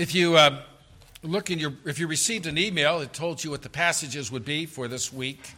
If 0.00 0.14
you 0.14 0.38
uh, 0.38 0.62
look 1.22 1.50
in 1.50 1.58
your, 1.58 1.74
if 1.84 1.98
you 1.98 2.06
received 2.06 2.46
an 2.46 2.56
email, 2.56 3.00
it 3.00 3.12
told 3.12 3.44
you 3.44 3.50
what 3.50 3.60
the 3.60 3.68
passages 3.68 4.32
would 4.32 4.46
be 4.46 4.64
for 4.64 4.88
this 4.88 5.12
week. 5.12 5.50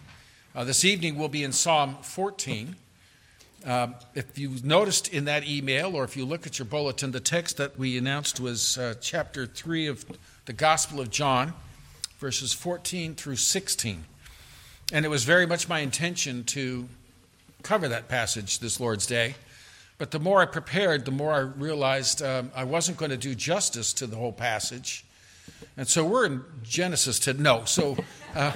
Uh, 0.52 0.64
this 0.64 0.84
evening 0.84 1.16
we'll 1.16 1.28
be 1.28 1.44
in 1.44 1.52
Psalm 1.52 1.96
14. 2.02 2.74
Um, 3.64 3.94
if 4.16 4.36
you 4.36 4.56
noticed 4.64 5.06
in 5.06 5.26
that 5.26 5.46
email, 5.46 5.94
or 5.94 6.02
if 6.02 6.16
you 6.16 6.24
look 6.24 6.44
at 6.44 6.58
your 6.58 6.66
bulletin, 6.66 7.12
the 7.12 7.20
text 7.20 7.56
that 7.58 7.78
we 7.78 7.96
announced 7.96 8.40
was 8.40 8.76
uh, 8.78 8.94
chapter 9.00 9.46
3 9.46 9.86
of 9.86 10.04
the 10.46 10.52
Gospel 10.52 10.98
of 10.98 11.08
John, 11.08 11.52
verses 12.18 12.52
14 12.52 13.14
through 13.14 13.36
16. 13.36 14.02
And 14.92 15.04
it 15.04 15.08
was 15.08 15.22
very 15.22 15.46
much 15.46 15.68
my 15.68 15.78
intention 15.78 16.42
to 16.46 16.88
cover 17.62 17.86
that 17.86 18.08
passage 18.08 18.58
this 18.58 18.80
Lord's 18.80 19.06
Day. 19.06 19.36
But 20.02 20.10
the 20.10 20.18
more 20.18 20.42
I 20.42 20.46
prepared, 20.46 21.04
the 21.04 21.12
more 21.12 21.32
I 21.32 21.38
realized 21.38 22.22
um, 22.22 22.50
I 22.56 22.64
wasn't 22.64 22.98
going 22.98 23.12
to 23.12 23.16
do 23.16 23.36
justice 23.36 23.92
to 23.92 24.08
the 24.08 24.16
whole 24.16 24.32
passage. 24.32 25.04
And 25.76 25.86
so 25.86 26.04
we're 26.04 26.26
in 26.26 26.42
Genesis 26.64 27.20
to 27.20 27.34
no. 27.34 27.64
So, 27.66 27.96
uh, 28.34 28.52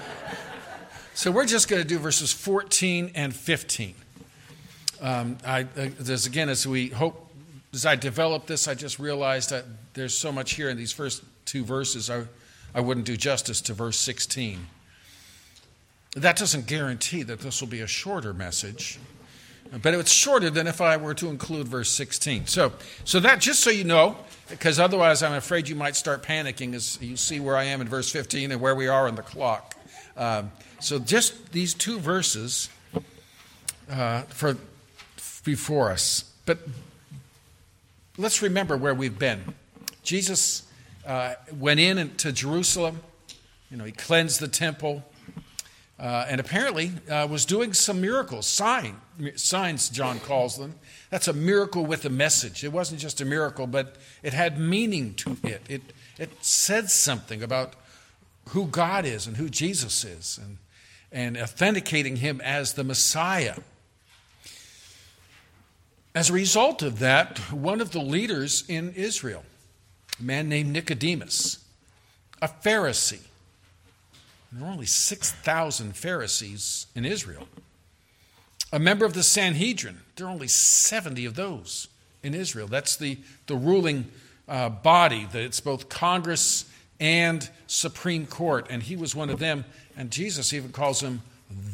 so 1.15 1.31
we're 1.31 1.47
just 1.47 1.69
going 1.69 1.81
to 1.81 1.87
do 1.87 2.01
verses 2.01 2.33
14 2.33 3.13
and 3.15 3.33
15. 3.33 3.95
Um, 5.01 5.39
I, 5.47 5.69
as 5.77 6.27
again, 6.27 6.49
as 6.49 6.67
we 6.67 6.89
hope, 6.89 7.31
as 7.73 7.87
I 7.87 7.95
developed 7.95 8.49
this, 8.49 8.67
I 8.67 8.75
just 8.75 8.99
realized 8.99 9.51
that 9.51 9.67
there's 9.95 10.19
so 10.19 10.33
much 10.33 10.55
here 10.55 10.69
in 10.69 10.77
these 10.77 10.93
first 10.93 11.23
two 11.45 11.65
verses. 11.65 12.11
I, 12.11 12.25
I 12.75 12.81
wouldn't 12.81 13.07
do 13.07 13.17
justice 13.17 13.61
to 13.61 13.73
verse 13.73 13.99
16. 13.99 14.67
That 16.17 16.37
doesn't 16.37 16.67
guarantee 16.67 17.23
that 17.23 17.39
this 17.39 17.61
will 17.61 17.69
be 17.69 17.83
a 17.83 17.87
shorter 17.87 18.35
message. 18.35 18.99
But 19.83 19.95
it's 19.95 20.13
shorter 20.13 20.51
than 20.51 20.67
if 20.67 20.81
I 20.81 20.97
were 20.97 21.15
to 21.15 21.29
include 21.29 21.69
verse 21.69 21.91
16. 21.91 22.47
So, 22.47 22.73
so 23.05 23.21
that 23.21 23.41
just 23.41 23.61
so 23.61 23.71
you 23.71 23.85
know, 23.85 24.17
because 24.49 24.79
otherwise 24.79 25.23
I'm 25.23 25.33
afraid 25.33 25.69
you 25.69 25.75
might 25.75 25.97
start 25.97 26.23
panicking 26.23 26.75
as 26.75 26.99
you 27.01 27.17
see 27.17 27.41
where 27.41 27.57
I 27.57 27.65
am 27.65 27.81
in 27.81 27.89
verse 27.89 28.11
15 28.11 28.53
and 28.53 28.61
where 28.61 28.75
we 28.75 28.89
are 28.89 29.09
on 29.09 29.15
the 29.15 29.23
clock. 29.23 29.75
Um, 30.17 30.53
so 30.81 30.99
just 30.99 31.53
these 31.53 31.75
two 31.75 31.99
verses 31.99 32.71
uh, 33.91 34.23
for 34.23 34.57
before 35.45 35.91
us. 35.91 36.25
But 36.45 36.59
let's 38.17 38.43
remember 38.43 38.77
where 38.77 38.95
we've 38.95 39.19
been. 39.19 39.55
Jesus 40.03 40.65
uh, 41.07 41.35
went 41.53 41.81
in 41.81 42.15
to 42.17 42.33
Jerusalem. 42.33 43.01
You 43.71 43.77
know, 43.77 43.85
he 43.85 43.93
cleansed 43.93 44.41
the 44.41 44.49
temple. 44.49 45.05
Uh, 45.99 46.27
and 46.29 46.41
apparently 46.41 46.93
uh, 47.11 47.27
was 47.31 47.47
doing 47.47 47.73
some 47.73 48.03
miracles, 48.03 48.47
sign, 48.47 48.97
signs, 49.35 49.89
John 49.89 50.21
calls 50.21 50.59
them. 50.59 50.75
That's 51.09 51.27
a 51.27 51.33
miracle 51.33 51.87
with 51.87 52.05
a 52.05 52.11
message. 52.11 52.65
It 52.65 52.73
wasn't 52.73 53.01
just 53.01 53.23
a 53.23 53.25
miracle, 53.25 53.67
but 53.67 53.97
it 54.23 54.35
had 54.35 54.59
meaning 54.59 55.15
to 55.15 55.39
it. 55.43 55.63
It, 55.71 55.83
it 56.19 56.31
said 56.45 56.91
something 56.91 57.43
about 57.43 57.75
who 58.51 58.67
God 58.67 59.07
is 59.07 59.27
and 59.27 59.39
who 59.39 59.49
Jesus 59.49 60.05
is, 60.05 60.39
and, 60.43 60.59
and 61.11 61.37
authenticating 61.39 62.17
him 62.17 62.43
as 62.43 62.75
the 62.75 62.85
Messiah. 62.85 63.57
As 66.15 66.31
a 66.31 66.35
result 66.35 66.83
of 66.83 66.99
that, 66.99 67.39
one 67.53 67.81
of 67.81 67.93
the 67.93 68.01
leaders 68.01 68.65
in 68.69 68.93
Israel, 68.93 69.45
a 70.21 70.23
man 70.23 70.49
named 70.49 70.73
Nicodemus, 70.73 71.65
a 72.41 72.49
Pharisee, 72.49 73.21
there 74.53 74.65
were 74.65 74.73
only 74.73 74.87
6,000 74.87 75.97
Pharisees 75.97 76.87
in 76.95 77.05
Israel. 77.05 77.49
A 78.73 78.79
member 78.79 79.05
of 79.05 79.15
the 79.15 79.23
Sanhedrin, 79.23 80.01
there 80.17 80.27
are 80.27 80.31
only 80.31 80.49
70 80.49 81.25
of 81.25 81.35
those 81.35 81.89
in 82.23 82.35
Israel. 82.35 82.67
That's 82.67 82.97
the, 82.97 83.19
the 83.47 83.57
ruling 83.57 84.07
uh, 84.49 84.69
body, 84.69 85.27
that 85.33 85.43
it's 85.43 85.61
both 85.61 85.89
Congress 85.89 86.65
and 86.99 87.49
Supreme 87.67 88.27
Court, 88.27 88.67
and 88.71 88.83
he 88.83 88.97
was 88.97 89.15
one 89.15 89.31
of 89.31 89.39
them. 89.39 89.65
And 89.97 90.11
Jesus 90.11 90.53
even 90.53 90.73
calls 90.73 91.01
him 91.01 91.23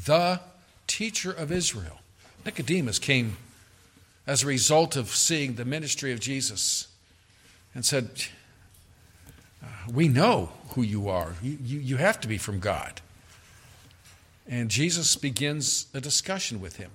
the 0.07 0.41
teacher 0.87 1.33
of 1.33 1.51
Israel. 1.53 2.01
Nicodemus 2.45 2.99
came 2.99 3.37
as 4.27 4.43
a 4.43 4.47
result 4.47 4.97
of 4.97 5.09
seeing 5.09 5.55
the 5.55 5.65
ministry 5.65 6.13
of 6.13 6.21
Jesus 6.21 6.89
and 7.75 7.85
said, 7.85 8.11
we 9.93 10.09
know 10.09 10.51
who 10.71 10.83
you 10.83 11.09
are. 11.09 11.35
You, 11.43 11.59
you, 11.63 11.79
you 11.81 11.97
have 11.97 12.21
to 12.21 12.29
be 12.29 12.39
from 12.39 12.61
God. 12.61 13.01
And 14.49 14.71
Jesus 14.71 15.17
begins 15.17 15.87
a 15.95 16.01
discussion 16.01 16.61
with 16.61 16.77
him. 16.77 16.91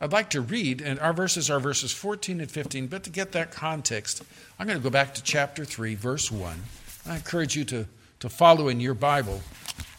I'd 0.00 0.12
like 0.12 0.30
to 0.30 0.40
read, 0.40 0.80
and 0.80 0.98
our 1.00 1.12
verses 1.12 1.50
are 1.50 1.58
verses 1.58 1.92
14 1.92 2.40
and 2.40 2.50
15, 2.50 2.86
but 2.86 3.02
to 3.04 3.10
get 3.10 3.32
that 3.32 3.50
context, 3.50 4.22
I'm 4.58 4.66
going 4.66 4.78
to 4.78 4.82
go 4.82 4.90
back 4.90 5.14
to 5.14 5.22
chapter 5.22 5.64
3, 5.64 5.96
verse 5.96 6.30
1. 6.30 6.56
I 7.06 7.16
encourage 7.16 7.56
you 7.56 7.64
to, 7.66 7.86
to 8.20 8.28
follow 8.28 8.68
in 8.68 8.80
your 8.80 8.94
Bible 8.94 9.40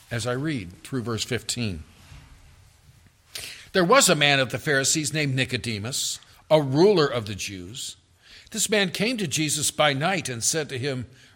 as 0.09 0.25
I 0.25 0.33
read 0.33 0.83
through 0.83 1.01
verse 1.01 1.23
15. 1.25 1.83
There 3.73 3.83
was 3.83 4.09
a 4.09 4.15
man 4.15 4.39
of 4.39 4.51
the 4.51 4.57
Pharisees 4.57 5.13
named 5.13 5.35
Nicodemus, 5.35 6.19
a 6.49 6.61
ruler 6.61 7.05
of 7.05 7.25
the 7.25 7.35
Jews. 7.35 7.97
This 8.51 8.69
man 8.69 8.89
came 8.89 9.17
to 9.17 9.27
Jesus 9.27 9.69
by 9.69 9.93
night 9.93 10.29
and 10.29 10.43
said 10.43 10.69
to 10.69 10.79
him, 10.79 11.05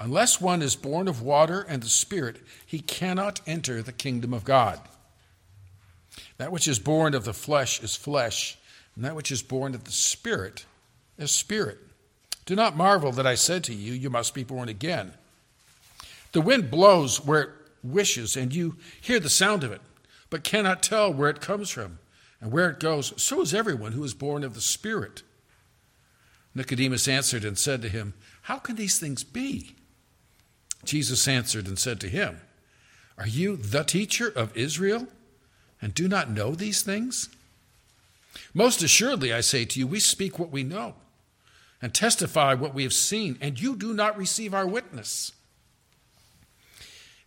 Unless 0.00 0.40
one 0.40 0.62
is 0.62 0.76
born 0.76 1.08
of 1.08 1.20
water 1.20 1.60
and 1.60 1.82
the 1.82 1.88
Spirit, 1.88 2.38
he 2.64 2.80
cannot 2.80 3.42
enter 3.46 3.82
the 3.82 3.92
kingdom 3.92 4.32
of 4.32 4.44
God. 4.44 4.80
That 6.38 6.50
which 6.50 6.66
is 6.66 6.78
born 6.78 7.14
of 7.14 7.26
the 7.26 7.34
flesh 7.34 7.82
is 7.82 7.96
flesh, 7.96 8.56
and 8.96 9.04
that 9.04 9.14
which 9.14 9.30
is 9.30 9.42
born 9.42 9.74
of 9.74 9.84
the 9.84 9.92
Spirit 9.92 10.64
is 11.18 11.30
spirit. 11.30 11.76
Do 12.46 12.56
not 12.56 12.78
marvel 12.78 13.12
that 13.12 13.26
I 13.26 13.34
said 13.34 13.62
to 13.64 13.74
you, 13.74 13.92
You 13.92 14.08
must 14.08 14.34
be 14.34 14.42
born 14.42 14.70
again. 14.70 15.12
The 16.32 16.40
wind 16.40 16.70
blows 16.70 17.22
where 17.22 17.42
it 17.42 17.50
wishes, 17.82 18.38
and 18.38 18.54
you 18.54 18.76
hear 19.02 19.20
the 19.20 19.28
sound 19.28 19.64
of 19.64 19.70
it, 19.70 19.82
but 20.30 20.44
cannot 20.44 20.82
tell 20.82 21.12
where 21.12 21.28
it 21.28 21.42
comes 21.42 21.68
from 21.68 21.98
and 22.40 22.50
where 22.50 22.70
it 22.70 22.80
goes. 22.80 23.12
So 23.22 23.42
is 23.42 23.52
everyone 23.52 23.92
who 23.92 24.02
is 24.04 24.14
born 24.14 24.44
of 24.44 24.54
the 24.54 24.62
Spirit. 24.62 25.22
Nicodemus 26.54 27.06
answered 27.06 27.44
and 27.44 27.58
said 27.58 27.82
to 27.82 27.90
him, 27.90 28.14
How 28.42 28.56
can 28.56 28.76
these 28.76 28.98
things 28.98 29.24
be? 29.24 29.76
Jesus 30.84 31.28
answered 31.28 31.66
and 31.66 31.78
said 31.78 32.00
to 32.00 32.08
him, 32.08 32.40
Are 33.18 33.26
you 33.26 33.56
the 33.56 33.82
teacher 33.82 34.28
of 34.28 34.56
Israel 34.56 35.06
and 35.80 35.94
do 35.94 36.08
not 36.08 36.30
know 36.30 36.54
these 36.54 36.82
things? 36.82 37.28
Most 38.54 38.82
assuredly, 38.82 39.32
I 39.32 39.40
say 39.40 39.64
to 39.64 39.78
you, 39.78 39.86
we 39.86 40.00
speak 40.00 40.38
what 40.38 40.50
we 40.50 40.62
know 40.62 40.94
and 41.82 41.92
testify 41.92 42.54
what 42.54 42.74
we 42.74 42.82
have 42.82 42.92
seen, 42.92 43.38
and 43.40 43.60
you 43.60 43.74
do 43.74 43.94
not 43.94 44.16
receive 44.16 44.54
our 44.54 44.66
witness. 44.66 45.32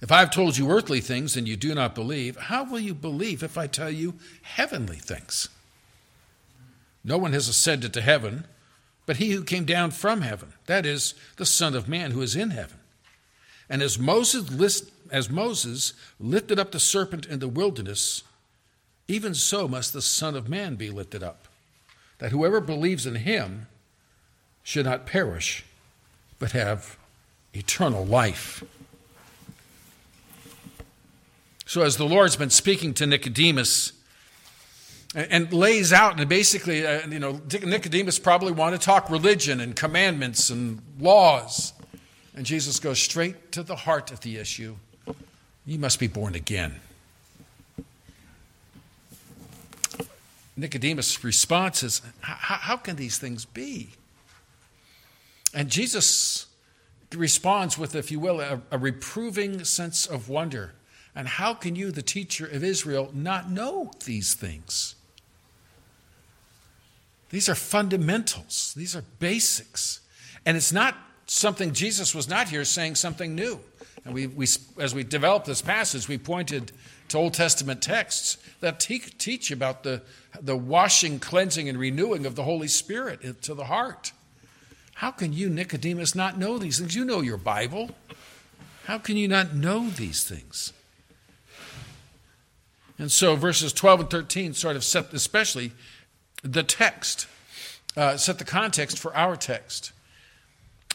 If 0.02 0.12
I 0.12 0.20
have 0.20 0.32
told 0.32 0.58
you 0.58 0.70
earthly 0.70 1.00
things 1.00 1.36
and 1.36 1.48
you 1.48 1.56
do 1.56 1.74
not 1.74 1.96
believe, 1.96 2.36
how 2.36 2.64
will 2.64 2.80
you 2.80 2.94
believe 2.94 3.42
if 3.42 3.58
I 3.58 3.68
tell 3.68 3.90
you 3.90 4.16
heavenly 4.42 4.98
things? 4.98 5.50
No 7.04 7.18
one 7.18 7.34
has 7.34 7.48
ascended 7.48 7.94
to 7.94 8.02
heaven 8.02 8.46
but 9.06 9.18
he 9.18 9.32
who 9.32 9.44
came 9.44 9.66
down 9.66 9.92
from 9.92 10.22
heaven, 10.22 10.54
that 10.66 10.86
is, 10.86 11.14
the 11.38 11.46
Son 11.46 11.76
of 11.76 11.90
Man 11.90 12.12
who 12.12 12.22
is 12.22 12.36
in 12.36 12.52
heaven. 12.52 12.78
And 13.70 13.82
as 13.82 13.98
Moses, 13.98 14.52
list, 14.52 14.92
as 15.12 15.30
Moses 15.30 15.94
lifted 16.20 16.60
up 16.60 16.72
the 16.72 16.80
serpent 16.80 17.26
in 17.26 17.40
the 17.40 17.48
wilderness, 17.48 18.24
even 19.08 19.34
so 19.34 19.68
must 19.68 19.94
the 19.94 20.02
Son 20.02 20.36
of 20.36 20.50
Man 20.50 20.76
be 20.76 20.90
lifted 20.90 21.24
up, 21.24 21.48
that 22.20 22.32
whoever 22.32 22.62
believes 22.62 23.06
in 23.06 23.16
him 23.16 23.68
should 24.64 24.86
not 24.86 25.06
perish, 25.06 25.66
but 26.40 26.52
have 26.52 26.98
eternal 27.54 28.06
life. 28.06 28.64
So, 31.66 31.82
as 31.82 31.98
the 31.98 32.06
Lord's 32.06 32.36
been 32.36 32.50
speaking 32.50 32.94
to 32.96 33.06
Nicodemus, 33.06 33.94
and 35.16 35.52
lays 35.54 35.94
out 35.94 36.20
and 36.20 36.28
basically 36.28 36.86
uh, 36.86 37.08
you 37.08 37.20
know 37.20 37.40
nicodemus 37.64 38.18
probably 38.18 38.52
wanted 38.52 38.80
to 38.80 38.86
talk 38.86 39.10
religion 39.12 39.60
and 39.60 39.76
commandments 39.76 40.50
and 40.50 40.82
laws 41.00 41.74
and 42.36 42.46
Jesus 42.46 42.80
goes 42.80 43.00
straight 43.00 43.52
to 43.52 43.64
the 43.64 43.76
heart 43.76 44.12
of 44.12 44.22
the 44.22 44.38
issue. 44.38 44.76
You 45.66 45.80
must 45.80 46.00
be 46.00 46.08
born 46.08 46.36
again. 46.36 46.80
Nicodemus' 50.56 51.24
response 51.24 51.84
is, 51.84 52.02
How 52.22 52.78
can 52.78 52.96
these 52.96 53.18
things 53.18 53.46
be? 53.46 53.90
And 55.54 55.70
Jesus 55.70 56.48
responds 57.14 57.78
with, 57.78 57.96
if 57.96 58.12
you 58.12 58.20
will, 58.20 58.42
a, 58.42 58.62
a 58.72 58.78
reproving 58.78 59.64
sense 59.64 60.06
of 60.06 60.30
wonder. 60.30 60.74
And 61.16 61.28
how 61.28 61.54
can 61.54 61.76
you, 61.76 61.92
the 61.92 62.02
teacher 62.02 62.46
of 62.46 62.64
Israel, 62.64 63.12
not 63.14 63.50
know 63.50 63.92
these 64.06 64.34
things? 64.34 64.96
These 67.30 67.50
are 67.50 67.56
fundamentals, 67.56 68.74
these 68.76 68.96
are 68.96 69.04
basics. 69.20 70.02
And 70.46 70.58
it's 70.58 70.74
not 70.74 70.98
something, 71.26 71.74
Jesus 71.74 72.14
was 72.14 72.28
not 72.28 72.50
here 72.50 72.66
saying 72.66 72.96
something 72.96 73.36
new. 73.36 73.60
And 74.06 74.14
we, 74.14 74.28
we, 74.28 74.48
as 74.80 74.94
we 74.94 75.04
developed 75.04 75.46
this 75.46 75.62
passage, 75.62 76.08
we 76.08 76.18
pointed 76.18 76.72
to 77.10 77.18
Old 77.18 77.34
Testament 77.34 77.82
texts 77.82 78.38
that 78.60 78.80
te- 78.80 79.00
teach 79.00 79.52
about 79.52 79.84
the, 79.84 80.02
the 80.42 80.58
washing, 80.58 81.20
cleansing, 81.20 81.70
and 81.70 81.78
renewing 81.78 82.26
of 82.26 82.36
the 82.36 82.44
Holy 82.44 82.68
Spirit 82.68 83.42
to 83.44 83.54
the 83.54 83.66
heart. 83.66 84.12
How 84.96 85.12
can 85.12 85.34
you, 85.34 85.50
Nicodemus, 85.50 86.16
not 86.16 86.38
know 86.38 86.58
these 86.58 86.80
things? 86.80 86.96
You 86.96 87.06
know 87.06 87.22
your 87.22 87.38
Bible. 87.38 87.92
How 88.86 88.98
can 88.98 89.16
you 89.16 89.28
not 89.28 89.54
know 89.56 89.90
these 89.90 90.24
things? 90.24 90.74
And 93.00 93.12
so 93.12 93.36
verses 93.36 93.74
12 93.74 94.00
and 94.02 94.10
13 94.10 94.54
sort 94.54 94.76
of 94.76 94.84
set, 94.84 95.14
especially 95.14 95.72
the 96.44 96.64
text, 96.64 97.28
uh, 97.98 98.18
set 98.18 98.38
the 98.38 98.46
context 98.46 99.00
for 99.00 99.16
our 99.16 99.36
text. 99.36 99.92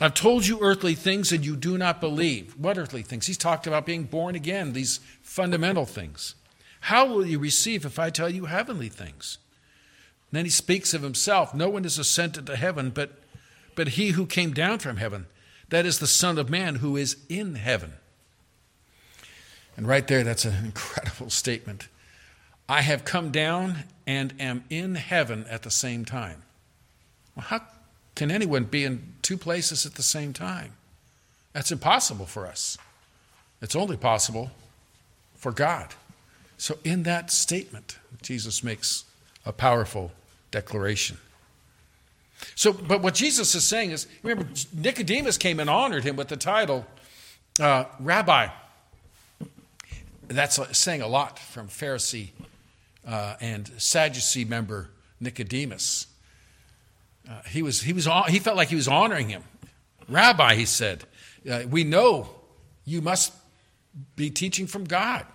I've 0.00 0.14
told 0.14 0.46
you 0.46 0.60
earthly 0.60 0.94
things 0.94 1.32
and 1.32 1.44
you 1.44 1.56
do 1.56 1.76
not 1.76 2.00
believe. 2.00 2.54
What 2.56 2.78
earthly 2.78 3.02
things? 3.02 3.26
He's 3.26 3.38
talked 3.38 3.66
about 3.66 3.86
being 3.86 4.04
born 4.04 4.34
again, 4.36 4.72
these 4.72 5.00
fundamental 5.22 5.86
things. 5.86 6.36
How 6.82 7.06
will 7.06 7.26
you 7.26 7.38
receive 7.38 7.84
if 7.84 7.98
I 7.98 8.10
tell 8.10 8.30
you 8.30 8.44
heavenly 8.44 8.88
things? 8.88 9.38
And 10.30 10.38
then 10.38 10.44
he 10.44 10.50
speaks 10.50 10.94
of 10.94 11.02
himself. 11.02 11.52
No 11.52 11.68
one 11.68 11.84
is 11.84 11.98
ascended 11.98 12.46
to 12.46 12.56
heaven 12.56 12.90
but, 12.90 13.18
but 13.74 13.88
he 13.88 14.10
who 14.10 14.26
came 14.26 14.52
down 14.52 14.78
from 14.78 14.98
heaven. 14.98 15.26
That 15.70 15.84
is 15.84 15.98
the 15.98 16.06
Son 16.06 16.38
of 16.38 16.48
Man 16.48 16.76
who 16.76 16.96
is 16.96 17.16
in 17.28 17.56
heaven. 17.56 17.94
And 19.76 19.86
right 19.86 20.06
there, 20.06 20.22
that's 20.22 20.44
an 20.44 20.54
incredible 20.64 21.30
statement. 21.30 21.88
I 22.68 22.82
have 22.82 23.04
come 23.04 23.30
down 23.30 23.84
and 24.06 24.34
am 24.38 24.64
in 24.70 24.94
heaven 24.94 25.46
at 25.48 25.62
the 25.62 25.70
same 25.70 26.04
time. 26.04 26.42
Well, 27.34 27.46
how 27.46 27.62
can 28.14 28.30
anyone 28.30 28.64
be 28.64 28.84
in 28.84 29.14
two 29.28 29.36
places 29.36 29.84
at 29.84 29.94
the 29.94 30.02
same 30.02 30.32
time? 30.32 30.72
That's 31.52 31.70
impossible 31.70 32.24
for 32.24 32.46
us. 32.46 32.78
It's 33.60 33.76
only 33.76 33.98
possible 33.98 34.52
for 35.34 35.52
God. 35.52 35.88
So, 36.56 36.78
in 36.82 37.02
that 37.02 37.30
statement, 37.30 37.98
Jesus 38.22 38.64
makes 38.64 39.04
a 39.44 39.52
powerful 39.52 40.12
declaration. 40.50 41.18
So, 42.54 42.72
but 42.72 43.02
what 43.02 43.14
Jesus 43.14 43.54
is 43.54 43.64
saying 43.64 43.90
is 43.90 44.06
remember, 44.22 44.48
Nicodemus 44.72 45.36
came 45.36 45.60
and 45.60 45.68
honored 45.68 46.04
him 46.04 46.16
with 46.16 46.28
the 46.28 46.36
title 46.38 46.86
uh, 47.60 47.84
Rabbi. 48.00 48.48
That's 50.28 50.78
saying 50.78 51.02
a 51.02 51.06
lot 51.06 51.38
from 51.38 51.68
Pharisee 51.68 52.28
uh, 53.06 53.34
and 53.42 53.70
Sadducee 53.76 54.46
member 54.46 54.88
Nicodemus. 55.20 56.06
Uh, 57.28 57.42
he, 57.48 57.62
was, 57.62 57.82
he, 57.82 57.92
was, 57.92 58.08
he 58.28 58.38
felt 58.38 58.56
like 58.56 58.68
he 58.68 58.76
was 58.76 58.88
honoring 58.88 59.28
him. 59.28 59.42
Rabbi, 60.08 60.54
he 60.54 60.64
said, 60.64 61.04
uh, 61.50 61.62
we 61.68 61.84
know 61.84 62.30
you 62.84 63.02
must 63.02 63.32
be 64.16 64.30
teaching 64.30 64.66
from 64.66 64.84
God. 64.84 65.26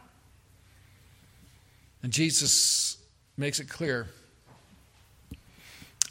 And 2.01 2.11
Jesus 2.11 2.97
makes 3.37 3.59
it 3.59 3.69
clear 3.69 4.07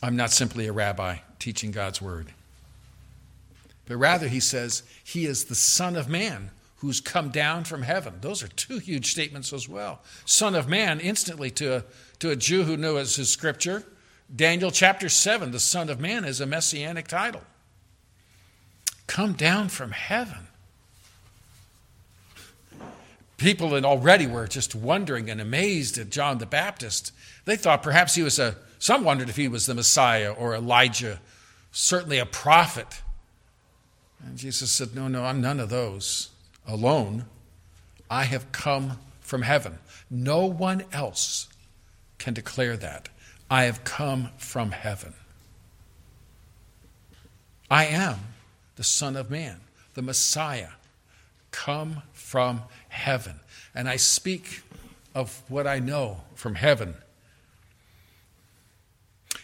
I'm 0.03 0.17
not 0.17 0.33
simply 0.33 0.67
a 0.67 0.73
rabbi 0.73 1.19
teaching 1.39 1.71
God's 1.71 2.03
word, 2.03 2.33
but 3.87 3.97
rather, 3.97 4.27
he 4.27 4.41
says, 4.41 4.83
He 5.05 5.27
is 5.27 5.45
the 5.45 5.55
Son 5.55 5.97
of 5.97 6.09
Man 6.09 6.51
who's 6.77 7.01
come 7.01 7.31
down 7.31 7.63
from 7.63 7.83
heaven. 7.83 8.15
Those 8.21 8.43
are 8.43 8.49
two 8.49 8.79
huge 8.79 9.13
statements 9.13 9.53
as 9.53 9.69
well. 9.69 10.01
Son 10.25 10.57
of 10.57 10.69
Man, 10.69 10.99
instantly 10.99 11.51
to 11.53 11.77
a, 11.77 11.85
to 12.19 12.31
a 12.31 12.37
Jew 12.37 12.65
who 12.65 12.77
knew 12.77 12.97
his 12.97 13.29
scripture, 13.29 13.85
Daniel 14.35 14.71
chapter 14.71 15.09
7, 15.09 15.51
the 15.51 15.61
Son 15.61 15.91
of 15.91 16.01
Man 16.01 16.25
is 16.25 16.41
a 16.41 16.47
messianic 16.47 17.07
title. 17.07 17.43
Come 19.07 19.35
down 19.35 19.69
from 19.69 19.91
heaven. 19.91 20.49
People 23.37 23.71
that 23.71 23.85
already 23.85 24.27
were 24.27 24.47
just 24.47 24.75
wondering 24.75 25.29
and 25.29 25.41
amazed 25.41 25.99
at 25.99 26.11
John 26.11 26.39
the 26.39 26.47
Baptist. 26.47 27.13
They 27.45 27.57
thought 27.57 27.83
perhaps 27.83 28.15
he 28.15 28.23
was 28.23 28.39
a, 28.39 28.57
some 28.79 29.05
wondered 29.05 29.29
if 29.29 29.37
he 29.37 29.49
was 29.49 29.67
the 29.67 29.75
Messiah 29.75 30.33
or 30.33 30.55
Elijah, 30.55 31.21
certainly 31.73 32.19
a 32.19 32.25
prophet. 32.25 33.03
And 34.25 34.39
Jesus 34.39 34.71
said, 34.71 34.95
No, 34.95 35.09
no, 35.09 35.25
I'm 35.25 35.41
none 35.41 35.61
of 35.61 35.69
those. 35.69 36.31
Alone, 36.67 37.25
I 38.09 38.25
have 38.25 38.53
come 38.53 38.99
from 39.21 39.43
heaven. 39.43 39.79
No 40.09 40.47
one 40.47 40.85
else 40.93 41.49
can 42.19 42.33
declare 42.33 42.77
that. 42.77 43.09
I 43.53 43.65
have 43.65 43.85
come 43.85 44.31
from 44.39 44.71
heaven. 44.71 45.13
I 47.71 47.85
am 47.85 48.19
the 48.77 48.83
Son 48.83 49.15
of 49.15 49.31
Man, 49.31 49.61
the 49.93 50.01
Messiah, 50.01 50.71
come 51.51 52.01
from 52.15 52.63
heaven. 52.89 53.41
And 53.75 53.91
I 53.91 53.97
speak 53.97 54.63
of 55.15 55.43
what 55.49 55.67
I 55.67 55.81
know 55.81 56.23
from 56.35 56.55
heaven. 56.55 56.95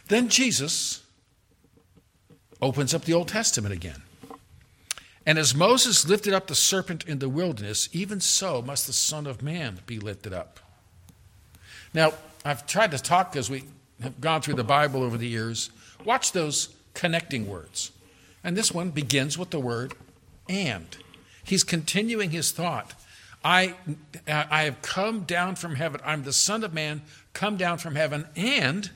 Then 0.07 0.31
Jesus 0.31 1.03
opens 2.63 2.95
up 2.95 3.05
the 3.05 3.13
Old 3.13 3.29
Testament 3.29 3.75
again. 3.75 4.03
And 5.27 5.37
as 5.37 5.55
Moses 5.55 6.09
lifted 6.09 6.33
up 6.33 6.47
the 6.47 6.55
serpent 6.55 7.05
in 7.07 7.19
the 7.19 7.29
wilderness, 7.29 7.91
even 7.93 8.23
so 8.23 8.63
must 8.63 8.87
the 8.87 8.95
Son 8.95 9.27
of 9.27 9.43
Man 9.43 9.81
be 9.85 9.99
lifted 9.99 10.33
up. 10.33 10.61
Now, 11.93 12.15
I've 12.43 12.67
tried 12.67 12.93
to 12.93 12.99
talk 12.99 13.37
as 13.37 13.51
we 13.51 13.65
have 14.03 14.21
gone 14.21 14.43
through 14.43 14.55
the 14.55 14.65
Bible 14.65 15.03
over 15.03 15.17
the 15.17 15.27
years, 15.27 15.71
watch 16.05 16.33
those 16.33 16.69
connecting 16.95 17.49
words. 17.49 17.91
And 18.45 18.57
this 18.57 18.73
one 18.73 18.91
begins 18.91 19.37
with 19.37 19.51
the 19.51 19.61
word 19.61 19.95
and. 20.49 20.97
He's 21.45 21.65
continuing 21.65 22.31
his 22.31 22.53
thought. 22.53 22.95
I, 23.45 23.75
I 24.27 24.65
have 24.65 24.83
come 24.83 25.21
down 25.21 25.57
from 25.57 25.77
heaven. 25.77 26.01
I'm 26.05 26.25
the 26.25 26.33
Son 26.33 26.65
of 26.65 26.75
Man, 26.75 27.03
come 27.33 27.57
down 27.57 27.79
from 27.79 27.95
heaven. 27.95 28.27
And 28.37 28.91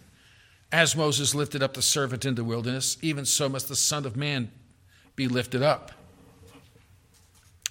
as 0.70 0.96
Moses 0.96 1.34
lifted 1.34 1.62
up 1.62 1.74
the 1.74 1.82
servant 1.82 2.24
in 2.24 2.34
the 2.34 2.44
wilderness, 2.44 2.98
even 3.02 3.24
so 3.24 3.48
must 3.48 3.68
the 3.68 3.76
Son 3.76 4.04
of 4.04 4.16
Man 4.16 4.50
be 5.16 5.28
lifted 5.28 5.62
up. 5.62 5.92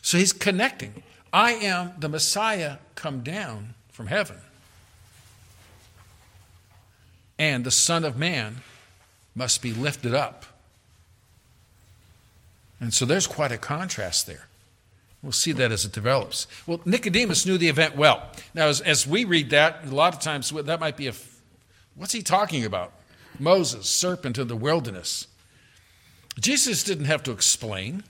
So 0.01 0.17
he's 0.17 0.33
connecting. 0.33 1.03
I 1.31 1.53
am 1.53 1.93
the 1.99 2.09
Messiah 2.09 2.77
come 2.95 3.21
down 3.21 3.75
from 3.91 4.07
heaven 4.07 4.37
and 7.41 7.63
the 7.63 7.71
Son 7.71 8.03
of 8.05 8.15
Man 8.15 8.57
must 9.33 9.63
be 9.63 9.73
lifted 9.73 10.13
up. 10.13 10.45
And 12.79 12.93
so 12.93 13.03
there's 13.03 13.25
quite 13.25 13.51
a 13.51 13.57
contrast 13.57 14.27
there. 14.27 14.47
We'll 15.23 15.31
see 15.31 15.51
that 15.53 15.71
as 15.71 15.83
it 15.83 15.91
develops. 15.91 16.45
Well, 16.67 16.81
Nicodemus 16.85 17.47
knew 17.47 17.57
the 17.57 17.67
event 17.67 17.95
well. 17.95 18.29
Now, 18.53 18.67
as, 18.67 18.79
as 18.81 19.07
we 19.07 19.25
read 19.25 19.49
that, 19.49 19.85
a 19.85 19.95
lot 19.95 20.13
of 20.13 20.19
times 20.19 20.51
that 20.51 20.79
might 20.79 20.95
be 20.95 21.07
a 21.07 21.13
what's 21.95 22.13
he 22.13 22.21
talking 22.21 22.63
about? 22.63 22.93
Moses, 23.39 23.89
serpent 23.89 24.37
in 24.37 24.47
the 24.47 24.55
wilderness. 24.55 25.25
Jesus 26.39 26.83
didn't 26.83 27.05
have 27.05 27.23
to 27.23 27.31
explain. 27.31 28.03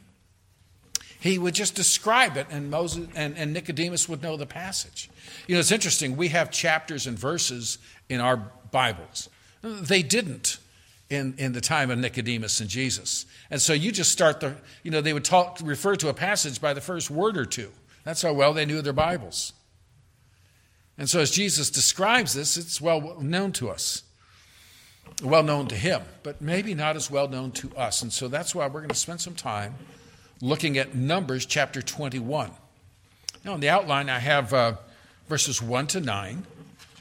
He 1.22 1.40
would 1.40 1.56
just 1.56 1.74
describe 1.74 2.36
it, 2.36 2.48
and 2.50 2.70
Moses 2.70 3.08
and, 3.16 3.38
and 3.38 3.54
Nicodemus 3.54 4.10
would 4.10 4.22
know 4.22 4.36
the 4.36 4.46
passage. 4.46 5.10
You 5.48 5.56
know, 5.56 5.62
it's 5.62 5.72
interesting. 5.72 6.18
We 6.18 6.30
have 6.30 6.52
chapters 6.52 7.08
and 7.08 7.18
verses 7.18 7.78
in 8.10 8.20
our 8.20 8.52
Bibles. 8.72 9.30
They 9.62 10.02
didn't 10.02 10.58
in, 11.12 11.36
in 11.38 11.54
the 11.54 11.62
time 11.62 11.92
of 11.92 12.00
Nicodemus 12.00 12.62
and 12.62 12.70
Jesus. 12.70 13.26
And 13.50 13.62
so 13.62 13.74
you 13.74 13.92
just 13.92 14.12
start 14.12 14.40
the, 14.40 14.56
you 14.84 14.92
know, 14.92 15.02
they 15.02 15.14
would 15.14 15.26
talk, 15.26 15.60
refer 15.62 15.96
to 15.98 16.10
a 16.10 16.14
passage 16.14 16.62
by 16.62 16.74
the 16.74 16.82
first 16.82 17.12
word 17.12 17.38
or 17.38 17.46
two. 17.46 17.72
That's 18.04 18.22
how 18.22 18.34
well 18.34 18.54
they 18.54 18.66
knew 18.66 18.82
their 18.82 18.94
Bibles. 18.94 19.54
And 20.98 21.10
so 21.10 21.20
as 21.20 21.32
Jesus 21.32 21.70
describes 21.70 22.34
this, 22.34 22.58
it's 22.58 22.80
well 22.80 23.20
known 23.20 23.52
to 23.54 23.70
us, 23.70 24.04
well 25.24 25.44
known 25.44 25.68
to 25.68 25.76
him, 25.76 26.02
but 26.24 26.42
maybe 26.42 26.74
not 26.74 26.96
as 26.96 27.12
well 27.12 27.28
known 27.28 27.52
to 27.54 27.76
us. 27.76 28.02
And 28.02 28.12
so 28.12 28.28
that's 28.28 28.56
why 28.56 28.68
we're 28.68 28.82
going 28.82 28.90
to 28.90 28.96
spend 28.96 29.22
some 29.22 29.36
time 29.36 29.76
looking 30.42 30.78
at 30.78 30.96
Numbers 30.96 31.46
chapter 31.46 31.82
21. 31.82 32.52
Now, 33.44 33.56
in 33.56 33.60
the 33.60 33.70
outline, 33.70 34.10
I 34.10 34.20
have 34.20 34.54
uh, 34.54 34.74
verses 35.28 35.62
1 35.62 35.88
to 35.88 36.02
9. 36.02 36.46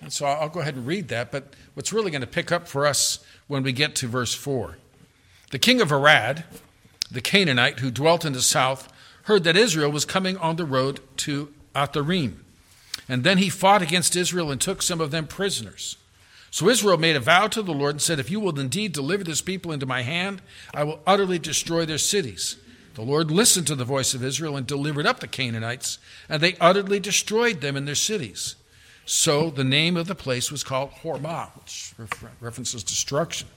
And 0.01 0.13
so 0.13 0.27
I'll 0.27 0.49
go 0.49 0.61
ahead 0.61 0.77
and 0.77 0.87
read 0.87 1.09
that. 1.09 1.31
But 1.31 1.55
what's 1.75 1.93
really 1.93 2.11
going 2.11 2.21
to 2.23 2.27
pick 2.27 2.51
up 2.51 2.67
for 2.67 2.87
us 2.87 3.19
when 3.49 3.63
we 3.63 3.73
get 3.73 3.95
to 3.97 4.09
verse 4.09 4.35
4 4.35 4.79
The 5.51 5.59
king 5.59 5.81
of 5.81 5.93
Arad, 5.93 6.45
the 7.11 7.21
Canaanite 7.21 7.81
who 7.81 7.91
dwelt 7.91 8.25
in 8.25 8.33
the 8.33 8.43
south, 8.43 8.93
heard 9.25 9.45
that 9.45 9.57
Israel 9.57 9.91
was 9.91 10.05
coming 10.05 10.37
on 10.39 10.57
the 10.57 10.65
road 10.65 11.01
to 11.19 11.53
Atharim. 11.75 12.37
And 13.09 13.25
then 13.25 13.39
he 13.39 13.49
fought 13.49 13.83
against 13.83 14.17
Israel 14.17 14.51
and 14.51 14.61
took 14.61 14.83
some 14.83 15.01
of 15.01 15.11
them 15.11 15.27
prisoners. 15.27 15.97
So 16.51 16.69
Israel 16.69 16.97
made 16.97 17.17
a 17.17 17.21
vow 17.21 17.47
to 17.49 17.63
the 17.63 17.73
Lord 17.73 17.95
and 17.95 18.03
said, 18.03 18.19
If 18.19 18.31
you 18.31 18.41
will 18.41 18.59
indeed 18.59 18.93
deliver 18.93 19.23
this 19.23 19.41
people 19.41 19.73
into 19.73 19.87
my 19.87 20.03
hand, 20.03 20.43
I 20.75 20.85
will 20.85 21.01
utterly 21.07 21.39
destroy 21.39 21.85
their 21.85 21.99
cities. 21.99 22.57
The 22.95 23.03
Lord 23.03 23.31
listened 23.31 23.69
to 23.69 23.77
the 23.77 23.85
voice 23.85 24.15
of 24.15 24.25
Israel 24.25 24.57
and 24.57 24.67
delivered 24.67 25.07
up 25.07 25.21
the 25.21 25.29
Canaanites, 25.29 25.99
and 26.29 26.43
they 26.43 26.57
utterly 26.61 26.99
destroyed 26.99 27.61
them 27.61 27.77
in 27.77 27.85
their 27.85 27.95
cities. 27.95 28.57
So 29.13 29.51
the 29.51 29.65
name 29.65 29.97
of 29.97 30.07
the 30.07 30.15
place 30.15 30.53
was 30.53 30.63
called 30.63 30.93
Hormah, 31.03 31.51
which 31.59 31.93
references 32.41 32.85
destruction. 32.85 33.49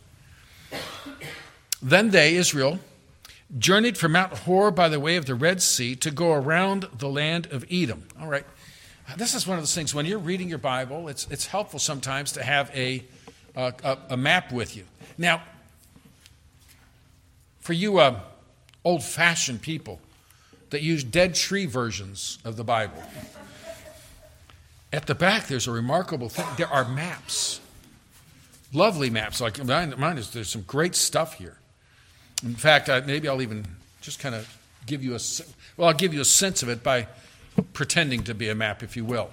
Then 1.79 2.10
they, 2.10 2.33
Israel, 2.38 2.79
journeyed 3.60 3.95
from 3.95 4.13
Mount 4.13 4.36
Hor 4.36 4.72
by 4.72 4.89
the 4.89 5.00
way 5.00 5.15
of 5.15 5.27
the 5.27 5.36
Red 5.36 5.62
Sea 5.62 5.95
to 5.98 6.10
go 6.10 6.33
around 6.33 6.88
the 6.98 7.07
land 7.07 7.50
of 7.51 7.65
Edom. 7.69 8.07
All 8.19 8.27
right. 8.27 8.45
This 9.15 9.36
is 9.36 9.45
one 9.45 9.60
of 9.60 9.62
those 9.62 9.75
things, 9.75 9.93
when 9.93 10.07
you're 10.07 10.17
reading 10.17 10.50
your 10.50 10.57
Bible, 10.57 11.07
it's, 11.07 11.27
it's 11.29 11.45
helpful 11.45 11.77
sometimes 11.77 12.31
to 12.31 12.41
have 12.41 12.72
a, 12.74 13.03
a, 13.55 13.98
a 14.10 14.17
map 14.17 14.51
with 14.51 14.75
you. 14.75 14.86
Now, 15.19 15.43
for 17.60 17.74
you 17.74 18.00
uh, 18.00 18.19
old 18.83 19.03
fashioned 19.03 19.62
people 19.62 20.01
that 20.72 20.81
use 20.81 21.03
dead 21.03 21.36
tree 21.36 21.67
versions 21.67 22.39
of 22.43 22.57
the 22.57 22.63
Bible, 22.63 23.03
at 24.94 25.08
the 25.08 25.16
back 25.16 25.48
there's 25.48 25.68
a 25.68 25.72
remarkable 25.72 26.30
thing. 26.30 26.46
There 26.56 26.68
are 26.68 26.88
maps, 26.88 27.60
lovely 28.72 29.10
maps. 29.10 29.42
Like 29.42 29.62
mine, 29.64 29.94
mine 29.98 30.18
is, 30.18 30.32
there's 30.32 30.50
some 30.50 30.62
great 30.62 30.96
stuff 30.96 31.34
here. 31.34 31.58
In 32.44 32.56
fact, 32.56 32.90
I, 32.90 33.02
maybe 33.02 33.28
I'll 33.28 33.42
even 33.42 33.66
just 34.00 34.20
kind 34.20 34.36
of 34.36 34.58
give 34.86 35.04
you 35.04 35.16
a 35.16 35.20
well, 35.76 35.90
I'll 35.90 35.94
give 35.94 36.14
you 36.14 36.22
a 36.22 36.26
sense 36.26 36.64
of 36.64 36.70
it 36.70 36.84
by 36.84 37.08
pretending 37.74 38.24
to 38.24 38.34
be 38.34 38.50
a 38.50 38.56
map, 38.56 38.84
if 38.84 38.96
you 38.96 39.04
will. 39.04 39.30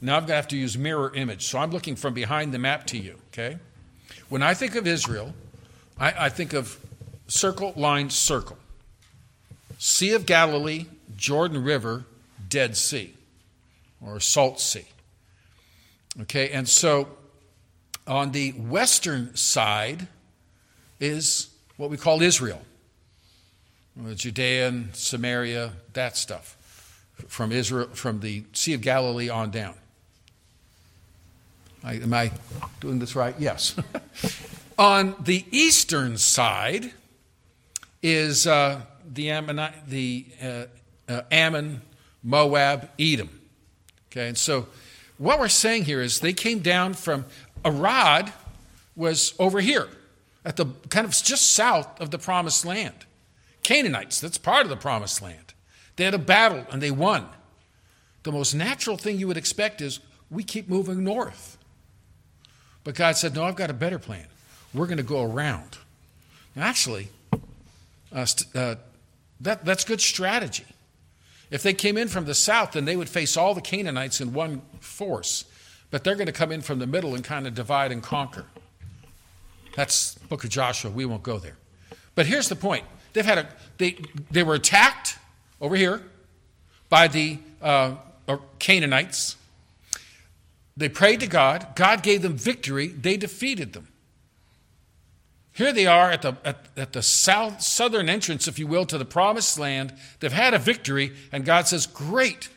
Now 0.00 0.16
I'm 0.16 0.22
going 0.22 0.28
to 0.28 0.34
have 0.34 0.48
to 0.48 0.56
use 0.56 0.76
mirror 0.76 1.12
image. 1.14 1.46
So 1.46 1.58
I'm 1.58 1.70
looking 1.70 1.96
from 1.96 2.12
behind 2.12 2.52
the 2.52 2.58
map 2.58 2.86
to 2.88 2.98
you, 2.98 3.16
okay? 3.28 3.58
When 4.28 4.42
I 4.42 4.52
think 4.54 4.74
of 4.74 4.86
Israel, 4.86 5.32
I, 5.98 6.26
I 6.26 6.28
think 6.28 6.52
of 6.52 6.78
circle, 7.28 7.72
line, 7.76 8.10
circle. 8.10 8.58
Sea 9.78 10.12
of 10.12 10.26
Galilee, 10.26 10.86
Jordan 11.16 11.62
River, 11.62 12.04
Dead 12.48 12.76
Sea, 12.76 13.14
or 14.04 14.20
Salt 14.20 14.60
Sea. 14.60 14.86
Okay, 16.22 16.50
and 16.50 16.68
so 16.68 17.08
on 18.06 18.32
the 18.32 18.50
western 18.52 19.34
side 19.36 20.08
is 21.00 21.50
what 21.76 21.90
we 21.90 21.96
call 21.96 22.22
Israel. 22.22 22.62
Judea 24.14 24.68
and 24.68 24.94
Samaria, 24.94 25.72
that 25.92 26.16
stuff. 26.16 26.56
From 27.28 27.52
Israel, 27.52 27.88
from 27.92 28.20
the 28.20 28.44
Sea 28.52 28.74
of 28.74 28.80
Galilee 28.80 29.28
on 29.28 29.50
down. 29.50 29.74
I, 31.84 31.94
am 31.94 32.14
I 32.14 32.30
doing 32.80 32.98
this 32.98 33.14
right? 33.14 33.34
Yes. 33.38 33.76
on 34.78 35.14
the 35.20 35.44
eastern 35.50 36.16
side 36.16 36.92
is 38.02 38.46
uh, 38.46 38.80
the, 39.12 39.28
the 39.88 40.26
uh, 40.42 40.64
uh, 41.08 41.22
Ammon, 41.30 41.82
Moab, 42.22 42.88
Edom. 42.98 43.41
Okay, 44.12 44.28
and 44.28 44.36
so 44.36 44.66
what 45.16 45.40
we're 45.40 45.48
saying 45.48 45.86
here 45.86 46.02
is 46.02 46.20
they 46.20 46.34
came 46.34 46.58
down 46.58 46.92
from 46.92 47.24
Arad 47.64 48.30
was 48.94 49.34
over 49.38 49.60
here 49.60 49.88
at 50.44 50.56
the 50.56 50.66
kind 50.90 51.06
of 51.06 51.12
just 51.12 51.52
south 51.52 51.98
of 51.98 52.10
the 52.10 52.18
promised 52.18 52.66
land. 52.66 53.06
Canaanites, 53.62 54.20
that's 54.20 54.36
part 54.36 54.64
of 54.64 54.68
the 54.68 54.76
promised 54.76 55.22
land. 55.22 55.54
They 55.96 56.04
had 56.04 56.12
a 56.12 56.18
battle 56.18 56.66
and 56.70 56.82
they 56.82 56.90
won. 56.90 57.26
The 58.24 58.32
most 58.32 58.52
natural 58.52 58.98
thing 58.98 59.18
you 59.18 59.26
would 59.28 59.38
expect 59.38 59.80
is 59.80 60.00
we 60.30 60.44
keep 60.44 60.68
moving 60.68 61.02
north. 61.02 61.56
But 62.84 62.94
God 62.94 63.16
said, 63.16 63.34
No, 63.34 63.44
I've 63.44 63.56
got 63.56 63.70
a 63.70 63.74
better 63.74 63.98
plan. 63.98 64.26
We're 64.74 64.86
going 64.86 64.98
to 64.98 65.02
go 65.02 65.22
around. 65.22 65.78
Now, 66.54 66.64
actually, 66.64 67.08
uh, 68.14 68.26
uh, 68.54 68.74
that, 69.40 69.64
that's 69.64 69.84
good 69.84 70.02
strategy. 70.02 70.66
If 71.52 71.62
they 71.62 71.74
came 71.74 71.98
in 71.98 72.08
from 72.08 72.24
the 72.24 72.34
south, 72.34 72.72
then 72.72 72.86
they 72.86 72.96
would 72.96 73.10
face 73.10 73.36
all 73.36 73.52
the 73.54 73.60
Canaanites 73.60 74.22
in 74.22 74.32
one 74.32 74.62
force. 74.80 75.44
But 75.90 76.02
they're 76.02 76.14
going 76.14 76.26
to 76.26 76.32
come 76.32 76.50
in 76.50 76.62
from 76.62 76.78
the 76.78 76.86
middle 76.86 77.14
and 77.14 77.22
kind 77.22 77.46
of 77.46 77.54
divide 77.54 77.92
and 77.92 78.02
conquer. 78.02 78.46
That's 79.76 80.14
book 80.14 80.44
of 80.44 80.50
Joshua. 80.50 80.90
We 80.90 81.04
won't 81.04 81.22
go 81.22 81.38
there. 81.38 81.58
But 82.14 82.24
here's 82.24 82.48
the 82.48 82.56
point. 82.56 82.86
They've 83.12 83.26
had 83.26 83.36
a, 83.36 83.48
they, 83.76 83.98
they 84.30 84.42
were 84.42 84.54
attacked 84.54 85.18
over 85.60 85.76
here 85.76 86.00
by 86.88 87.08
the 87.08 87.38
uh, 87.60 87.96
Canaanites. 88.58 89.36
They 90.74 90.88
prayed 90.88 91.20
to 91.20 91.26
God. 91.26 91.66
God 91.76 92.02
gave 92.02 92.22
them 92.22 92.32
victory. 92.32 92.88
They 92.88 93.18
defeated 93.18 93.74
them. 93.74 93.88
Here 95.52 95.72
they 95.72 95.86
are 95.86 96.10
at 96.10 96.22
the, 96.22 96.36
at, 96.44 96.66
at, 96.76 96.92
the 96.92 97.02
south, 97.02 97.60
southern 97.60 98.08
entrance, 98.08 98.48
if 98.48 98.58
you 98.58 98.66
will, 98.66 98.86
to 98.86 98.96
the 98.96 99.04
promised 99.04 99.58
land. 99.58 99.92
They've 100.20 100.32
had 100.32 100.54
a 100.54 100.58
victory, 100.58 101.12
and 101.30 101.44
God 101.44 101.68
says, 101.68 101.86
Great. 101.86 102.48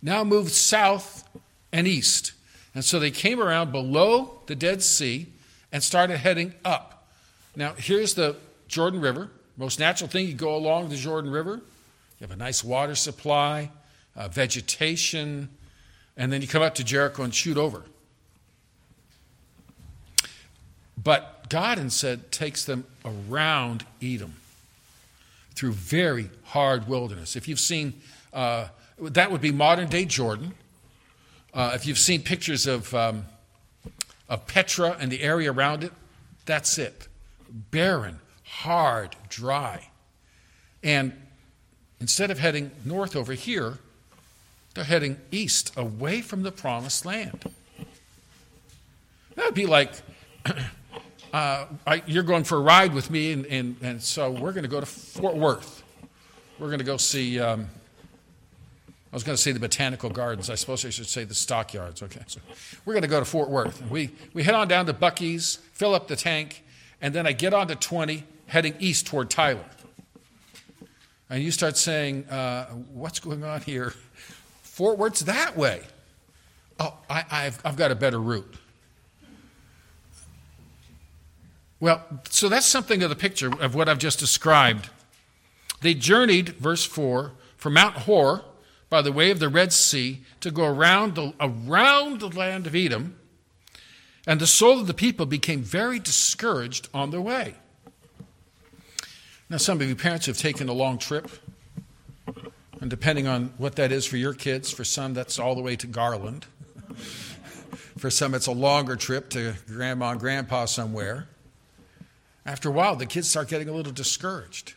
Now 0.00 0.22
move 0.22 0.50
south 0.50 1.28
and 1.72 1.88
east. 1.88 2.32
And 2.74 2.84
so 2.84 2.98
they 2.98 3.10
came 3.10 3.40
around 3.40 3.72
below 3.72 4.40
the 4.46 4.54
Dead 4.54 4.82
Sea 4.82 5.26
and 5.72 5.82
started 5.82 6.18
heading 6.18 6.54
up. 6.64 7.08
Now, 7.56 7.74
here's 7.76 8.14
the 8.14 8.36
Jordan 8.68 9.00
River. 9.00 9.30
Most 9.56 9.78
natural 9.78 10.08
thing, 10.08 10.26
you 10.26 10.34
go 10.34 10.56
along 10.56 10.88
the 10.88 10.96
Jordan 10.96 11.30
River, 11.30 11.54
you 11.54 12.26
have 12.26 12.32
a 12.32 12.36
nice 12.36 12.64
water 12.64 12.94
supply, 12.94 13.70
uh, 14.16 14.28
vegetation, 14.28 15.48
and 16.16 16.32
then 16.32 16.42
you 16.42 16.48
come 16.48 16.62
up 16.62 16.74
to 16.76 16.84
Jericho 16.84 17.22
and 17.22 17.34
shoot 17.34 17.56
over. 17.56 17.84
But 21.04 21.48
God 21.50 21.78
instead 21.78 22.32
takes 22.32 22.64
them 22.64 22.84
around 23.04 23.84
Edom 24.02 24.36
through 25.54 25.72
very 25.72 26.30
hard 26.44 26.88
wilderness. 26.88 27.36
If 27.36 27.46
you've 27.46 27.60
seen, 27.60 28.00
uh, 28.32 28.68
that 28.98 29.30
would 29.30 29.40
be 29.40 29.52
modern 29.52 29.88
day 29.88 30.06
Jordan. 30.06 30.54
Uh, 31.52 31.72
if 31.74 31.86
you've 31.86 31.98
seen 31.98 32.22
pictures 32.22 32.66
of 32.66 32.92
um, 32.94 33.26
of 34.28 34.46
Petra 34.46 34.96
and 34.98 35.12
the 35.12 35.22
area 35.22 35.52
around 35.52 35.84
it, 35.84 35.92
that's 36.46 36.78
it. 36.78 37.08
Barren, 37.70 38.18
hard, 38.44 39.16
dry. 39.28 39.88
And 40.82 41.12
instead 42.00 42.30
of 42.30 42.38
heading 42.38 42.70
north 42.84 43.14
over 43.14 43.34
here, 43.34 43.78
they're 44.74 44.84
heading 44.84 45.18
east, 45.30 45.72
away 45.76 46.20
from 46.20 46.42
the 46.42 46.50
promised 46.50 47.06
land. 47.06 47.44
That 49.36 49.46
would 49.46 49.54
be 49.54 49.66
like 49.66 49.92
uh, 51.34 51.66
I, 51.84 52.00
you're 52.06 52.22
going 52.22 52.44
for 52.44 52.58
a 52.58 52.60
ride 52.60 52.94
with 52.94 53.10
me, 53.10 53.32
and, 53.32 53.44
and, 53.46 53.76
and 53.82 54.00
so 54.00 54.30
we're 54.30 54.52
going 54.52 54.62
to 54.62 54.68
go 54.68 54.78
to 54.78 54.86
Fort 54.86 55.34
Worth. 55.34 55.82
We're 56.60 56.68
going 56.68 56.78
to 56.78 56.84
go 56.84 56.96
see. 56.96 57.40
Um, 57.40 57.68
I 59.12 59.16
was 59.16 59.24
going 59.24 59.34
to 59.34 59.42
say 59.42 59.50
the 59.50 59.58
botanical 59.58 60.10
gardens. 60.10 60.48
I 60.48 60.54
suppose 60.54 60.84
I 60.84 60.90
should 60.90 61.08
say 61.08 61.24
the 61.24 61.34
stockyards. 61.34 62.04
Okay, 62.04 62.20
so 62.28 62.38
we're 62.84 62.92
going 62.92 63.02
to 63.02 63.08
go 63.08 63.18
to 63.18 63.24
Fort 63.24 63.50
Worth. 63.50 63.82
We, 63.90 64.10
we 64.32 64.44
head 64.44 64.54
on 64.54 64.68
down 64.68 64.86
to 64.86 64.94
Buc-ee's, 64.94 65.56
fill 65.72 65.92
up 65.92 66.06
the 66.06 66.14
tank, 66.14 66.62
and 67.00 67.12
then 67.12 67.26
I 67.26 67.32
get 67.32 67.52
on 67.52 67.66
to 67.66 67.74
20, 67.74 68.22
heading 68.46 68.76
east 68.78 69.08
toward 69.08 69.28
Tyler. 69.28 69.64
And 71.28 71.42
you 71.42 71.50
start 71.50 71.76
saying, 71.76 72.28
uh, 72.28 72.66
What's 72.92 73.18
going 73.18 73.42
on 73.42 73.60
here? 73.62 73.92
Fort 74.62 74.98
Worth's 74.98 75.22
that 75.22 75.56
way. 75.56 75.82
Oh, 76.78 76.96
I, 77.10 77.22
have 77.28 77.60
I've 77.64 77.76
got 77.76 77.90
a 77.90 77.96
better 77.96 78.20
route. 78.20 78.54
Well, 81.84 82.02
so 82.30 82.48
that's 82.48 82.64
something 82.64 83.02
of 83.02 83.10
the 83.10 83.14
picture 83.14 83.50
of 83.60 83.74
what 83.74 83.90
I've 83.90 83.98
just 83.98 84.18
described. 84.18 84.88
They 85.82 85.92
journeyed, 85.92 86.56
verse 86.56 86.82
4, 86.82 87.32
from 87.58 87.74
Mount 87.74 87.94
Hor 87.94 88.42
by 88.88 89.02
the 89.02 89.12
way 89.12 89.30
of 89.30 89.38
the 89.38 89.50
Red 89.50 89.70
Sea 89.70 90.22
to 90.40 90.50
go 90.50 90.64
around 90.64 91.14
the, 91.14 91.34
around 91.38 92.20
the 92.20 92.30
land 92.30 92.66
of 92.66 92.74
Edom, 92.74 93.18
and 94.26 94.40
the 94.40 94.46
soul 94.46 94.80
of 94.80 94.86
the 94.86 94.94
people 94.94 95.26
became 95.26 95.62
very 95.62 95.98
discouraged 95.98 96.88
on 96.94 97.10
their 97.10 97.20
way. 97.20 97.56
Now, 99.50 99.58
some 99.58 99.78
of 99.82 99.86
you 99.86 99.94
parents 99.94 100.24
have 100.24 100.38
taken 100.38 100.70
a 100.70 100.72
long 100.72 100.96
trip, 100.96 101.28
and 102.80 102.88
depending 102.88 103.26
on 103.26 103.52
what 103.58 103.76
that 103.76 103.92
is 103.92 104.06
for 104.06 104.16
your 104.16 104.32
kids, 104.32 104.70
for 104.70 104.84
some 104.84 105.12
that's 105.12 105.38
all 105.38 105.54
the 105.54 105.60
way 105.60 105.76
to 105.76 105.86
Garland. 105.86 106.46
for 107.98 108.08
some, 108.08 108.32
it's 108.32 108.46
a 108.46 108.52
longer 108.52 108.96
trip 108.96 109.28
to 109.28 109.52
grandma 109.66 110.12
and 110.12 110.20
grandpa 110.20 110.64
somewhere. 110.64 111.28
After 112.46 112.68
a 112.68 112.72
while, 112.72 112.94
the 112.96 113.06
kids 113.06 113.28
start 113.28 113.48
getting 113.48 113.68
a 113.68 113.72
little 113.72 113.92
discouraged. 113.92 114.74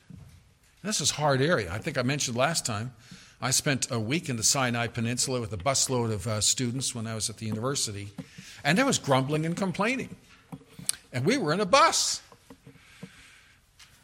This 0.84 1.02
is 1.02 1.12
hard 1.12 1.42
area. 1.42 1.70
I 1.72 1.80
think 1.80 1.98
I 1.98 2.02
mentioned 2.02 2.38
last 2.38 2.66
time 2.66 2.94
I 3.42 3.52
spent 3.52 3.92
a 3.92 4.00
week 4.00 4.30
in 4.30 4.38
the 4.38 4.44
Sinai 4.44 4.88
Peninsula 4.88 5.42
with 5.42 5.52
a 5.52 5.58
busload 5.58 6.14
of 6.14 6.28
uh, 6.28 6.40
students 6.40 6.96
when 6.96 7.06
I 7.06 7.14
was 7.14 7.30
at 7.30 7.38
the 7.38 7.46
university, 7.46 8.10
and 8.64 8.78
there 8.78 8.86
was 8.86 8.98
grumbling 8.98 9.46
and 9.46 9.56
complaining. 9.56 10.16
And 11.12 11.26
we 11.26 11.38
were 11.38 11.52
in 11.52 11.60
a 11.60 11.66
bus. 11.66 12.22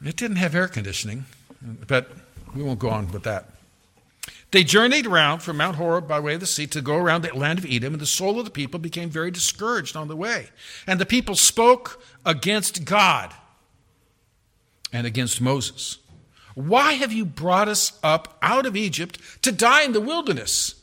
It 0.04 0.18
didn't 0.18 0.38
have 0.38 0.54
air 0.56 0.68
conditioning, 0.68 1.26
but 1.88 2.12
we 2.54 2.64
won't 2.64 2.80
go 2.80 2.90
on 2.90 3.12
with 3.12 3.24
that. 3.24 3.50
They 4.52 4.64
journeyed 4.64 5.08
around 5.08 5.40
from 5.40 5.58
Mount 5.58 5.78
Horeb 5.78 6.08
by 6.08 6.20
way 6.20 6.36
of 6.36 6.42
the 6.42 6.46
sea 6.46 6.68
to 6.68 6.82
go 6.82 6.98
around 6.98 7.24
the 7.24 7.36
land 7.36 7.60
of 7.60 7.66
Edom, 7.66 7.94
and 7.94 8.02
the 8.02 8.06
soul 8.06 8.40
of 8.40 8.46
the 8.46 8.52
people 8.52 8.80
became 8.80 9.10
very 9.10 9.32
discouraged 9.32 9.96
on 9.96 10.10
the 10.10 10.16
way. 10.16 10.50
And 10.86 11.00
the 11.00 11.06
people 11.06 11.36
spoke 11.36 12.04
against 12.26 12.86
God 12.86 13.34
and 14.94 15.08
against 15.08 15.42
Moses. 15.42 15.98
Why 16.54 16.94
have 16.94 17.12
you 17.12 17.26
brought 17.26 17.68
us 17.68 18.00
up 18.04 18.38
out 18.42 18.68
of 18.68 18.78
Egypt 18.78 19.20
to 19.42 19.52
die 19.52 19.84
in 19.84 19.92
the 19.92 20.00
wilderness? 20.00 20.76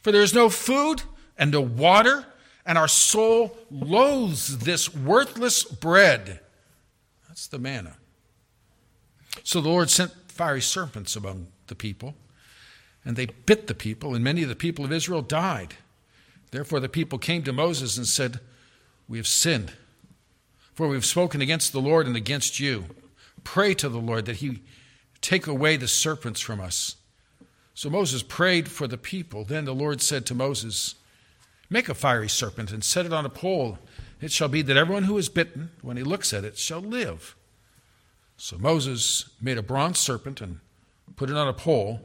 For 0.00 0.10
there 0.10 0.22
is 0.22 0.34
no 0.34 0.48
food 0.48 1.02
and 1.36 1.50
no 1.50 1.60
water, 1.60 2.24
and 2.64 2.78
our 2.78 2.88
soul 2.88 3.56
loathes 3.70 4.58
this 4.58 4.94
worthless 4.94 5.64
bread. 5.64 6.40
That's 7.28 7.46
the 7.46 7.58
manna. 7.58 7.96
So 9.42 9.60
the 9.60 9.68
Lord 9.68 9.90
sent 9.90 10.12
fiery 10.28 10.62
serpents 10.62 11.14
among 11.14 11.48
the 11.66 11.74
people, 11.74 12.14
and 13.04 13.16
they 13.16 13.26
bit 13.26 13.66
the 13.66 13.74
people, 13.74 14.14
and 14.14 14.24
many 14.24 14.42
of 14.42 14.48
the 14.48 14.56
people 14.56 14.84
of 14.84 14.92
Israel 14.92 15.20
died. 15.20 15.74
Therefore 16.52 16.80
the 16.80 16.88
people 16.88 17.18
came 17.18 17.42
to 17.42 17.52
Moses 17.52 17.98
and 17.98 18.06
said, 18.06 18.40
We 19.08 19.18
have 19.18 19.26
sinned, 19.26 19.72
for 20.74 20.88
we 20.88 20.96
have 20.96 21.04
spoken 21.04 21.40
against 21.40 21.72
the 21.72 21.80
Lord 21.80 22.06
and 22.06 22.16
against 22.16 22.60
you. 22.60 22.84
Pray 23.44 23.74
to 23.74 23.88
the 23.88 23.98
Lord 23.98 24.26
that 24.26 24.36
he 24.36 24.62
take 25.20 25.46
away 25.46 25.76
the 25.76 25.88
serpents 25.88 26.40
from 26.40 26.60
us. 26.60 26.96
So 27.74 27.90
Moses 27.90 28.22
prayed 28.22 28.68
for 28.68 28.86
the 28.86 28.98
people. 28.98 29.44
Then 29.44 29.64
the 29.64 29.74
Lord 29.74 30.00
said 30.00 30.26
to 30.26 30.34
Moses, 30.34 30.94
Make 31.70 31.88
a 31.88 31.94
fiery 31.94 32.28
serpent 32.28 32.70
and 32.70 32.84
set 32.84 33.06
it 33.06 33.12
on 33.12 33.24
a 33.24 33.30
pole. 33.30 33.78
It 34.20 34.30
shall 34.30 34.48
be 34.48 34.62
that 34.62 34.76
everyone 34.76 35.04
who 35.04 35.18
is 35.18 35.28
bitten, 35.28 35.70
when 35.82 35.96
he 35.96 36.02
looks 36.02 36.32
at 36.32 36.44
it, 36.44 36.58
shall 36.58 36.80
live. 36.80 37.34
So 38.36 38.58
Moses 38.58 39.30
made 39.40 39.58
a 39.58 39.62
bronze 39.62 39.98
serpent 39.98 40.40
and 40.40 40.60
put 41.16 41.30
it 41.30 41.36
on 41.36 41.48
a 41.48 41.52
pole, 41.52 42.00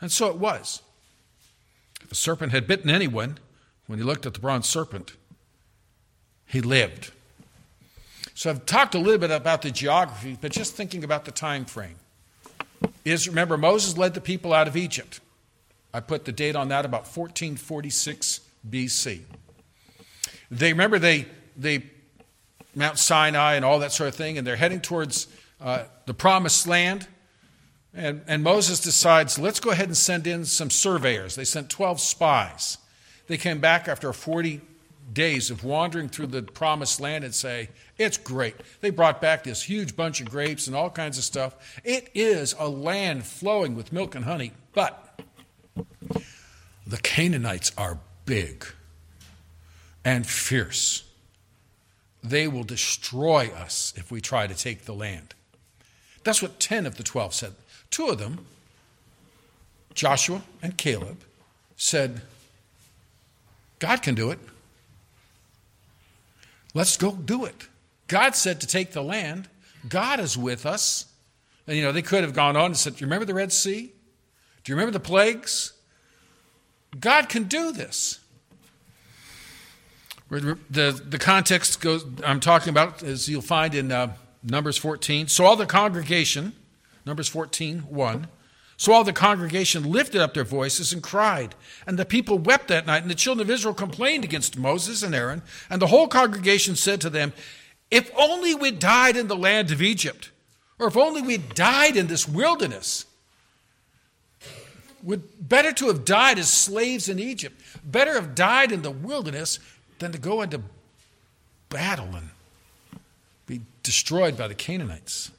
and 0.00 0.10
so 0.10 0.28
it 0.28 0.38
was. 0.38 0.82
If 2.02 2.12
a 2.12 2.14
serpent 2.14 2.52
had 2.52 2.66
bitten 2.66 2.90
anyone, 2.90 3.38
when 3.86 3.98
he 3.98 4.04
looked 4.04 4.26
at 4.26 4.34
the 4.34 4.40
bronze 4.40 4.68
serpent, 4.68 5.16
he 6.46 6.60
lived. 6.60 7.12
So 8.34 8.50
I've 8.50 8.64
talked 8.66 8.94
a 8.94 8.98
little 8.98 9.18
bit 9.18 9.30
about 9.30 9.62
the 9.62 9.70
geography, 9.70 10.38
but 10.40 10.52
just 10.52 10.74
thinking 10.74 11.04
about 11.04 11.24
the 11.24 11.32
time 11.32 11.64
frame. 11.64 11.96
Is 13.04 13.28
remember 13.28 13.56
Moses 13.56 13.96
led 13.96 14.14
the 14.14 14.20
people 14.20 14.52
out 14.52 14.68
of 14.68 14.76
Egypt. 14.76 15.20
I 15.94 16.00
put 16.00 16.24
the 16.24 16.32
date 16.32 16.56
on 16.56 16.68
that 16.68 16.84
about 16.84 17.02
1446 17.02 18.40
BC. 18.68 19.20
They 20.50 20.72
remember 20.72 20.98
they 20.98 21.26
they 21.56 21.84
Mount 22.74 22.98
Sinai 22.98 23.54
and 23.54 23.64
all 23.64 23.78
that 23.80 23.92
sort 23.92 24.08
of 24.08 24.14
thing, 24.14 24.38
and 24.38 24.46
they're 24.46 24.56
heading 24.56 24.80
towards 24.80 25.28
uh, 25.60 25.84
the 26.06 26.14
promised 26.14 26.66
land. 26.66 27.06
And, 27.94 28.22
and 28.26 28.42
Moses 28.42 28.80
decides, 28.80 29.38
let's 29.38 29.60
go 29.60 29.70
ahead 29.70 29.86
and 29.88 29.96
send 29.96 30.26
in 30.26 30.46
some 30.46 30.70
surveyors. 30.70 31.34
They 31.34 31.44
sent 31.44 31.68
12 31.68 32.00
spies. 32.00 32.78
They 33.26 33.36
came 33.36 33.60
back 33.60 33.86
after 33.86 34.10
40 34.12 34.62
days 35.12 35.50
of 35.50 35.62
wandering 35.62 36.08
through 36.08 36.28
the 36.28 36.42
promised 36.42 37.00
land 37.00 37.24
and 37.24 37.34
say, 37.34 37.68
It's 38.02 38.18
great. 38.18 38.56
They 38.80 38.90
brought 38.90 39.20
back 39.20 39.44
this 39.44 39.62
huge 39.62 39.94
bunch 39.94 40.20
of 40.20 40.28
grapes 40.28 40.66
and 40.66 40.74
all 40.74 40.90
kinds 40.90 41.18
of 41.18 41.24
stuff. 41.24 41.80
It 41.84 42.10
is 42.14 42.52
a 42.58 42.68
land 42.68 43.24
flowing 43.24 43.76
with 43.76 43.92
milk 43.92 44.16
and 44.16 44.24
honey, 44.24 44.50
but 44.74 45.20
the 46.84 46.98
Canaanites 46.98 47.70
are 47.78 48.00
big 48.26 48.66
and 50.04 50.26
fierce. 50.26 51.04
They 52.24 52.48
will 52.48 52.64
destroy 52.64 53.52
us 53.56 53.94
if 53.96 54.10
we 54.10 54.20
try 54.20 54.48
to 54.48 54.54
take 54.54 54.84
the 54.84 54.94
land. 54.94 55.34
That's 56.24 56.42
what 56.42 56.58
10 56.58 56.86
of 56.86 56.96
the 56.96 57.04
12 57.04 57.34
said. 57.34 57.54
Two 57.90 58.08
of 58.08 58.18
them, 58.18 58.46
Joshua 59.94 60.42
and 60.60 60.76
Caleb, 60.76 61.18
said, 61.76 62.22
God 63.78 64.02
can 64.02 64.16
do 64.16 64.32
it. 64.32 64.40
Let's 66.74 66.96
go 66.96 67.12
do 67.12 67.44
it. 67.44 67.68
God 68.12 68.36
said 68.36 68.60
to 68.60 68.66
take 68.66 68.92
the 68.92 69.02
land. 69.02 69.48
God 69.88 70.20
is 70.20 70.36
with 70.36 70.66
us. 70.66 71.06
And 71.66 71.78
you 71.78 71.82
know, 71.82 71.92
they 71.92 72.02
could 72.02 72.24
have 72.24 72.34
gone 72.34 72.56
on 72.56 72.66
and 72.66 72.76
said, 72.76 72.96
Do 72.96 73.00
you 73.00 73.06
remember 73.06 73.24
the 73.24 73.32
Red 73.32 73.54
Sea? 73.54 73.90
Do 74.62 74.70
you 74.70 74.76
remember 74.76 74.92
the 74.92 75.00
plagues? 75.00 75.72
God 77.00 77.30
can 77.30 77.44
do 77.44 77.72
this. 77.72 78.20
The, 80.28 81.02
the 81.08 81.18
context 81.18 81.80
goes, 81.80 82.04
I'm 82.22 82.40
talking 82.40 82.68
about, 82.68 83.02
as 83.02 83.30
you'll 83.30 83.40
find 83.40 83.74
in 83.74 83.90
uh, 83.90 84.12
Numbers 84.42 84.76
14. 84.76 85.28
So 85.28 85.46
all 85.46 85.56
the 85.56 85.64
congregation, 85.64 86.52
Numbers 87.06 87.28
14, 87.28 87.78
1, 87.80 88.26
so 88.76 88.92
all 88.92 89.04
the 89.04 89.12
congregation 89.14 89.90
lifted 89.90 90.20
up 90.20 90.34
their 90.34 90.44
voices 90.44 90.92
and 90.92 91.02
cried. 91.02 91.54
And 91.86 91.98
the 91.98 92.04
people 92.04 92.36
wept 92.36 92.68
that 92.68 92.86
night. 92.86 93.00
And 93.00 93.10
the 93.10 93.14
children 93.14 93.46
of 93.46 93.50
Israel 93.50 93.72
complained 93.72 94.22
against 94.22 94.58
Moses 94.58 95.02
and 95.02 95.14
Aaron. 95.14 95.40
And 95.70 95.80
the 95.80 95.86
whole 95.86 96.08
congregation 96.08 96.76
said 96.76 97.00
to 97.00 97.08
them, 97.08 97.32
If 97.92 98.10
only 98.16 98.54
we 98.54 98.70
died 98.70 99.18
in 99.18 99.28
the 99.28 99.36
land 99.36 99.70
of 99.70 99.82
Egypt, 99.82 100.30
or 100.78 100.88
if 100.88 100.96
only 100.96 101.20
we 101.20 101.36
died 101.36 101.94
in 101.94 102.06
this 102.06 102.26
wilderness. 102.26 103.04
Would 105.02 105.46
better 105.46 105.72
to 105.72 105.88
have 105.88 106.04
died 106.04 106.38
as 106.38 106.48
slaves 106.48 107.10
in 107.10 107.18
Egypt. 107.18 107.60
Better 107.84 108.14
have 108.14 108.34
died 108.34 108.72
in 108.72 108.80
the 108.80 108.90
wilderness 108.90 109.58
than 109.98 110.10
to 110.12 110.18
go 110.18 110.40
into 110.40 110.62
battle 111.68 112.08
and 112.14 112.30
be 113.46 113.60
destroyed 113.82 114.38
by 114.38 114.48
the 114.48 114.54
Canaanites. 114.54 115.30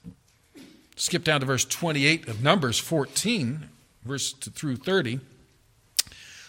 Skip 0.95 1.23
down 1.23 1.39
to 1.39 1.47
verse 1.47 1.65
28 1.65 2.27
of 2.27 2.43
Numbers 2.43 2.77
14, 2.77 3.67
verse 4.05 4.31
through 4.31 4.75
30. 4.75 5.19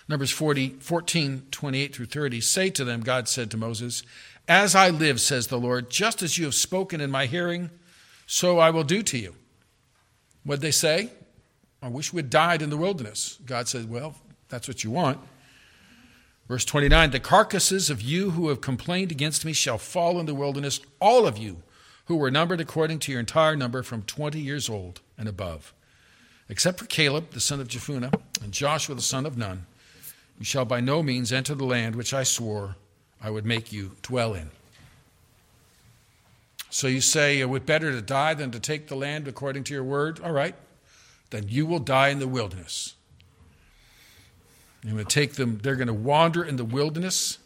Numbers 0.07 0.31
40, 0.31 0.71
14, 0.81 1.47
28 1.51 1.95
through 1.95 2.07
30. 2.07 2.41
Say 2.43 2.69
to 2.71 2.85
them, 2.85 3.01
God 3.01 3.27
said 3.27 3.51
to 3.53 3.57
Moses, 3.57 4.03
As 4.49 4.75
I 4.75 4.91
live, 4.91 5.21
says 5.21 5.47
the 5.47 5.59
Lord, 5.59 5.91
just 5.91 6.23
as 6.23 6.37
you 6.37 6.45
have 6.45 6.55
spoken 6.55 7.01
in 7.01 7.11
my 7.11 7.27
hearing, 7.27 7.71
so 8.27 8.59
I 8.59 8.71
will 8.71 8.85
do 8.85 9.03
to 9.03 9.19
you. 9.19 9.35
What'd 10.45 10.61
they 10.61 10.71
say? 10.71 11.11
I 11.81 11.89
wish 11.89 12.13
we 12.13 12.19
had 12.19 12.31
died 12.31 12.63
in 12.63 12.71
the 12.71 12.77
wilderness. 12.77 13.39
God 13.45 13.69
said, 13.69 13.91
Well, 13.91 14.17
that's 14.49 14.69
what 14.69 14.85
you 14.85 14.91
want. 14.91 15.19
Verse 16.47 16.65
29 16.65 17.11
The 17.11 17.21
carcasses 17.21 17.89
of 17.89 18.03
you 18.03 18.33
who 18.33 18.49
have 18.49 18.61
complained 18.61 19.11
against 19.11 19.45
me 19.45 19.55
shall 19.55 19.79
fall 19.79 20.21
in 20.21 20.27
the 20.27 20.35
wilderness, 20.35 20.81
all 21.01 21.27
of 21.27 21.39
you 21.39 21.63
who 22.07 22.17
were 22.17 22.31
numbered 22.31 22.61
according 22.61 22.99
to 22.99 23.13
your 23.13 23.21
entire 23.21 23.57
number 23.57 23.83
from 23.83 24.03
20 24.03 24.39
years 24.39 24.69
old 24.69 25.01
and 25.17 25.27
above. 25.27 25.73
Except 26.51 26.79
for 26.79 26.85
Caleb, 26.85 27.31
the 27.31 27.41
son 27.41 27.61
of 27.61 27.69
Jephunneh, 27.69 28.13
and 28.43 28.53
Joshua, 28.53 28.95
the 28.95 29.01
son 29.01 29.25
of 29.25 29.39
Nun, 29.39 29.65
you 30.39 30.45
shall 30.45 30.67
by 30.67 30.81
no 30.81 31.03
means 31.03 31.33
enter 31.33 31.55
the 31.55 31.65
land 31.65 31.97
which 31.97 32.13
I 32.13 32.23
swore 32.23 32.77
I 33.25 33.31
would 33.31 33.47
make 33.47 33.73
you 33.73 33.93
dwell 34.03 34.35
in. 34.35 34.51
So 36.69 36.89
you 36.89 37.01
say 37.01 37.41
it 37.41 37.49
would 37.49 37.65
better 37.65 37.91
to 37.91 38.03
die 38.03 38.35
than 38.35 38.51
to 38.51 38.61
take 38.61 38.89
the 38.89 38.97
land 38.97 39.27
according 39.27 39.65
to 39.65 39.73
your 39.73 39.83
word? 39.83 40.21
All 40.23 40.33
right, 40.33 40.55
then 41.31 41.47
you 41.49 41.65
will 41.65 41.79
die 41.79 42.09
in 42.09 42.19
the 42.19 42.29
wilderness. 42.29 42.97
I'm 44.85 44.93
going 44.93 45.07
to 45.07 45.11
take 45.11 45.37
them, 45.37 45.59
they're 45.63 45.77
going 45.77 45.89
to 45.89 45.95
wander 45.95 46.45
in 46.45 46.57
the 46.57 46.67
wilderness 46.67 47.39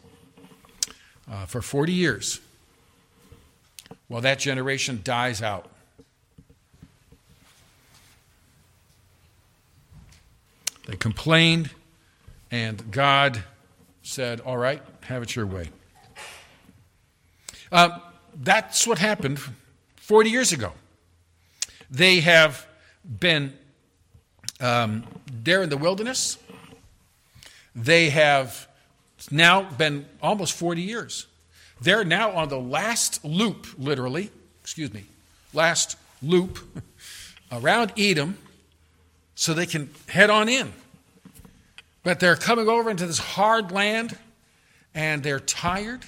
uh, 1.31 1.47
for 1.47 1.62
40 1.62 1.93
years 1.93 2.41
while 4.09 4.23
that 4.23 4.41
generation 4.41 5.01
dies 5.05 5.41
out. 5.41 5.71
They 10.87 10.97
complained, 10.97 11.71
and 12.51 12.91
God 12.91 13.45
said, 14.09 14.40
All 14.40 14.57
right, 14.57 14.83
have 15.03 15.23
it 15.23 15.37
your 15.37 15.47
way. 15.47 15.68
Uh, 17.71 17.99
that's 18.42 18.87
what 18.87 18.99
happened 18.99 19.38
40 19.97 20.31
years 20.31 20.53
ago. 20.53 20.73
They 21.90 22.21
have 22.21 22.66
been 23.05 23.53
um, 24.61 25.05
there 25.31 25.62
in 25.62 25.68
the 25.68 25.77
wilderness. 25.77 26.38
They 27.77 28.09
have 28.11 28.66
now 29.31 29.62
been 29.62 30.07
almost 30.23 30.55
40 30.55 30.81
years. 30.81 31.27
They're 31.81 32.05
now 32.05 32.31
on 32.33 32.49
the 32.49 32.59
last 32.59 33.25
loop, 33.25 33.66
literally, 33.79 34.31
excuse 34.62 34.92
me, 34.92 35.05
last 35.53 35.97
loop 36.23 36.59
around 37.53 37.92
Edom 37.97 38.38
so 39.35 39.53
they 39.53 39.66
can 39.66 39.90
head 40.09 40.31
on 40.31 40.49
in. 40.49 40.73
But 42.09 42.21
they're 42.21 42.37
coming 42.37 42.71
over 42.71 42.88
into 42.88 43.07
this 43.07 43.18
hard 43.18 43.71
land 43.71 44.16
and 44.94 45.23
they're 45.23 45.38
tired 45.38 46.07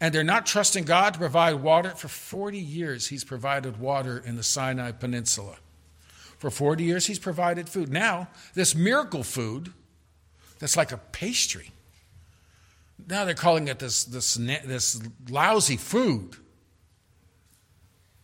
and 0.00 0.14
they're 0.14 0.22
not 0.22 0.46
trusting 0.46 0.84
God 0.84 1.14
to 1.14 1.18
provide 1.18 1.54
water. 1.54 1.90
For 1.90 2.06
40 2.06 2.56
years, 2.56 3.08
He's 3.08 3.24
provided 3.24 3.80
water 3.80 4.22
in 4.24 4.36
the 4.36 4.44
Sinai 4.44 4.92
Peninsula. 4.92 5.56
For 6.38 6.50
40 6.50 6.84
years, 6.84 7.06
He's 7.06 7.18
provided 7.18 7.68
food. 7.68 7.88
Now, 7.88 8.28
this 8.54 8.76
miracle 8.76 9.24
food 9.24 9.72
that's 10.60 10.76
like 10.76 10.92
a 10.92 10.98
pastry 10.98 11.72
now 13.08 13.24
they're 13.24 13.34
calling 13.34 13.66
it 13.66 13.80
this, 13.80 14.04
this, 14.04 14.34
this 14.34 15.02
lousy 15.28 15.78
food. 15.78 16.36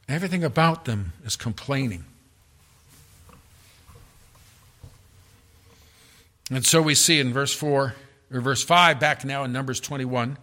Everything 0.09 0.45
about 0.45 0.85
them 0.85 1.13
is 1.25 1.35
complaining. 1.35 2.05
And 6.51 6.65
so 6.65 6.81
we 6.81 6.95
see 6.95 7.21
in 7.21 7.33
verse 7.33 7.53
4 7.53 7.95
or 8.33 8.41
verse 8.41 8.63
5, 8.63 9.01
back 9.01 9.25
now 9.25 9.45
in 9.45 9.53
Numbers 9.53 9.81
21, 9.81 10.39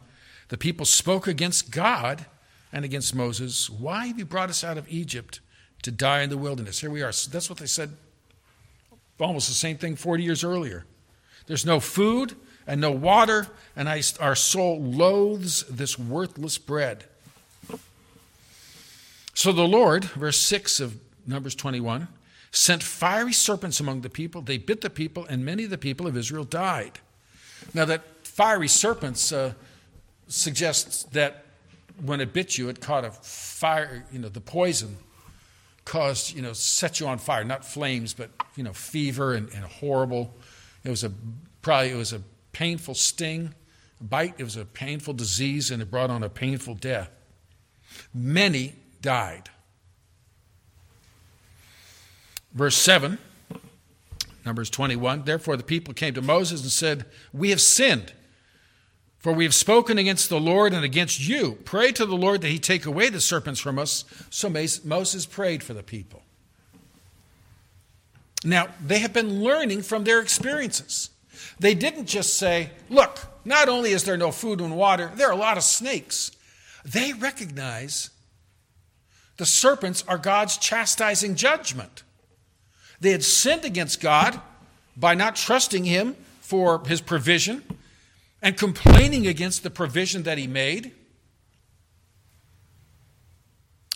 the 0.49 0.57
people 0.57 0.85
spoke 0.85 1.27
against 1.27 1.71
God 1.71 2.25
and 2.71 2.83
against 2.83 3.15
Moses. 3.15 3.69
Why 3.69 4.07
have 4.07 4.19
you 4.19 4.25
brought 4.25 4.49
us 4.49 4.63
out 4.63 4.77
of 4.77 4.87
Egypt 4.89 5.39
to 5.83 5.91
die 5.91 6.21
in 6.21 6.29
the 6.29 6.37
wilderness. 6.37 6.79
Here 6.81 6.89
we 6.89 7.03
are. 7.03 7.11
So 7.11 7.29
that's 7.29 7.49
what 7.49 7.59
they 7.59 7.67
said 7.67 7.91
almost 9.19 9.47
the 9.47 9.53
same 9.53 9.77
thing 9.77 9.95
40 9.95 10.23
years 10.23 10.43
earlier. 10.43 10.85
There's 11.45 11.65
no 11.65 11.79
food 11.79 12.35
and 12.65 12.81
no 12.81 12.91
water, 12.91 13.47
and 13.75 13.87
I, 13.87 14.01
our 14.19 14.35
soul 14.35 14.81
loathes 14.81 15.63
this 15.63 15.99
worthless 15.99 16.57
bread. 16.57 17.05
So 19.33 19.51
the 19.51 19.67
Lord, 19.67 20.05
verse 20.05 20.37
6 20.39 20.79
of 20.79 20.97
Numbers 21.27 21.55
21, 21.55 22.07
sent 22.53 22.83
fiery 22.83 23.33
serpents 23.33 23.79
among 23.79 24.01
the 24.01 24.09
people. 24.09 24.41
They 24.41 24.59
bit 24.59 24.81
the 24.81 24.89
people, 24.89 25.25
and 25.25 25.43
many 25.43 25.65
of 25.65 25.71
the 25.71 25.77
people 25.77 26.07
of 26.07 26.15
Israel 26.15 26.43
died. 26.43 26.99
Now, 27.73 27.83
that 27.85 28.03
fiery 28.23 28.67
serpents 28.67 29.31
uh, 29.31 29.53
suggests 30.27 31.03
that 31.05 31.45
when 32.05 32.21
it 32.21 32.31
bit 32.31 32.57
you, 32.57 32.69
it 32.69 32.79
caught 32.79 33.05
a 33.05 33.11
fire, 33.11 34.05
you 34.11 34.19
know, 34.19 34.29
the 34.29 34.39
poison 34.39 34.97
caused, 35.83 36.35
you 36.35 36.41
know, 36.41 36.53
set 36.53 36.99
you 36.99 37.07
on 37.07 37.17
fire, 37.17 37.43
not 37.43 37.65
flames, 37.65 38.13
but, 38.13 38.29
you 38.55 38.63
know, 38.63 38.73
fever 38.73 39.33
and, 39.33 39.49
and 39.53 39.65
horrible. 39.65 40.33
It 40.83 40.89
was 40.89 41.03
a, 41.03 41.11
probably, 41.61 41.89
it 41.89 41.97
was 41.97 42.13
a 42.13 42.21
painful 42.51 42.93
sting, 42.93 43.55
bite. 43.99 44.35
It 44.37 44.43
was 44.43 44.57
a 44.57 44.65
painful 44.65 45.15
disease, 45.15 45.71
and 45.71 45.81
it 45.81 45.89
brought 45.89 46.11
on 46.11 46.21
a 46.21 46.29
painful 46.29 46.75
death. 46.75 47.09
Many 48.13 48.75
died. 49.01 49.49
Verse 52.53 52.75
7, 52.75 53.17
Numbers 54.45 54.69
21 54.69 55.23
Therefore 55.23 55.57
the 55.57 55.63
people 55.63 55.93
came 55.93 56.13
to 56.13 56.21
Moses 56.21 56.61
and 56.61 56.71
said, 56.71 57.05
We 57.31 57.49
have 57.49 57.61
sinned, 57.61 58.13
for 59.17 59.33
we 59.33 59.43
have 59.45 59.55
spoken 59.55 59.97
against 59.97 60.29
the 60.29 60.39
Lord 60.39 60.73
and 60.73 60.83
against 60.83 61.27
you. 61.27 61.57
Pray 61.65 61.91
to 61.93 62.05
the 62.05 62.15
Lord 62.15 62.41
that 62.41 62.49
he 62.49 62.59
take 62.59 62.85
away 62.85 63.09
the 63.09 63.21
serpents 63.21 63.59
from 63.59 63.79
us. 63.79 64.05
So 64.29 64.49
Moses 64.49 65.25
prayed 65.25 65.63
for 65.63 65.73
the 65.73 65.83
people. 65.83 66.21
Now, 68.43 68.67
they 68.85 68.99
have 68.99 69.13
been 69.13 69.41
learning 69.41 69.83
from 69.83 70.03
their 70.03 70.19
experiences. 70.19 71.09
They 71.59 71.73
didn't 71.73 72.07
just 72.07 72.35
say, 72.35 72.71
Look, 72.89 73.19
not 73.45 73.69
only 73.69 73.91
is 73.91 74.03
there 74.03 74.17
no 74.17 74.31
food 74.31 74.59
and 74.59 74.75
water, 74.75 75.11
there 75.15 75.29
are 75.29 75.33
a 75.33 75.37
lot 75.37 75.57
of 75.57 75.63
snakes. 75.63 76.31
They 76.85 77.13
recognize 77.13 78.09
the 79.37 79.45
serpents 79.45 80.03
are 80.07 80.17
God's 80.17 80.57
chastising 80.57 81.35
judgment. 81.35 82.03
They 83.03 83.11
had 83.11 83.23
sinned 83.25 83.65
against 83.65 83.99
God 83.99 84.39
by 84.95 85.13
not 85.13 85.35
trusting 85.35 85.83
Him 85.83 86.15
for 86.39 86.81
His 86.85 87.01
provision 87.01 87.61
and 88.41 88.55
complaining 88.55 89.27
against 89.27 89.61
the 89.61 89.69
provision 89.69 90.23
that 90.23 90.37
He 90.37 90.47
made. 90.47 90.93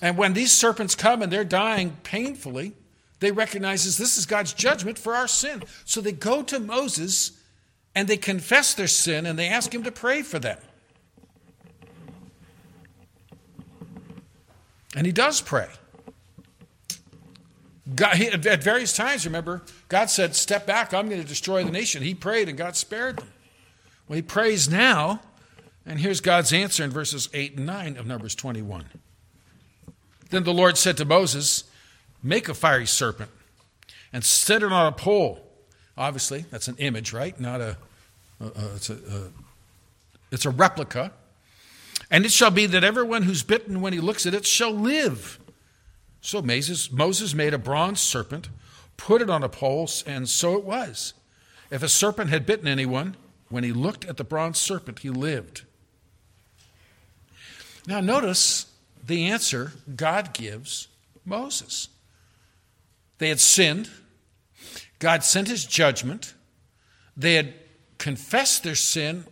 And 0.01 0.17
when 0.17 0.33
these 0.33 0.51
serpents 0.51 0.93
come 0.93 1.21
and 1.21 1.31
they're 1.31 1.45
dying 1.45 1.95
painfully, 2.03 2.73
they 3.21 3.31
recognize 3.31 3.85
this 3.97 4.17
is 4.17 4.25
God's 4.25 4.51
judgment 4.51 4.99
for 4.99 5.15
our 5.15 5.29
sin. 5.29 5.63
So 5.85 6.01
they 6.01 6.11
go 6.11 6.43
to 6.43 6.59
Moses 6.59 7.31
and 7.95 8.09
they 8.09 8.17
confess 8.17 8.73
their 8.73 8.87
sin 8.87 9.25
and 9.25 9.39
they 9.39 9.47
ask 9.47 9.73
him 9.73 9.83
to 9.83 9.91
pray 9.91 10.21
for 10.21 10.37
them. 10.37 10.57
And 14.97 15.05
he 15.05 15.13
does 15.13 15.39
pray. 15.39 15.69
God, 17.95 18.15
he, 18.17 18.27
at 18.27 18.63
various 18.63 18.93
times, 18.93 19.25
remember, 19.25 19.61
God 19.87 20.09
said, 20.09 20.35
Step 20.35 20.65
back, 20.65 20.93
I'm 20.93 21.07
going 21.07 21.21
to 21.21 21.27
destroy 21.27 21.63
the 21.63 21.71
nation. 21.71 22.03
He 22.03 22.13
prayed 22.13 22.49
and 22.49 22.57
God 22.57 22.75
spared 22.75 23.17
them. 23.17 23.27
Well, 24.07 24.15
he 24.15 24.21
prays 24.21 24.69
now, 24.69 25.21
and 25.85 25.99
here's 25.99 26.21
God's 26.21 26.51
answer 26.51 26.83
in 26.83 26.91
verses 26.91 27.29
8 27.33 27.57
and 27.57 27.65
9 27.65 27.97
of 27.97 28.05
Numbers 28.05 28.35
21. 28.35 28.85
Then 30.29 30.43
the 30.43 30.53
Lord 30.53 30.77
said 30.77 30.97
to 30.97 31.05
Moses, 31.05 31.63
Make 32.21 32.49
a 32.49 32.53
fiery 32.53 32.87
serpent 32.87 33.29
and 34.11 34.23
set 34.23 34.63
it 34.63 34.71
on 34.71 34.87
a 34.87 34.91
pole. 34.91 35.39
Obviously, 35.97 36.45
that's 36.51 36.67
an 36.67 36.75
image, 36.77 37.13
right? 37.13 37.39
Not 37.39 37.61
a, 37.61 37.77
it's, 38.75 38.89
a 38.89 39.31
it's 40.31 40.45
a 40.45 40.49
replica. 40.49 41.11
And 42.09 42.25
it 42.25 42.31
shall 42.31 42.51
be 42.51 42.65
that 42.67 42.83
everyone 42.83 43.23
who's 43.23 43.43
bitten 43.43 43.81
when 43.81 43.93
he 43.93 43.99
looks 43.99 44.25
at 44.25 44.33
it 44.33 44.45
shall 44.45 44.71
live. 44.71 45.39
So 46.21 46.41
Moses, 46.41 46.91
Moses 46.91 47.33
made 47.33 47.53
a 47.53 47.57
bronze 47.57 47.99
serpent, 47.99 48.49
put 48.97 49.21
it 49.21 49.29
on 49.29 49.43
a 49.43 49.49
pole, 49.49 49.89
and 50.05 50.27
so 50.27 50.57
it 50.57 50.63
was. 50.63 51.13
If 51.69 51.83
a 51.83 51.89
serpent 51.89 52.29
had 52.29 52.45
bitten 52.45 52.67
anyone, 52.67 53.15
when 53.49 53.63
he 53.63 53.71
looked 53.71 54.05
at 54.05 54.17
the 54.17 54.23
bronze 54.23 54.57
serpent, 54.57 54.99
he 54.99 55.09
lived. 55.09 55.63
Now, 57.85 58.01
notice 58.01 58.65
the 59.05 59.25
answer 59.25 59.71
God 59.95 60.33
gives 60.33 60.89
Moses. 61.23 61.89
They 63.19 63.29
had 63.29 63.39
sinned, 63.39 63.89
God 64.99 65.23
sent 65.23 65.47
his 65.47 65.65
judgment, 65.65 66.33
they 67.15 67.35
had 67.35 67.53
confessed 67.97 68.63
their 68.63 68.75
sin 68.75 69.25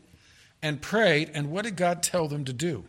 and 0.62 0.82
prayed, 0.82 1.30
and 1.34 1.52
what 1.52 1.66
did 1.66 1.76
God 1.76 2.02
tell 2.02 2.28
them 2.28 2.46
to 2.46 2.54
do? 2.54 2.86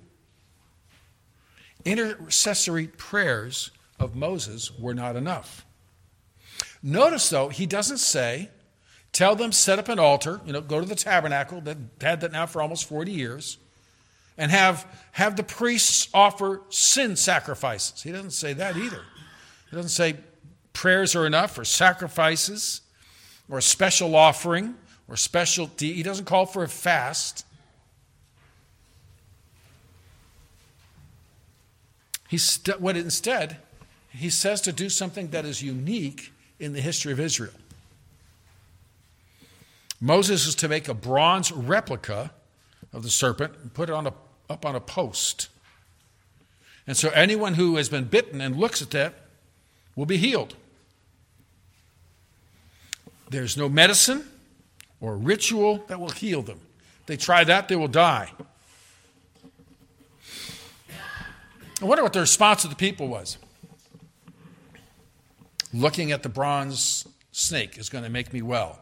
Intercessory 1.84 2.86
prayers 2.86 3.70
of 3.98 4.14
Moses 4.14 4.76
were 4.78 4.94
not 4.94 5.16
enough. 5.16 5.64
Notice, 6.82 7.28
though, 7.30 7.48
he 7.48 7.66
doesn't 7.66 7.98
say, 7.98 8.50
tell 9.12 9.34
them, 9.34 9.52
set 9.52 9.78
up 9.78 9.88
an 9.88 9.98
altar, 9.98 10.40
you 10.44 10.52
know, 10.52 10.60
go 10.60 10.80
to 10.80 10.86
the 10.86 10.94
tabernacle, 10.94 11.60
that 11.62 11.76
had 12.00 12.20
that 12.20 12.32
now 12.32 12.46
for 12.46 12.62
almost 12.62 12.88
40 12.88 13.10
years, 13.10 13.58
and 14.38 14.50
have, 14.50 14.86
have 15.12 15.36
the 15.36 15.42
priests 15.42 16.08
offer 16.12 16.62
sin 16.68 17.16
sacrifices. 17.16 18.02
He 18.02 18.12
doesn't 18.12 18.32
say 18.32 18.52
that 18.52 18.76
either. 18.76 19.00
He 19.70 19.76
doesn't 19.76 19.90
say 19.90 20.16
prayers 20.72 21.16
are 21.16 21.26
enough 21.26 21.58
or 21.58 21.64
sacrifices 21.64 22.82
or 23.48 23.58
a 23.58 23.62
special 23.62 24.14
offering 24.14 24.74
or 25.08 25.16
special, 25.16 25.70
he 25.78 26.02
doesn't 26.02 26.24
call 26.24 26.46
for 26.46 26.64
a 26.64 26.68
fast. 26.68 27.46
He's 32.28 32.58
what 32.78 32.96
instead, 32.96 33.58
he 34.16 34.30
says 34.30 34.60
to 34.62 34.72
do 34.72 34.88
something 34.88 35.28
that 35.28 35.44
is 35.44 35.62
unique 35.62 36.32
in 36.58 36.72
the 36.72 36.80
history 36.80 37.12
of 37.12 37.20
Israel. 37.20 37.52
Moses 40.00 40.46
is 40.46 40.54
to 40.56 40.68
make 40.68 40.88
a 40.88 40.94
bronze 40.94 41.50
replica 41.52 42.30
of 42.92 43.02
the 43.02 43.10
serpent 43.10 43.54
and 43.62 43.72
put 43.72 43.88
it 43.88 43.92
on 43.92 44.06
a, 44.06 44.12
up 44.48 44.64
on 44.64 44.74
a 44.74 44.80
post. 44.80 45.48
And 46.86 46.96
so 46.96 47.10
anyone 47.10 47.54
who 47.54 47.76
has 47.76 47.88
been 47.88 48.04
bitten 48.04 48.40
and 48.40 48.56
looks 48.56 48.80
at 48.80 48.90
that 48.90 49.14
will 49.94 50.06
be 50.06 50.18
healed. 50.18 50.54
There's 53.30 53.56
no 53.56 53.68
medicine 53.68 54.24
or 55.00 55.16
ritual 55.16 55.84
that 55.88 55.98
will 55.98 56.10
heal 56.10 56.42
them. 56.42 56.60
they 57.06 57.16
try 57.16 57.44
that, 57.44 57.68
they 57.68 57.76
will 57.76 57.88
die. 57.88 58.30
I 61.80 61.84
wonder 61.84 62.02
what 62.02 62.12
the 62.12 62.20
response 62.20 62.64
of 62.64 62.70
the 62.70 62.76
people 62.76 63.08
was. 63.08 63.36
Looking 65.76 66.10
at 66.10 66.22
the 66.22 66.30
bronze 66.30 67.06
snake 67.32 67.76
is 67.76 67.90
going 67.90 68.04
to 68.04 68.08
make 68.08 68.32
me 68.32 68.40
well. 68.40 68.78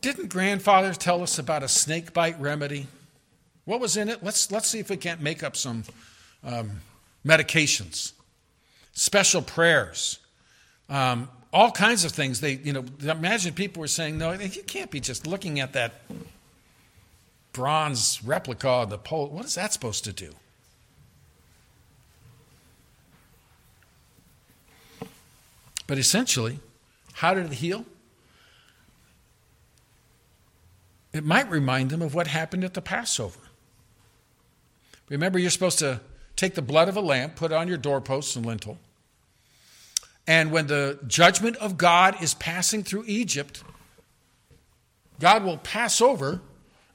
Didn't 0.00 0.30
grandfathers 0.30 0.98
tell 0.98 1.22
us 1.22 1.38
about 1.38 1.62
a 1.62 1.68
snake 1.68 2.12
bite 2.12 2.40
remedy? 2.40 2.88
What 3.66 3.78
was 3.78 3.96
in 3.96 4.08
it? 4.08 4.24
Let's, 4.24 4.50
let's 4.50 4.66
see 4.66 4.80
if 4.80 4.90
we 4.90 4.96
can't 4.96 5.20
make 5.20 5.44
up 5.44 5.54
some 5.54 5.84
um, 6.42 6.80
medications, 7.24 8.12
special 8.92 9.42
prayers, 9.42 10.18
um, 10.88 11.28
all 11.52 11.70
kinds 11.70 12.04
of 12.04 12.10
things. 12.10 12.40
They, 12.40 12.54
you 12.54 12.72
know, 12.72 12.84
imagine 13.00 13.54
people 13.54 13.80
were 13.80 13.86
saying, 13.86 14.18
no, 14.18 14.32
you 14.32 14.62
can't 14.64 14.90
be 14.90 14.98
just 14.98 15.24
looking 15.24 15.60
at 15.60 15.72
that 15.74 16.00
bronze 17.52 18.24
replica 18.24 18.68
of 18.68 18.90
the 18.90 18.98
pole. 18.98 19.28
What 19.28 19.44
is 19.44 19.54
that 19.54 19.72
supposed 19.72 20.02
to 20.04 20.12
do? 20.12 20.32
But 25.88 25.98
essentially, 25.98 26.60
how 27.14 27.34
did 27.34 27.46
it 27.46 27.54
heal? 27.54 27.84
It 31.12 31.24
might 31.24 31.50
remind 31.50 31.90
them 31.90 32.02
of 32.02 32.14
what 32.14 32.28
happened 32.28 32.62
at 32.62 32.74
the 32.74 32.82
Passover. 32.82 33.40
Remember, 35.08 35.38
you're 35.38 35.50
supposed 35.50 35.80
to 35.80 36.00
take 36.36 36.54
the 36.54 36.62
blood 36.62 36.88
of 36.88 36.96
a 36.96 37.00
lamb, 37.00 37.30
put 37.30 37.50
it 37.50 37.54
on 37.54 37.66
your 37.66 37.78
doorposts 37.78 38.36
and 38.36 38.46
lintel. 38.46 38.78
And 40.26 40.52
when 40.52 40.66
the 40.66 40.98
judgment 41.06 41.56
of 41.56 41.78
God 41.78 42.22
is 42.22 42.34
passing 42.34 42.84
through 42.84 43.04
Egypt, 43.06 43.64
God 45.18 45.42
will 45.42 45.56
pass 45.56 46.02
over 46.02 46.42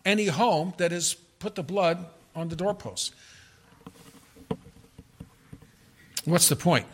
any 0.06 0.27
home 0.27 0.75
that 0.77 0.91
has 0.91 1.15
put 1.39 1.56
the 1.56 1.63
blood 1.63 2.06
on 2.36 2.49
the 2.49 2.56
doorposts. 2.56 3.12
What's 6.25 6.47
the 6.47 6.56
point? 6.56 6.86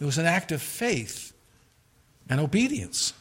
It 0.00 0.04
was 0.04 0.18
an 0.18 0.26
act 0.26 0.52
of 0.52 0.60
faith 0.60 1.32
and 2.28 2.40
obedience. 2.40 3.14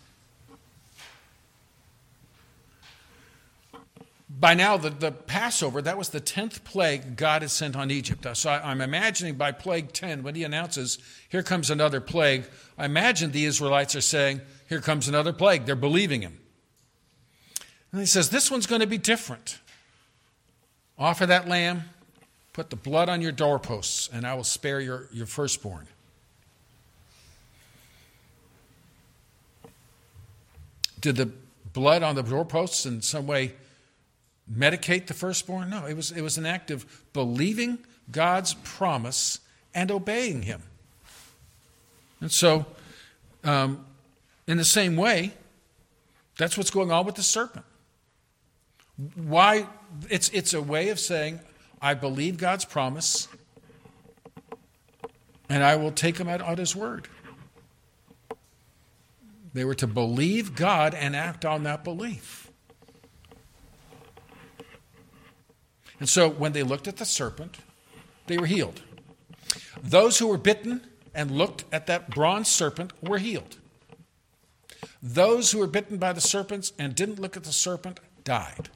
by 4.40 4.54
now, 4.54 4.76
the, 4.78 4.90
the 4.90 5.12
Passover, 5.12 5.82
that 5.82 5.98
was 5.98 6.10
the 6.10 6.20
10th 6.20 6.64
plague 6.64 7.16
God 7.16 7.42
had 7.42 7.52
sent 7.52 7.76
on 7.76 7.90
Egypt. 7.90 8.26
Uh, 8.26 8.34
so 8.34 8.50
I, 8.50 8.70
I'm 8.70 8.82
imagining 8.82 9.36
by 9.36 9.52
plague 9.52 9.94
10, 9.94 10.24
when 10.24 10.36
he 10.36 10.44
announces, 10.44 10.98
here 11.30 11.44
comes 11.44 11.70
another 11.70 12.02
plague, 12.02 12.46
I 12.78 12.86
imagine 12.86 13.32
the 13.32 13.46
Israelites 13.46 13.96
are 13.96 14.02
saying, 14.02 14.42
here 14.68 14.82
comes 14.82 15.08
another 15.08 15.32
plague. 15.32 15.66
They're 15.66 15.76
believing 15.76 16.22
him. 16.22 16.38
And 17.92 18.02
he 18.02 18.06
says, 18.06 18.30
this 18.30 18.52
one's 18.52 18.68
going 18.68 18.82
to 18.82 18.88
be 18.88 18.98
different. 18.98 19.60
Offer 20.98 21.28
that 21.28 21.48
lamb, 21.48 21.84
put 22.52 22.70
the 22.70 22.76
blood 22.76 23.10
on 23.10 23.22
your 23.22 23.32
doorposts, 23.32 24.10
and 24.12 24.28
I 24.28 24.34
will 24.34 24.44
spare 24.44 24.82
your, 24.82 25.08
your 25.14 25.26
firstborn. 25.26 25.88
Did 31.06 31.18
the 31.18 31.30
blood 31.72 32.02
on 32.02 32.16
the 32.16 32.24
doorposts 32.24 32.88
in 32.88 33.00
some 33.04 33.28
way 33.28 33.54
medicate 34.52 35.06
the 35.06 35.14
firstborn? 35.14 35.70
No, 35.70 35.86
it 35.86 35.96
was, 35.96 36.10
it 36.10 36.22
was 36.22 36.40
an 36.40 36.48
act 36.48 36.72
of 36.72 36.84
believing 37.14 37.78
God's 38.12 38.56
promise 38.56 39.38
and 39.76 39.92
obeying 39.92 40.42
Him. 40.42 40.64
And 42.22 42.32
so, 42.32 42.66
um, 43.44 43.86
in 44.48 44.58
the 44.58 44.66
same 44.66 44.96
way, 44.96 45.34
that's 46.40 46.58
what's 46.58 46.72
going 46.72 46.92
on 46.92 47.06
with 47.06 47.14
the 47.14 47.22
serpent. 47.22 47.66
Why? 49.14 49.68
It's, 50.10 50.30
it's 50.30 50.56
a 50.56 50.62
way 50.62 50.90
of 50.90 51.00
saying, 51.00 51.40
I 51.80 51.94
believe 51.94 52.38
God's 52.38 52.66
promise, 52.66 53.28
and 55.50 55.64
I 55.64 55.76
will 55.76 55.92
take 55.92 56.18
him 56.18 56.28
at, 56.28 56.42
at 56.42 56.58
his 56.58 56.76
word. 56.76 57.08
They 59.56 59.64
were 59.64 59.76
to 59.76 59.88
believe 59.88 60.54
God 60.54 60.94
and 60.94 61.16
act 61.16 61.46
on 61.46 61.64
that 61.64 61.86
belief. 61.86 62.52
And 65.98 66.10
so 66.10 66.30
when 66.30 66.52
they 66.52 66.62
looked 66.62 66.90
at 66.90 66.98
the 66.98 67.06
serpent, 67.06 67.60
they 68.28 68.38
were 68.38 68.48
healed. 68.48 68.82
Those 69.82 70.20
who 70.20 70.28
were 70.28 70.38
bitten 70.38 70.82
and 71.14 71.32
looked 71.32 71.64
at 71.72 71.88
that 71.88 72.10
bronze 72.10 72.50
serpent 72.50 72.92
were 73.02 73.18
healed. 73.18 73.56
Those 75.02 75.52
who 75.52 75.60
were 75.60 75.68
bitten 75.68 76.00
by 76.00 76.12
the 76.12 76.20
serpents 76.20 76.74
and 76.78 76.94
didn't 76.94 77.20
look 77.20 77.38
at 77.38 77.46
the 77.46 77.54
serpent 77.54 78.02
died. 78.26 78.70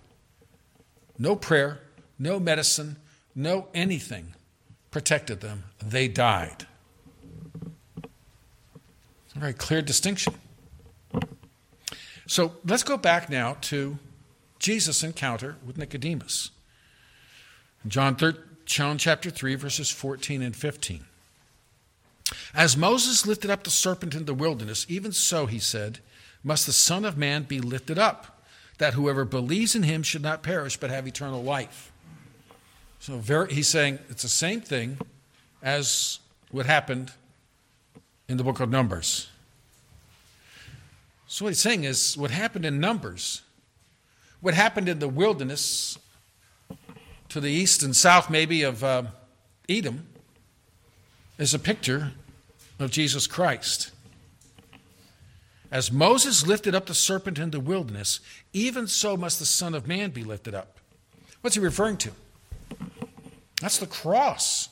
No 1.17 1.35
prayer, 1.35 1.81
no 2.17 2.39
medicine, 2.39 2.95
no 3.35 3.67
anything 3.73 4.33
protected 4.91 5.41
them. 5.41 5.65
They 5.85 6.07
died. 6.07 6.67
A 9.35 9.39
very 9.39 9.53
clear 9.53 9.81
distinction. 9.81 10.35
So 12.29 12.53
let's 12.63 12.83
go 12.83 12.95
back 12.95 13.27
now 13.27 13.57
to 13.61 13.97
Jesus' 14.59 15.01
encounter 15.01 15.55
with 15.65 15.79
Nicodemus. 15.79 16.51
John, 17.87 18.15
3, 18.15 18.33
John 18.65 18.99
chapter 18.99 19.31
3, 19.31 19.55
verses 19.55 19.89
14 19.89 20.43
and 20.43 20.55
15. 20.55 21.05
As 22.53 22.77
Moses 22.77 23.25
lifted 23.25 23.49
up 23.49 23.63
the 23.63 23.71
serpent 23.71 24.13
in 24.13 24.25
the 24.25 24.35
wilderness, 24.35 24.85
even 24.87 25.11
so, 25.11 25.47
he 25.47 25.57
said, 25.57 26.01
must 26.43 26.67
the 26.67 26.71
Son 26.71 27.03
of 27.03 27.17
Man 27.17 27.43
be 27.43 27.59
lifted 27.59 27.97
up, 27.97 28.43
that 28.77 28.93
whoever 28.93 29.25
believes 29.25 29.73
in 29.73 29.81
him 29.81 30.03
should 30.03 30.21
not 30.21 30.43
perish 30.43 30.77
but 30.77 30.91
have 30.91 31.07
eternal 31.07 31.41
life. 31.41 31.91
So 32.99 33.17
very, 33.17 33.51
he's 33.55 33.67
saying 33.67 33.97
it's 34.07 34.21
the 34.21 34.29
same 34.29 34.61
thing 34.61 34.99
as 35.63 36.19
what 36.51 36.67
happened 36.67 37.11
in 38.27 38.37
the 38.37 38.43
book 38.43 38.59
of 38.59 38.69
Numbers. 38.69 39.29
So 41.31 41.45
what 41.45 41.51
he's 41.51 41.61
saying 41.61 41.83
is 41.83 42.17
what 42.17 42.31
happened 42.31 42.65
in 42.65 42.79
Numbers, 42.79 43.43
what 44.41 44.55
happened 44.55 44.89
in 44.89 44.97
the 44.97 45.07
wilderness 45.07 45.99
to 47.29 47.39
the 47.39 47.51
east 47.51 47.83
and 47.83 47.95
south, 47.95 48.31
maybe, 48.31 48.63
of 48.63 48.83
uh, 48.83 49.03
Edom, 49.69 50.07
is 51.37 51.53
a 51.53 51.59
picture 51.59 52.13
of 52.79 52.89
Jesus 52.89 53.27
Christ. 53.27 53.91
As 55.71 55.91
Moses 55.91 56.47
lifted 56.47 56.73
up 56.73 56.87
the 56.87 56.95
serpent 56.95 57.37
in 57.37 57.51
the 57.51 57.59
wilderness, 57.59 58.21
even 58.51 58.87
so 58.87 59.15
must 59.15 59.37
the 59.37 59.45
Son 59.45 59.75
of 59.75 59.87
Man 59.87 60.09
be 60.09 60.23
lifted 60.23 60.55
up. 60.55 60.79
What's 61.41 61.55
he 61.55 61.61
referring 61.61 61.97
to? 61.97 62.11
That's 63.61 63.77
the 63.77 63.85
cross. 63.85 64.69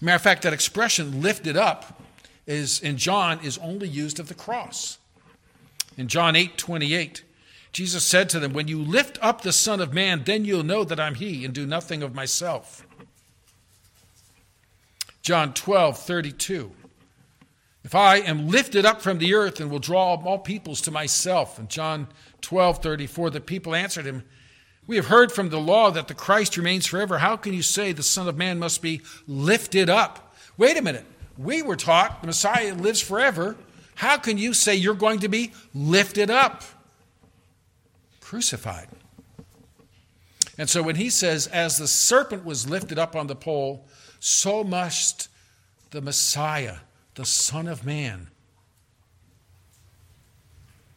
Matter 0.00 0.14
of 0.14 0.22
fact, 0.22 0.42
that 0.42 0.52
expression 0.52 1.22
lifted 1.22 1.56
up 1.56 2.00
is 2.46 2.80
in 2.80 2.96
John 2.96 3.40
is 3.44 3.58
only 3.58 3.88
used 3.88 4.20
of 4.20 4.28
the 4.28 4.34
cross. 4.34 4.98
In 5.96 6.08
John 6.08 6.36
8 6.36 6.56
28, 6.58 7.22
Jesus 7.72 8.04
said 8.04 8.28
to 8.30 8.40
them, 8.40 8.52
When 8.52 8.68
you 8.68 8.80
lift 8.80 9.18
up 9.20 9.42
the 9.42 9.52
Son 9.52 9.80
of 9.80 9.92
Man, 9.92 10.22
then 10.24 10.44
you'll 10.44 10.62
know 10.62 10.84
that 10.84 11.00
I'm 11.00 11.14
He 11.14 11.44
and 11.44 11.54
do 11.54 11.66
nothing 11.66 12.02
of 12.02 12.14
myself. 12.14 12.86
John 15.22 15.54
12 15.54 15.98
32. 15.98 16.72
If 17.84 17.94
I 17.94 18.16
am 18.16 18.48
lifted 18.48 18.84
up 18.84 19.00
from 19.00 19.18
the 19.18 19.34
earth 19.34 19.60
and 19.60 19.70
will 19.70 19.78
draw 19.78 20.14
all 20.14 20.38
peoples 20.38 20.80
to 20.82 20.90
myself. 20.90 21.58
And 21.58 21.68
John 21.68 22.08
12 22.40 22.82
34, 22.82 23.30
the 23.30 23.40
people 23.40 23.74
answered 23.74 24.06
him, 24.06 24.24
we 24.86 24.96
have 24.96 25.06
heard 25.06 25.32
from 25.32 25.48
the 25.48 25.60
law 25.60 25.90
that 25.90 26.06
the 26.06 26.14
Christ 26.14 26.56
remains 26.56 26.86
forever. 26.86 27.18
How 27.18 27.36
can 27.36 27.52
you 27.52 27.62
say 27.62 27.92
the 27.92 28.02
Son 28.02 28.28
of 28.28 28.36
Man 28.36 28.58
must 28.58 28.82
be 28.82 29.00
lifted 29.26 29.90
up? 29.90 30.34
Wait 30.56 30.76
a 30.76 30.82
minute. 30.82 31.04
We 31.38 31.62
were 31.62 31.76
taught 31.76 32.20
the 32.20 32.28
Messiah 32.28 32.74
lives 32.74 33.00
forever. 33.00 33.56
How 33.96 34.16
can 34.18 34.38
you 34.38 34.54
say 34.54 34.74
you're 34.74 34.94
going 34.94 35.20
to 35.20 35.28
be 35.28 35.52
lifted 35.74 36.30
up? 36.30 36.62
Crucified. 38.20 38.88
And 40.58 40.68
so 40.68 40.82
when 40.82 40.96
he 40.96 41.10
says, 41.10 41.46
as 41.48 41.76
the 41.76 41.86
serpent 41.86 42.44
was 42.44 42.68
lifted 42.68 42.98
up 42.98 43.14
on 43.14 43.26
the 43.26 43.36
pole, 43.36 43.86
so 44.20 44.64
must 44.64 45.28
the 45.90 46.00
Messiah, 46.00 46.76
the 47.14 47.24
Son 47.24 47.68
of 47.68 47.84
Man, 47.84 48.28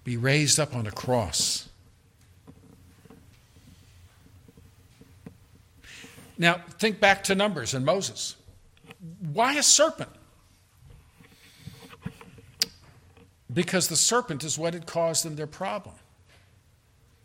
be 0.04 0.18
raised 0.18 0.60
up 0.60 0.76
on 0.76 0.88
a 0.88 0.92
cross. 0.92 1.70
Now, 6.38 6.62
think 6.80 7.02
back 7.02 7.24
to 7.26 7.36
Numbers 7.36 7.74
and 7.74 7.86
Moses. 7.86 8.38
Why 9.34 9.56
a 9.56 9.64
serpent? 9.64 10.10
Because 13.52 13.88
the 13.88 13.96
serpent 13.96 14.44
is 14.44 14.58
what 14.58 14.74
had 14.74 14.86
caused 14.86 15.26
them 15.26 15.36
their 15.36 15.48
problem. 15.48 15.96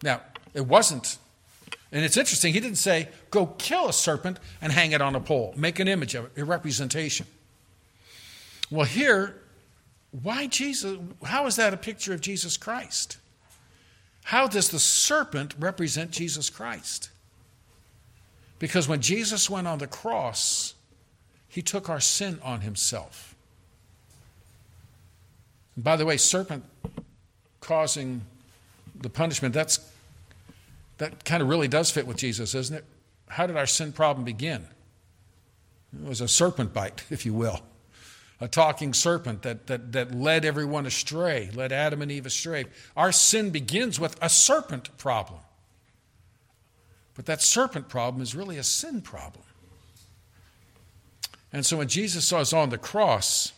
Now, 0.03 0.23
it 0.55 0.67
wasn't, 0.67 1.19
and 1.93 2.05
it's 2.05 2.17
interesting, 2.17 2.53
he 2.53 2.61
didn't 2.61 2.79
say, 2.79 3.09
go 3.31 3.47
kill 3.47 3.89
a 3.89 3.93
serpent 3.93 4.39
and 4.61 4.73
hang 4.73 4.93
it 4.93 5.03
on 5.03 5.15
a 5.15 5.21
pole, 5.21 5.53
make 5.57 5.79
an 5.81 5.89
image 5.89 6.15
of 6.15 6.27
it, 6.27 6.41
a 6.41 6.45
representation. 6.45 7.27
Well, 8.71 8.87
here, 8.87 9.37
why 10.23 10.47
Jesus? 10.47 10.99
How 11.25 11.47
is 11.47 11.57
that 11.57 11.75
a 11.75 11.77
picture 11.77 12.15
of 12.15 12.21
Jesus 12.21 12.57
Christ? 12.57 13.19
How 14.25 14.47
does 14.47 14.71
the 14.71 14.79
serpent 14.79 15.55
represent 15.59 16.11
Jesus 16.11 16.49
Christ? 16.49 17.11
Because 18.59 18.89
when 18.89 19.01
Jesus 19.01 19.51
went 19.51 19.67
on 19.67 19.79
the 19.79 19.87
cross, 19.87 20.75
he 21.49 21.61
took 21.61 21.91
our 21.91 22.01
sin 22.01 22.39
on 22.43 22.63
himself. 22.63 23.34
By 25.77 25.97
the 25.97 26.07
way, 26.07 26.17
serpent 26.17 26.65
causing 27.61 28.23
the 28.95 29.11
punishment, 29.11 29.55
that's, 29.55 29.81
that 30.99 31.25
kind 31.25 31.43
of 31.43 31.49
really 31.49 31.69
does 31.69 31.91
fit 31.91 32.07
with 32.07 32.17
Jesus, 32.17 32.55
isn't 32.55 32.77
it? 32.77 32.85
How 33.29 33.47
did 33.47 33.57
our 33.57 33.67
sin 33.67 33.93
problem 33.93 34.25
begin? 34.25 34.67
It 35.93 36.09
was 36.09 36.21
a 36.21 36.29
serpent 36.29 36.73
bite, 36.73 37.05
if 37.11 37.27
you 37.27 37.35
will. 37.35 37.61
A 38.41 38.49
talking 38.49 38.93
serpent 38.93 39.43
that, 39.43 39.69
that, 39.69 39.93
that 39.93 40.15
led 40.15 40.45
everyone 40.45 40.87
astray, 40.87 41.51
led 41.55 41.73
Adam 41.73 42.03
and 42.03 42.11
Eve 42.11 42.27
astray. 42.27 42.67
Our 42.97 43.13
sin 43.13 43.51
begins 43.51 43.99
with 43.99 44.17
a 44.21 44.29
serpent 44.29 44.97
problem. 44.99 45.41
But 47.15 47.27
that 47.27 47.41
serpent 47.41 47.89
problem 47.89 48.23
is 48.23 48.35
really 48.35 48.59
a 48.59 48.65
sin 48.65 49.01
problem. 49.01 49.45
And 51.53 51.65
so 51.65 51.77
when 51.77 51.87
Jesus 51.87 52.25
saw 52.25 52.39
us 52.39 52.53
on 52.53 52.71
the 52.71 52.79
cross, 52.79 53.53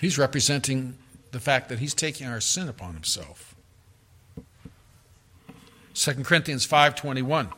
he's 0.00 0.18
representing 0.18 0.96
the 1.32 1.40
fact 1.40 1.68
that 1.68 1.78
he's 1.78 1.94
taking 1.94 2.26
our 2.26 2.40
sin 2.40 2.68
upon 2.68 2.94
himself. 2.94 3.54
2 5.94 6.24
Corinthians 6.24 6.66
5:21 6.66 7.52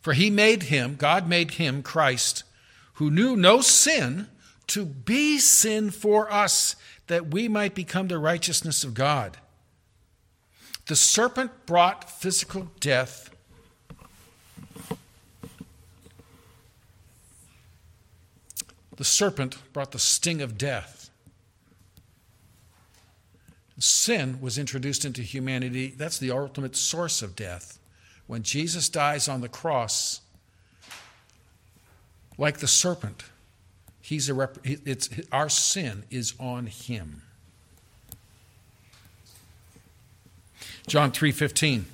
For 0.00 0.12
he 0.12 0.30
made 0.30 0.64
him, 0.64 0.96
God 0.96 1.28
made 1.28 1.52
him 1.52 1.82
Christ, 1.82 2.44
who 2.94 3.10
knew 3.10 3.36
no 3.36 3.60
sin, 3.60 4.28
to 4.68 4.84
be 4.84 5.38
sin 5.38 5.90
for 5.90 6.32
us 6.32 6.76
that 7.08 7.28
we 7.28 7.48
might 7.48 7.74
become 7.74 8.08
the 8.08 8.18
righteousness 8.18 8.84
of 8.84 8.94
God. 8.94 9.38
The 10.86 10.96
serpent 10.96 11.66
brought 11.66 12.08
physical 12.08 12.70
death. 12.78 13.29
The 19.00 19.06
serpent 19.06 19.56
brought 19.72 19.92
the 19.92 19.98
sting 19.98 20.42
of 20.42 20.58
death. 20.58 21.08
sin 23.78 24.38
was 24.42 24.58
introduced 24.58 25.06
into 25.06 25.22
humanity. 25.22 25.94
That's 25.96 26.18
the 26.18 26.30
ultimate 26.30 26.76
source 26.76 27.22
of 27.22 27.34
death. 27.34 27.78
When 28.26 28.42
Jesus 28.42 28.90
dies 28.90 29.26
on 29.26 29.40
the 29.40 29.48
cross, 29.48 30.20
like 32.36 32.58
the 32.58 32.68
serpent, 32.68 33.24
he's 34.02 34.28
a 34.28 34.34
rep- 34.34 34.58
it's, 34.64 35.08
our 35.32 35.48
sin 35.48 36.04
is 36.10 36.34
on 36.38 36.66
him. 36.66 37.22
John 40.86 41.10
3:15 41.10 41.84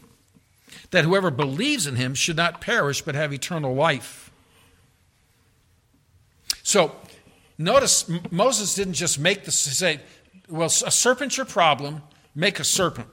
that 0.90 1.04
whoever 1.04 1.30
believes 1.30 1.86
in 1.86 1.94
him 1.94 2.16
should 2.16 2.36
not 2.36 2.60
perish 2.60 3.00
but 3.02 3.14
have 3.14 3.32
eternal 3.32 3.76
life. 3.76 4.25
So, 6.66 6.96
notice 7.58 8.10
Moses 8.32 8.74
didn't 8.74 8.94
just 8.94 9.20
make 9.20 9.44
the 9.44 9.52
say, 9.52 10.00
well, 10.48 10.66
a 10.66 10.90
serpent's 10.90 11.36
your 11.36 11.46
problem, 11.46 12.02
make 12.34 12.58
a 12.58 12.64
serpent. 12.64 13.06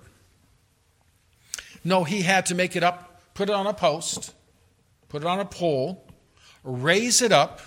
No, 1.83 2.03
he 2.03 2.23
had 2.23 2.47
to 2.47 2.55
make 2.55 2.75
it 2.75 2.81
up, 2.81 3.21
put 3.35 3.49
it 3.49 3.55
on 3.55 3.67
a 3.67 3.73
post, 3.75 4.33
put 5.07 5.21
it 5.21 5.27
on 5.27 5.39
a 5.39 5.45
pole, 5.45 6.03
raise 6.63 7.21
it 7.21 7.31
up, 7.31 7.61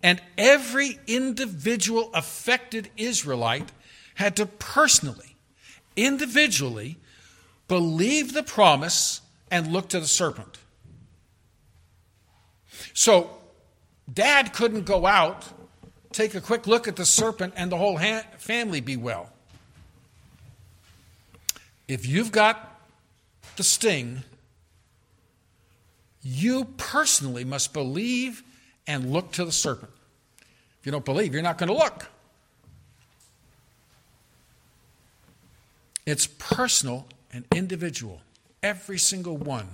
and 0.00 0.22
every 0.38 1.00
individual 1.08 2.12
affected 2.14 2.88
Israelite 2.96 3.72
had 4.14 4.36
to 4.36 4.46
personally, 4.46 5.34
individually, 5.96 6.98
believe 7.66 8.32
the 8.32 8.44
promise 8.44 9.22
and 9.50 9.72
look 9.72 9.88
to 9.88 9.98
the 9.98 10.06
serpent. 10.06 10.56
So, 12.94 13.37
dad 14.12 14.52
couldn't 14.52 14.84
go 14.84 15.06
out, 15.06 15.44
take 16.12 16.34
a 16.34 16.40
quick 16.40 16.66
look 16.66 16.88
at 16.88 16.96
the 16.96 17.06
serpent, 17.06 17.54
and 17.56 17.70
the 17.70 17.76
whole 17.76 17.98
ha- 17.98 18.24
family 18.38 18.80
be 18.80 18.96
well. 18.96 19.30
If 21.86 22.06
you've 22.06 22.32
got 22.32 22.80
the 23.56 23.62
sting, 23.62 24.22
you 26.22 26.66
personally 26.76 27.44
must 27.44 27.72
believe 27.72 28.42
and 28.86 29.10
look 29.12 29.32
to 29.32 29.44
the 29.44 29.52
serpent. 29.52 29.92
If 30.80 30.86
you 30.86 30.92
don't 30.92 31.04
believe, 31.04 31.32
you're 31.32 31.42
not 31.42 31.58
going 31.58 31.68
to 31.68 31.76
look. 31.76 32.06
It's 36.06 36.26
personal 36.26 37.06
and 37.32 37.44
individual. 37.54 38.20
Every 38.62 38.98
single 38.98 39.36
one 39.36 39.68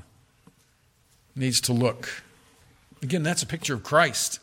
needs 1.36 1.60
to 1.62 1.72
look. 1.72 2.22
Again, 3.04 3.22
that's 3.22 3.42
a 3.42 3.46
picture 3.46 3.74
of 3.74 3.82
Christ. 3.82 4.40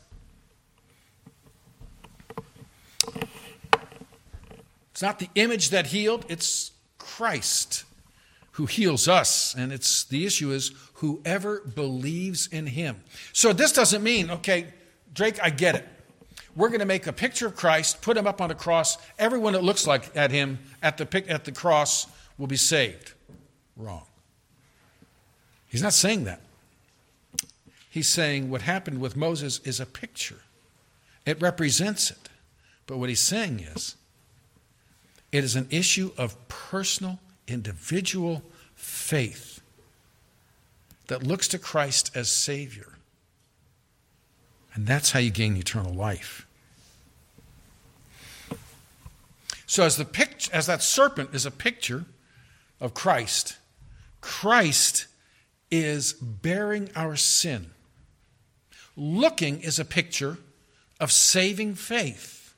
It's 4.91 5.01
not 5.01 5.17
the 5.17 5.29
image 5.33 5.71
that 5.71 5.87
healed, 5.87 6.27
it's 6.29 6.69
Christ 6.99 7.85
who 8.51 8.67
heals 8.67 9.07
us. 9.07 9.55
And 9.57 9.73
it's 9.73 10.03
the 10.03 10.27
issue 10.27 10.51
is 10.51 10.73
whoever 10.95 11.61
believes 11.61 12.45
in 12.45 12.67
him. 12.67 13.01
So 13.33 13.51
this 13.51 13.71
doesn't 13.71 14.03
mean, 14.03 14.29
okay, 14.29 14.67
Drake, 15.11 15.39
I 15.41 15.49
get 15.49 15.73
it. 15.73 15.87
We're 16.55 16.69
going 16.69 16.81
to 16.81 16.85
make 16.85 17.07
a 17.07 17.13
picture 17.13 17.47
of 17.47 17.55
Christ, 17.55 18.03
put 18.03 18.15
him 18.15 18.27
up 18.27 18.41
on 18.41 18.51
a 18.51 18.55
cross. 18.55 18.99
Everyone 19.17 19.53
that 19.53 19.63
looks 19.63 19.87
like 19.87 20.15
at 20.15 20.29
him 20.29 20.59
at 20.83 20.97
the, 20.97 21.23
at 21.27 21.45
the 21.45 21.51
cross 21.51 22.05
will 22.37 22.45
be 22.45 22.57
saved. 22.57 23.13
Wrong. 23.75 24.05
He's 25.67 25.81
not 25.81 25.93
saying 25.93 26.25
that. 26.25 26.41
He's 27.91 28.07
saying 28.07 28.49
what 28.49 28.61
happened 28.61 29.01
with 29.01 29.17
Moses 29.17 29.59
is 29.65 29.81
a 29.81 29.85
picture, 29.85 30.39
it 31.25 31.39
represents 31.41 32.09
it. 32.09 32.29
But 32.87 32.97
what 32.97 33.09
he's 33.09 33.19
saying 33.19 33.59
is, 33.59 33.95
it 35.31 35.43
is 35.43 35.55
an 35.55 35.67
issue 35.69 36.11
of 36.17 36.35
personal, 36.47 37.19
individual 37.47 38.43
faith 38.75 39.61
that 41.07 41.23
looks 41.23 41.47
to 41.49 41.59
Christ 41.59 42.11
as 42.15 42.29
Savior. 42.29 42.93
And 44.73 44.87
that's 44.87 45.11
how 45.11 45.19
you 45.19 45.29
gain 45.29 45.57
eternal 45.57 45.93
life. 45.93 46.47
So, 49.65 49.83
as, 49.83 49.97
the 49.97 50.49
as 50.51 50.65
that 50.67 50.81
serpent 50.81 51.29
is 51.33 51.45
a 51.45 51.51
picture 51.51 52.05
of 52.79 52.93
Christ, 52.93 53.57
Christ 54.21 55.07
is 55.69 56.13
bearing 56.13 56.89
our 56.95 57.15
sin. 57.15 57.71
Looking 58.95 59.61
is 59.61 59.79
a 59.79 59.85
picture 59.85 60.37
of 60.99 61.11
saving 61.11 61.75
faith. 61.75 62.55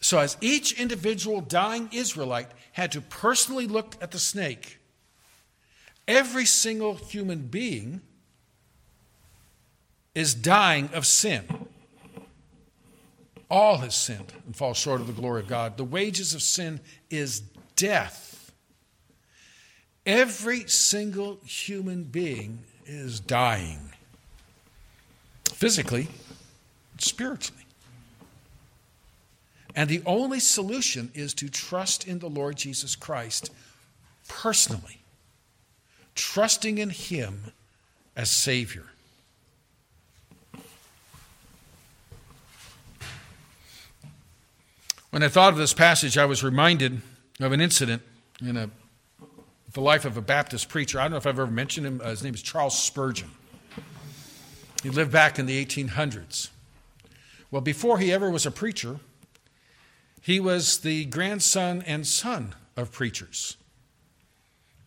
So, 0.00 0.18
as 0.18 0.36
each 0.40 0.78
individual 0.78 1.40
dying 1.40 1.88
Israelite 1.92 2.48
had 2.72 2.92
to 2.92 3.00
personally 3.00 3.66
look 3.66 3.96
at 4.00 4.12
the 4.12 4.18
snake, 4.18 4.78
every 6.06 6.46
single 6.46 6.94
human 6.94 7.48
being 7.48 8.00
is 10.14 10.34
dying 10.34 10.90
of 10.92 11.06
sin. 11.06 11.44
All 13.50 13.78
has 13.78 13.94
sinned 13.94 14.32
and 14.46 14.54
fall 14.54 14.74
short 14.74 15.00
of 15.00 15.06
the 15.06 15.12
glory 15.12 15.42
of 15.42 15.48
God. 15.48 15.76
The 15.76 15.84
wages 15.84 16.34
of 16.34 16.42
sin 16.42 16.80
is 17.10 17.40
death. 17.76 18.52
Every 20.04 20.66
single 20.68 21.38
human 21.44 22.04
being 22.04 22.60
is 22.88 23.20
dying 23.20 23.92
physically, 25.52 26.08
spiritually. 26.98 27.64
And 29.76 29.88
the 29.88 30.02
only 30.06 30.40
solution 30.40 31.10
is 31.14 31.34
to 31.34 31.48
trust 31.48 32.08
in 32.08 32.18
the 32.18 32.28
Lord 32.28 32.56
Jesus 32.56 32.96
Christ 32.96 33.52
personally, 34.26 35.00
trusting 36.14 36.78
in 36.78 36.90
Him 36.90 37.52
as 38.16 38.30
Savior. 38.30 38.86
When 45.10 45.22
I 45.22 45.28
thought 45.28 45.52
of 45.52 45.58
this 45.58 45.72
passage, 45.72 46.18
I 46.18 46.24
was 46.24 46.42
reminded 46.42 47.00
of 47.40 47.52
an 47.52 47.60
incident 47.60 48.02
in 48.40 48.56
a, 48.56 48.70
the 49.78 49.84
life 49.84 50.04
of 50.04 50.16
a 50.16 50.20
Baptist 50.20 50.68
preacher. 50.68 50.98
I 50.98 51.04
don't 51.04 51.12
know 51.12 51.18
if 51.18 51.26
I've 51.28 51.38
ever 51.38 51.46
mentioned 51.46 51.86
him. 51.86 52.00
Uh, 52.02 52.10
his 52.10 52.24
name 52.24 52.34
is 52.34 52.42
Charles 52.42 52.76
Spurgeon. 52.76 53.30
He 54.82 54.90
lived 54.90 55.12
back 55.12 55.38
in 55.38 55.46
the 55.46 55.64
1800s. 55.64 56.48
Well, 57.52 57.60
before 57.60 57.98
he 57.98 58.12
ever 58.12 58.28
was 58.28 58.44
a 58.44 58.50
preacher, 58.50 58.98
he 60.20 60.40
was 60.40 60.78
the 60.78 61.04
grandson 61.04 61.84
and 61.86 62.04
son 62.04 62.56
of 62.76 62.90
preachers. 62.90 63.56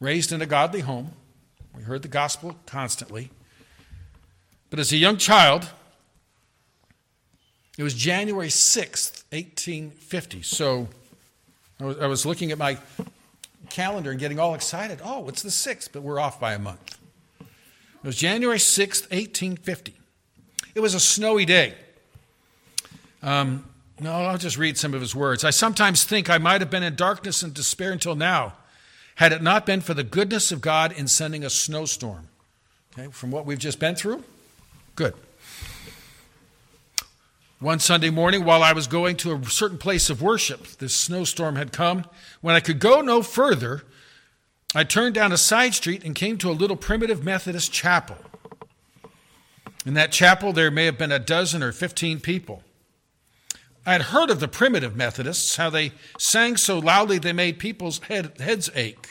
Raised 0.02 0.34
in 0.34 0.42
a 0.42 0.46
godly 0.46 0.82
home, 0.82 1.12
we 1.74 1.84
heard 1.84 2.02
the 2.02 2.10
gospel 2.10 2.58
constantly. 2.66 3.32
But 4.70 4.80
as 4.80 4.92
a 4.92 4.98
young 4.98 5.16
child, 5.16 5.70
it 7.78 7.84
was 7.84 7.94
January 7.94 8.50
6th, 8.50 9.24
1850. 9.32 10.42
So 10.42 10.90
I 11.80 12.08
was 12.08 12.26
looking 12.26 12.52
at 12.52 12.58
my 12.58 12.78
calendar 13.72 14.12
and 14.12 14.20
getting 14.20 14.40
all 14.40 14.54
excited. 14.54 15.00
Oh, 15.04 15.28
it's 15.28 15.42
the 15.42 15.50
6th, 15.50 15.90
but 15.92 16.04
we're 16.04 16.20
off 16.20 16.40
by 16.40 16.54
a 16.54 16.60
month. 16.60 16.98
It 17.40 18.08
was 18.08 18.16
January 18.16 18.58
6th, 18.58 19.10
1850. 19.12 19.96
It 20.74 20.80
was 20.80 20.94
a 20.94 21.00
snowy 21.00 21.46
day. 21.46 21.76
Um, 23.22 23.66
no, 24.00 24.14
I'll 24.14 24.38
just 24.38 24.58
read 24.58 24.78
some 24.78 24.94
of 24.94 25.02
his 25.02 25.16
words. 25.16 25.44
I 25.44 25.52
sometimes 25.52 26.04
think 26.04 26.30
I 26.30 26.38
might 26.38 26.62
have 26.62 26.72
been 26.72 26.84
in 26.84 26.96
darkness 26.96 27.44
and 27.44 27.54
despair 27.54 27.92
until 27.92 28.16
now, 28.16 28.54
had 29.16 29.32
it 29.32 29.44
not 29.44 29.66
been 29.66 29.82
for 29.82 29.94
the 29.94 30.04
goodness 30.04 30.52
of 30.52 30.62
God 30.62 30.92
in 30.92 31.08
sending 31.08 31.44
a 31.44 31.50
snowstorm. 31.50 32.28
Okay, 32.98 33.12
from 33.12 33.30
what 33.32 33.46
we've 33.46 33.60
just 33.60 33.80
been 33.80 33.96
through? 33.96 34.24
Good. 34.96 35.14
One 37.62 37.78
Sunday 37.78 38.10
morning, 38.10 38.44
while 38.44 38.64
I 38.64 38.74
was 38.74 38.88
going 38.88 39.18
to 39.18 39.36
a 39.36 39.46
certain 39.46 39.78
place 39.78 40.10
of 40.10 40.20
worship, 40.20 40.66
this 40.80 40.96
snowstorm 40.96 41.58
had 41.58 41.72
come. 41.72 42.06
When 42.42 42.56
I 42.56 42.60
could 42.60 42.80
go 42.80 43.02
no 43.02 43.22
further, 43.22 43.84
I 44.74 44.84
turned 44.84 45.14
down 45.14 45.32
a 45.32 45.38
side 45.38 45.76
street 45.76 46.04
and 46.04 46.16
came 46.16 46.40
to 46.40 46.50
a 46.50 46.54
little 46.58 46.76
primitive 46.76 47.24
Methodist 47.24 47.72
chapel. 47.72 48.18
In 49.86 49.94
that 49.94 50.12
chapel, 50.12 50.54
there 50.54 50.72
may 50.72 50.86
have 50.86 50.98
been 50.98 51.12
a 51.12 51.20
dozen 51.20 51.62
or 51.62 51.72
15 51.72 52.20
people. 52.20 52.64
I 53.86 53.92
had 53.92 54.02
heard 54.02 54.32
of 54.32 54.40
the 54.40 54.48
primitive 54.48 54.96
Methodists, 54.96 55.58
how 55.58 55.70
they 55.70 55.92
sang 56.18 56.58
so 56.58 56.80
loudly 56.80 57.20
they 57.20 57.32
made 57.32 57.60
people's 57.60 58.00
head, 58.00 58.40
heads 58.40 58.72
ache. 58.74 59.08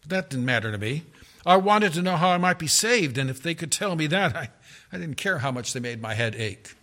But 0.00 0.08
that 0.08 0.30
didn't 0.30 0.46
matter 0.46 0.72
to 0.72 0.78
me. 0.78 1.02
I 1.44 1.58
wanted 1.58 1.92
to 1.92 2.02
know 2.02 2.16
how 2.16 2.30
I 2.30 2.38
might 2.38 2.58
be 2.58 2.66
saved, 2.66 3.18
and 3.18 3.28
if 3.28 3.42
they 3.42 3.54
could 3.54 3.70
tell 3.70 3.94
me 3.94 4.06
that, 4.06 4.34
I, 4.34 4.48
I 4.90 4.96
didn't 4.96 5.16
care 5.16 5.40
how 5.40 5.52
much 5.52 5.74
they 5.74 5.80
made 5.80 6.00
my 6.00 6.14
head 6.14 6.34
ache. 6.34 6.74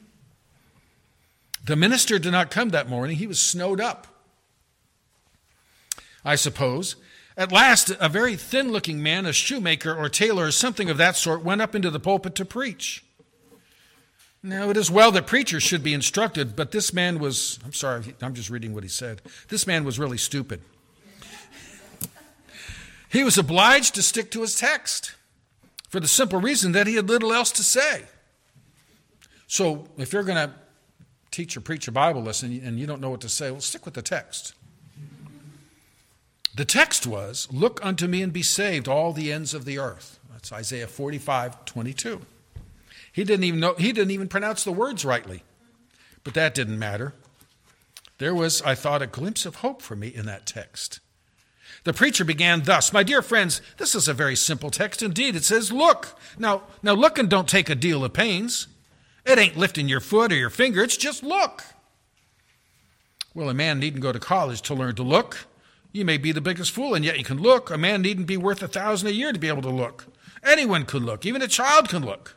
The 1.65 1.75
minister 1.75 2.19
did 2.19 2.31
not 2.31 2.51
come 2.51 2.69
that 2.69 2.87
morning. 2.87 3.17
He 3.17 3.25
was 3.25 3.41
snowed 3.41 3.81
up, 3.81 4.05
I 6.23 6.35
suppose. 6.35 6.95
At 7.35 7.51
last, 7.51 7.91
a 7.99 8.07
very 8.07 8.35
thin 8.35 8.71
looking 8.71 9.01
man, 9.01 9.25
a 9.25 9.33
shoemaker 9.33 9.93
or 9.93 10.07
tailor 10.07 10.45
or 10.45 10.51
something 10.51 10.91
of 10.91 10.97
that 10.97 11.15
sort, 11.15 11.43
went 11.43 11.61
up 11.61 11.73
into 11.73 11.89
the 11.89 11.99
pulpit 11.99 12.35
to 12.35 12.45
preach. 12.45 13.03
Now, 14.43 14.69
it 14.69 14.77
is 14.77 14.91
well 14.91 15.11
that 15.13 15.25
preachers 15.25 15.63
should 15.63 15.83
be 15.83 15.95
instructed, 15.95 16.55
but 16.55 16.71
this 16.71 16.93
man 16.93 17.17
was, 17.17 17.57
I'm 17.65 17.73
sorry, 17.73 18.13
I'm 18.21 18.35
just 18.35 18.51
reading 18.51 18.75
what 18.75 18.83
he 18.83 18.89
said. 18.89 19.23
This 19.49 19.65
man 19.65 19.83
was 19.83 19.97
really 19.97 20.19
stupid. 20.19 20.61
He 23.09 23.23
was 23.23 23.39
obliged 23.39 23.95
to 23.95 24.03
stick 24.03 24.29
to 24.31 24.41
his 24.41 24.55
text 24.55 25.15
for 25.89 25.99
the 25.99 26.07
simple 26.07 26.39
reason 26.39 26.73
that 26.73 26.85
he 26.85 26.95
had 26.95 27.09
little 27.09 27.33
else 27.33 27.51
to 27.53 27.63
say. 27.63 28.03
So, 29.47 29.87
if 29.97 30.13
you're 30.13 30.23
going 30.23 30.49
to 30.49 30.53
teach 31.35 31.57
or 31.57 31.61
preach 31.61 31.87
a 31.87 31.91
Bible 31.91 32.23
lesson 32.23 32.61
and 32.63 32.79
you 32.79 32.87
don't 32.87 33.01
know 33.01 33.09
what 33.09 33.21
to 33.21 33.29
say, 33.29 33.51
well, 33.51 33.59
stick 33.59 33.85
with 33.85 33.93
the 33.93 34.01
text. 34.01 34.53
The 36.55 36.65
text 36.65 37.05
was, 37.05 37.47
Look 37.51 37.83
unto 37.83 38.07
me 38.07 38.21
and 38.21 38.31
be 38.31 38.41
saved, 38.41 38.87
all 38.87 39.11
the 39.11 39.31
ends 39.31 39.53
of 39.53 39.65
the 39.65 39.77
earth. 39.77 40.19
That's 40.31 40.53
Isaiah 40.53 40.87
45, 40.87 41.65
22. 41.65 42.21
He 43.11 43.23
didn't 43.23 43.43
even 43.43 43.59
know 43.59 43.73
he 43.75 43.91
didn't 43.91 44.11
even 44.11 44.29
pronounce 44.29 44.63
the 44.63 44.71
words 44.71 45.03
rightly. 45.03 45.43
But 46.23 46.33
that 46.33 46.55
didn't 46.55 46.79
matter. 46.79 47.13
There 48.17 48.33
was, 48.33 48.61
I 48.61 48.73
thought, 48.75 49.01
a 49.01 49.07
glimpse 49.07 49.45
of 49.45 49.57
hope 49.57 49.81
for 49.81 49.95
me 49.95 50.07
in 50.07 50.25
that 50.25 50.45
text. 50.45 51.01
The 51.83 51.93
preacher 51.93 52.23
began 52.23 52.63
thus 52.63 52.93
My 52.93 53.03
dear 53.03 53.21
friends, 53.21 53.61
this 53.77 53.93
is 53.93 54.07
a 54.07 54.13
very 54.13 54.35
simple 54.35 54.71
text 54.71 55.03
indeed. 55.03 55.35
It 55.35 55.43
says, 55.43 55.71
Look. 55.71 56.17
Now, 56.39 56.63
now 56.81 56.93
look 56.93 57.19
and 57.19 57.29
don't 57.29 57.49
take 57.49 57.69
a 57.69 57.75
deal 57.75 58.03
of 58.05 58.13
pains. 58.13 58.67
It 59.25 59.39
ain't 59.39 59.57
lifting 59.57 59.89
your 59.89 59.99
foot 59.99 60.31
or 60.31 60.35
your 60.35 60.49
finger, 60.49 60.83
it's 60.83 60.97
just 60.97 61.23
look. 61.23 61.63
Well, 63.33 63.49
a 63.49 63.53
man 63.53 63.79
needn't 63.79 64.03
go 64.03 64.11
to 64.11 64.19
college 64.19 64.61
to 64.63 64.73
learn 64.73 64.95
to 64.95 65.03
look. 65.03 65.45
You 65.91 66.05
may 66.05 66.17
be 66.17 66.31
the 66.31 66.41
biggest 66.41 66.71
fool, 66.71 66.93
and 66.93 67.03
yet 67.03 67.17
you 67.17 67.23
can 67.23 67.41
look. 67.41 67.69
A 67.69 67.77
man 67.77 68.01
needn't 68.01 68.27
be 68.27 68.37
worth 68.37 68.61
a 68.61 68.67
thousand 68.67 69.09
a 69.09 69.13
year 69.13 69.33
to 69.33 69.39
be 69.39 69.47
able 69.47 69.61
to 69.63 69.69
look. 69.69 70.05
Anyone 70.43 70.85
could 70.85 71.03
look, 71.03 71.25
even 71.25 71.41
a 71.41 71.47
child 71.47 71.89
can 71.89 72.05
look. 72.05 72.35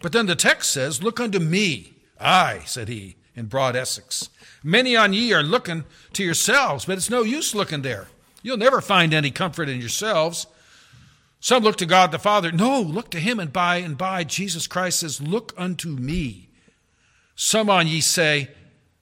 But 0.00 0.12
then 0.12 0.26
the 0.26 0.34
text 0.34 0.70
says, 0.70 1.02
Look 1.02 1.20
unto 1.20 1.38
me. 1.38 1.94
I, 2.20 2.60
said 2.64 2.88
he, 2.88 3.16
in 3.36 3.46
broad 3.46 3.76
Essex. 3.76 4.30
Many 4.62 4.96
on 4.96 5.12
ye 5.12 5.32
are 5.32 5.42
looking 5.42 5.84
to 6.12 6.24
yourselves, 6.24 6.84
but 6.84 6.96
it's 6.96 7.10
no 7.10 7.22
use 7.22 7.54
looking 7.54 7.82
there. 7.82 8.08
You'll 8.42 8.56
never 8.56 8.80
find 8.80 9.14
any 9.14 9.30
comfort 9.30 9.68
in 9.68 9.80
yourselves. 9.80 10.46
Some 11.42 11.64
look 11.64 11.74
to 11.78 11.86
God 11.86 12.12
the 12.12 12.20
Father. 12.20 12.52
No, 12.52 12.80
look 12.80 13.10
to 13.10 13.18
him, 13.18 13.40
and 13.40 13.52
by 13.52 13.78
and 13.78 13.98
by 13.98 14.22
Jesus 14.22 14.68
Christ 14.68 15.00
says, 15.00 15.20
Look 15.20 15.52
unto 15.58 15.88
me. 15.88 16.48
Some 17.34 17.68
on 17.68 17.88
ye 17.88 18.00
say, 18.00 18.48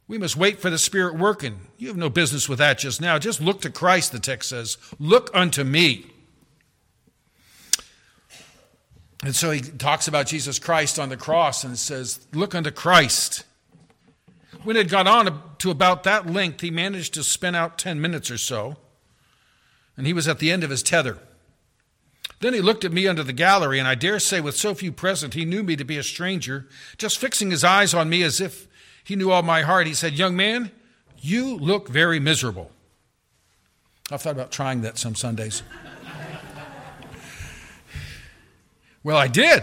We 0.08 0.16
must 0.16 0.38
wait 0.38 0.58
for 0.58 0.70
the 0.70 0.78
Spirit 0.78 1.18
working. 1.18 1.60
You 1.76 1.88
have 1.88 1.98
no 1.98 2.08
business 2.08 2.48
with 2.48 2.58
that 2.58 2.78
just 2.78 2.98
now. 2.98 3.18
Just 3.18 3.42
look 3.42 3.60
to 3.60 3.70
Christ, 3.70 4.12
the 4.12 4.18
text 4.18 4.48
says. 4.48 4.78
Look 4.98 5.30
unto 5.34 5.64
me. 5.64 6.06
And 9.22 9.36
so 9.36 9.50
he 9.50 9.60
talks 9.60 10.08
about 10.08 10.26
Jesus 10.26 10.58
Christ 10.58 10.98
on 10.98 11.10
the 11.10 11.18
cross 11.18 11.62
and 11.62 11.78
says, 11.78 12.26
Look 12.32 12.54
unto 12.54 12.70
Christ. 12.70 13.44
When 14.64 14.76
it 14.76 14.88
got 14.88 15.06
on 15.06 15.42
to 15.58 15.70
about 15.70 16.04
that 16.04 16.26
length, 16.26 16.62
he 16.62 16.70
managed 16.70 17.12
to 17.14 17.22
spin 17.22 17.54
out 17.54 17.76
10 17.76 18.00
minutes 18.00 18.30
or 18.30 18.38
so, 18.38 18.78
and 19.94 20.06
he 20.06 20.14
was 20.14 20.26
at 20.26 20.38
the 20.38 20.50
end 20.50 20.64
of 20.64 20.70
his 20.70 20.82
tether. 20.82 21.18
Then 22.40 22.54
he 22.54 22.60
looked 22.60 22.84
at 22.84 22.92
me 22.92 23.06
under 23.06 23.22
the 23.22 23.34
gallery, 23.34 23.78
and 23.78 23.86
I 23.86 23.94
dare 23.94 24.18
say, 24.18 24.40
with 24.40 24.56
so 24.56 24.74
few 24.74 24.92
present, 24.92 25.34
he 25.34 25.44
knew 25.44 25.62
me 25.62 25.76
to 25.76 25.84
be 25.84 25.98
a 25.98 26.02
stranger. 26.02 26.66
Just 26.96 27.18
fixing 27.18 27.50
his 27.50 27.62
eyes 27.62 27.92
on 27.92 28.08
me 28.08 28.22
as 28.22 28.40
if 28.40 28.66
he 29.04 29.14
knew 29.14 29.30
all 29.30 29.42
my 29.42 29.62
heart, 29.62 29.86
he 29.86 29.94
said, 29.94 30.14
Young 30.14 30.36
man, 30.36 30.70
you 31.18 31.56
look 31.56 31.88
very 31.88 32.18
miserable. 32.18 32.70
I've 34.10 34.22
thought 34.22 34.32
about 34.32 34.50
trying 34.50 34.80
that 34.82 34.98
some 34.98 35.14
Sundays. 35.14 35.62
Well, 39.02 39.16
I 39.16 39.28
did, 39.28 39.62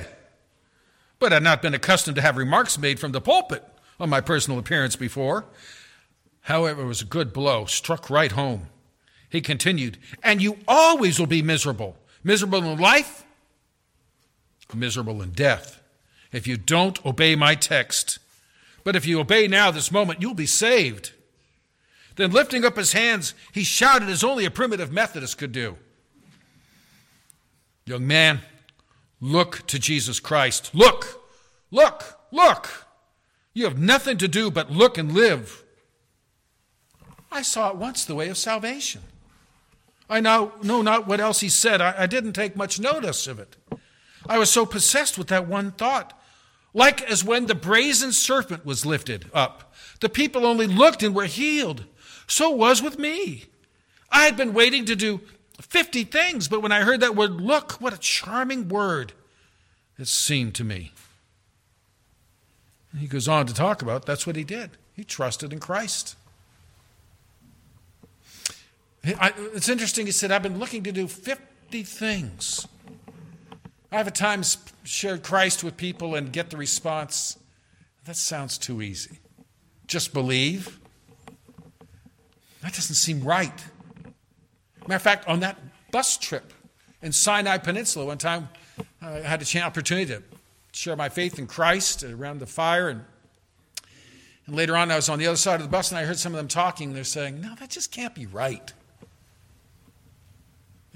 but 1.19 1.31
I'd 1.31 1.43
not 1.43 1.61
been 1.61 1.75
accustomed 1.75 2.15
to 2.15 2.21
have 2.23 2.37
remarks 2.37 2.77
made 2.77 2.99
from 2.99 3.11
the 3.11 3.21
pulpit 3.21 3.63
on 3.99 4.09
my 4.09 4.19
personal 4.19 4.57
appearance 4.57 4.95
before. 4.95 5.45
However, 6.41 6.81
it 6.81 6.87
was 6.87 7.01
a 7.01 7.05
good 7.05 7.33
blow, 7.33 7.65
struck 7.65 8.09
right 8.09 8.31
home. 8.31 8.67
He 9.29 9.41
continued, 9.41 9.97
And 10.23 10.41
you 10.41 10.57
always 10.67 11.19
will 11.19 11.27
be 11.27 11.41
miserable. 11.41 11.97
Miserable 12.27 12.65
in 12.65 12.77
life, 12.77 13.23
miserable 14.73 15.21
in 15.21 15.31
death, 15.31 15.81
if 16.33 16.45
you 16.45 16.57
don't 16.57 17.03
obey 17.05 17.37
my 17.37 17.55
text. 17.55 18.19
But 18.83 18.97
if 18.97 19.05
you 19.05 19.21
obey 19.21 19.47
now, 19.47 19.71
this 19.71 19.93
moment, 19.93 20.21
you'll 20.21 20.33
be 20.33 20.45
saved. 20.45 21.13
Then, 22.17 22.31
lifting 22.31 22.65
up 22.65 22.75
his 22.75 22.91
hands, 22.91 23.33
he 23.53 23.63
shouted 23.63 24.09
as 24.09 24.25
only 24.25 24.43
a 24.43 24.51
primitive 24.51 24.91
Methodist 24.91 25.37
could 25.37 25.53
do 25.53 25.77
Young 27.85 28.05
man, 28.05 28.41
Look 29.21 29.65
to 29.67 29.79
Jesus 29.79 30.19
Christ. 30.19 30.75
Look, 30.75 31.23
look, 31.71 32.19
look. 32.31 32.87
You 33.53 33.63
have 33.63 33.79
nothing 33.79 34.17
to 34.17 34.27
do 34.27 34.51
but 34.51 34.69
look 34.69 34.97
and 34.97 35.13
live. 35.13 35.63
I 37.31 37.41
saw 37.41 37.69
at 37.69 37.77
once 37.77 38.03
the 38.03 38.15
way 38.15 38.27
of 38.27 38.37
salvation. 38.37 39.03
I 40.09 40.19
now 40.19 40.53
know 40.63 40.81
not 40.81 41.07
what 41.07 41.19
else 41.19 41.41
he 41.41 41.49
said. 41.49 41.81
I, 41.81 42.03
I 42.03 42.05
didn't 42.05 42.33
take 42.33 42.55
much 42.55 42.79
notice 42.79 43.27
of 43.27 43.39
it. 43.39 43.57
I 44.25 44.37
was 44.37 44.49
so 44.49 44.65
possessed 44.65 45.17
with 45.17 45.27
that 45.27 45.47
one 45.47 45.71
thought. 45.71 46.13
Like 46.73 47.01
as 47.03 47.23
when 47.23 47.47
the 47.47 47.55
brazen 47.55 48.11
serpent 48.11 48.65
was 48.65 48.85
lifted 48.85 49.29
up, 49.33 49.73
the 49.99 50.09
people 50.09 50.45
only 50.45 50.67
looked 50.67 51.03
and 51.03 51.15
were 51.15 51.25
healed. 51.25 51.85
So 52.27 52.49
was 52.49 52.81
with 52.81 52.99
me. 52.99 53.45
I 54.11 54.25
had 54.25 54.37
been 54.37 54.53
waiting 54.53 54.85
to 54.85 54.95
do 54.95 55.21
50 55.61 56.03
things, 56.03 56.47
but 56.47 56.61
when 56.61 56.71
I 56.71 56.81
heard 56.81 56.99
that 56.99 57.15
word 57.15 57.31
look, 57.41 57.73
what 57.73 57.93
a 57.93 57.97
charming 57.97 58.69
word 58.69 59.13
it 59.97 60.07
seemed 60.07 60.53
to 60.55 60.63
me. 60.63 60.91
he 62.97 63.07
goes 63.07 63.27
on 63.27 63.47
to 63.47 63.53
talk 63.53 63.81
about 63.81 64.05
that's 64.05 64.27
what 64.27 64.35
he 64.35 64.43
did. 64.43 64.71
He 64.93 65.03
trusted 65.03 65.51
in 65.51 65.59
Christ. 65.59 66.15
It's 69.07 69.69
interesting, 69.69 70.05
he 70.05 70.11
said, 70.11 70.31
I've 70.31 70.43
been 70.43 70.59
looking 70.59 70.83
to 70.83 70.91
do 70.91 71.07
50 71.07 71.83
things. 71.83 72.67
I've 73.91 74.07
at 74.07 74.15
times 74.15 74.57
shared 74.83 75.23
Christ 75.23 75.63
with 75.63 75.77
people 75.77 76.15
and 76.15 76.31
get 76.31 76.49
the 76.49 76.57
response, 76.57 77.37
that 78.05 78.17
sounds 78.17 78.57
too 78.57 78.81
easy. 78.81 79.19
Just 79.87 80.13
believe. 80.13 80.79
That 82.61 82.73
doesn't 82.73 82.95
seem 82.95 83.23
right. 83.23 83.63
Matter 84.81 84.95
of 84.95 85.01
fact, 85.01 85.27
on 85.27 85.39
that 85.41 85.57
bus 85.91 86.17
trip 86.17 86.51
in 87.01 87.11
Sinai 87.11 87.57
Peninsula 87.57 88.05
one 88.05 88.17
time, 88.17 88.49
I 89.01 89.11
had 89.19 89.55
an 89.55 89.61
opportunity 89.61 90.13
to 90.13 90.23
share 90.71 90.95
my 90.95 91.09
faith 91.09 91.39
in 91.39 91.47
Christ 91.47 92.03
around 92.03 92.39
the 92.39 92.45
fire. 92.45 92.89
And, 92.89 93.05
and 94.45 94.55
later 94.55 94.75
on, 94.75 94.91
I 94.91 94.95
was 94.95 95.07
on 95.07 95.19
the 95.19 95.27
other 95.27 95.37
side 95.37 95.55
of 95.55 95.63
the 95.63 95.69
bus 95.69 95.91
and 95.91 95.99
I 95.99 96.03
heard 96.03 96.17
some 96.17 96.33
of 96.33 96.37
them 96.37 96.47
talking. 96.47 96.93
They're 96.93 97.03
saying, 97.03 97.39
No, 97.39 97.55
that 97.55 97.69
just 97.69 97.91
can't 97.91 98.13
be 98.13 98.25
right. 98.25 98.73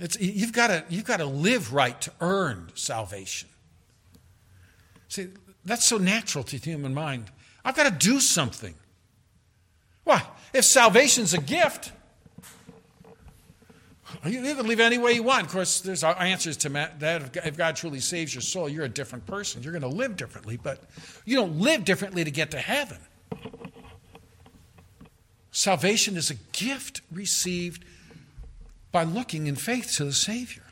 It's, 0.02 0.20
you've, 0.20 0.52
got 0.52 0.68
to, 0.68 0.84
you've 0.90 1.06
to 1.06 1.26
live 1.26 1.74
right 1.74 2.00
to 2.02 2.12
earn 2.22 2.70
salvation. 2.74 3.50
See, 5.10 5.28
that's 5.64 5.86
so 5.86 5.98
natural 6.00 6.44
to 6.46 6.58
the 6.58 6.72
human 6.72 6.94
mind. 6.94 7.30
I've 7.64 7.76
got 7.76 7.84
to 7.84 8.08
do 8.08 8.20
something. 8.20 8.74
Why? 10.04 10.24
If 10.54 10.66
salvation's 10.66 11.36
a 11.36 11.40
gift, 11.40 11.92
you 14.26 14.42
can 14.42 14.68
live 14.68 14.80
any 14.80 14.98
way 14.98 15.12
you 15.14 15.22
want. 15.22 15.46
Of 15.46 15.52
course, 15.52 15.82
there's 15.82 16.04
answers 16.04 16.58
to 16.58 16.70
that. 16.70 17.38
If 17.46 17.56
God 17.56 17.76
truly 17.76 18.00
saves 18.00 18.34
your 18.34 18.42
soul, 18.42 18.68
you're 18.68 18.86
a 18.86 18.90
different 18.90 19.28
person. 19.28 19.62
You're 19.62 19.72
going 19.72 19.84
to 19.84 19.88
live 19.88 20.18
differently, 20.18 20.58
but 20.58 20.82
you 21.26 21.36
don't 21.36 21.60
live 21.60 21.86
differently 21.86 22.24
to 22.24 22.32
get 22.32 22.50
to 22.52 22.60
heaven. 22.60 22.98
Salvation 25.52 26.18
is 26.18 26.32
a 26.32 26.36
gift 26.54 27.02
received 27.12 27.86
by 28.92 29.04
looking 29.04 29.48
in 29.48 29.56
faith 29.56 29.94
to 29.98 30.06
the 30.06 30.14
Savior. 30.14 30.64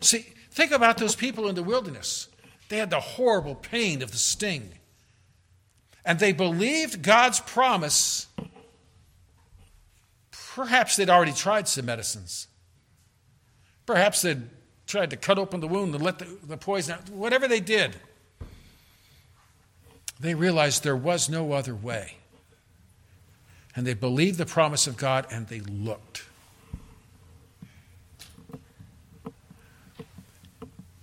See, 0.00 0.26
think 0.50 0.72
about 0.72 0.98
those 0.98 1.14
people 1.14 1.48
in 1.48 1.54
the 1.54 1.62
wilderness. 1.62 2.28
They 2.68 2.78
had 2.78 2.90
the 2.90 3.00
horrible 3.00 3.54
pain 3.54 4.02
of 4.02 4.10
the 4.10 4.18
sting. 4.18 4.72
And 6.04 6.18
they 6.18 6.32
believed 6.32 7.02
God's 7.02 7.38
promise 7.40 8.26
Perhaps 10.54 10.96
they'd 10.96 11.08
already 11.08 11.32
tried 11.32 11.66
some 11.66 11.86
medicines. 11.86 12.46
Perhaps 13.86 14.20
they'd 14.20 14.42
tried 14.86 15.08
to 15.10 15.16
cut 15.16 15.38
open 15.38 15.60
the 15.60 15.68
wound 15.68 15.94
and 15.94 16.04
let 16.04 16.18
the, 16.18 16.26
the 16.46 16.58
poison 16.58 16.94
out. 16.94 17.08
Whatever 17.08 17.48
they 17.48 17.60
did, 17.60 17.96
they 20.20 20.34
realized 20.34 20.84
there 20.84 20.94
was 20.94 21.30
no 21.30 21.52
other 21.52 21.74
way. 21.74 22.16
And 23.74 23.86
they 23.86 23.94
believed 23.94 24.36
the 24.36 24.44
promise 24.44 24.86
of 24.86 24.98
God 24.98 25.26
and 25.30 25.48
they 25.48 25.60
looked. 25.60 26.24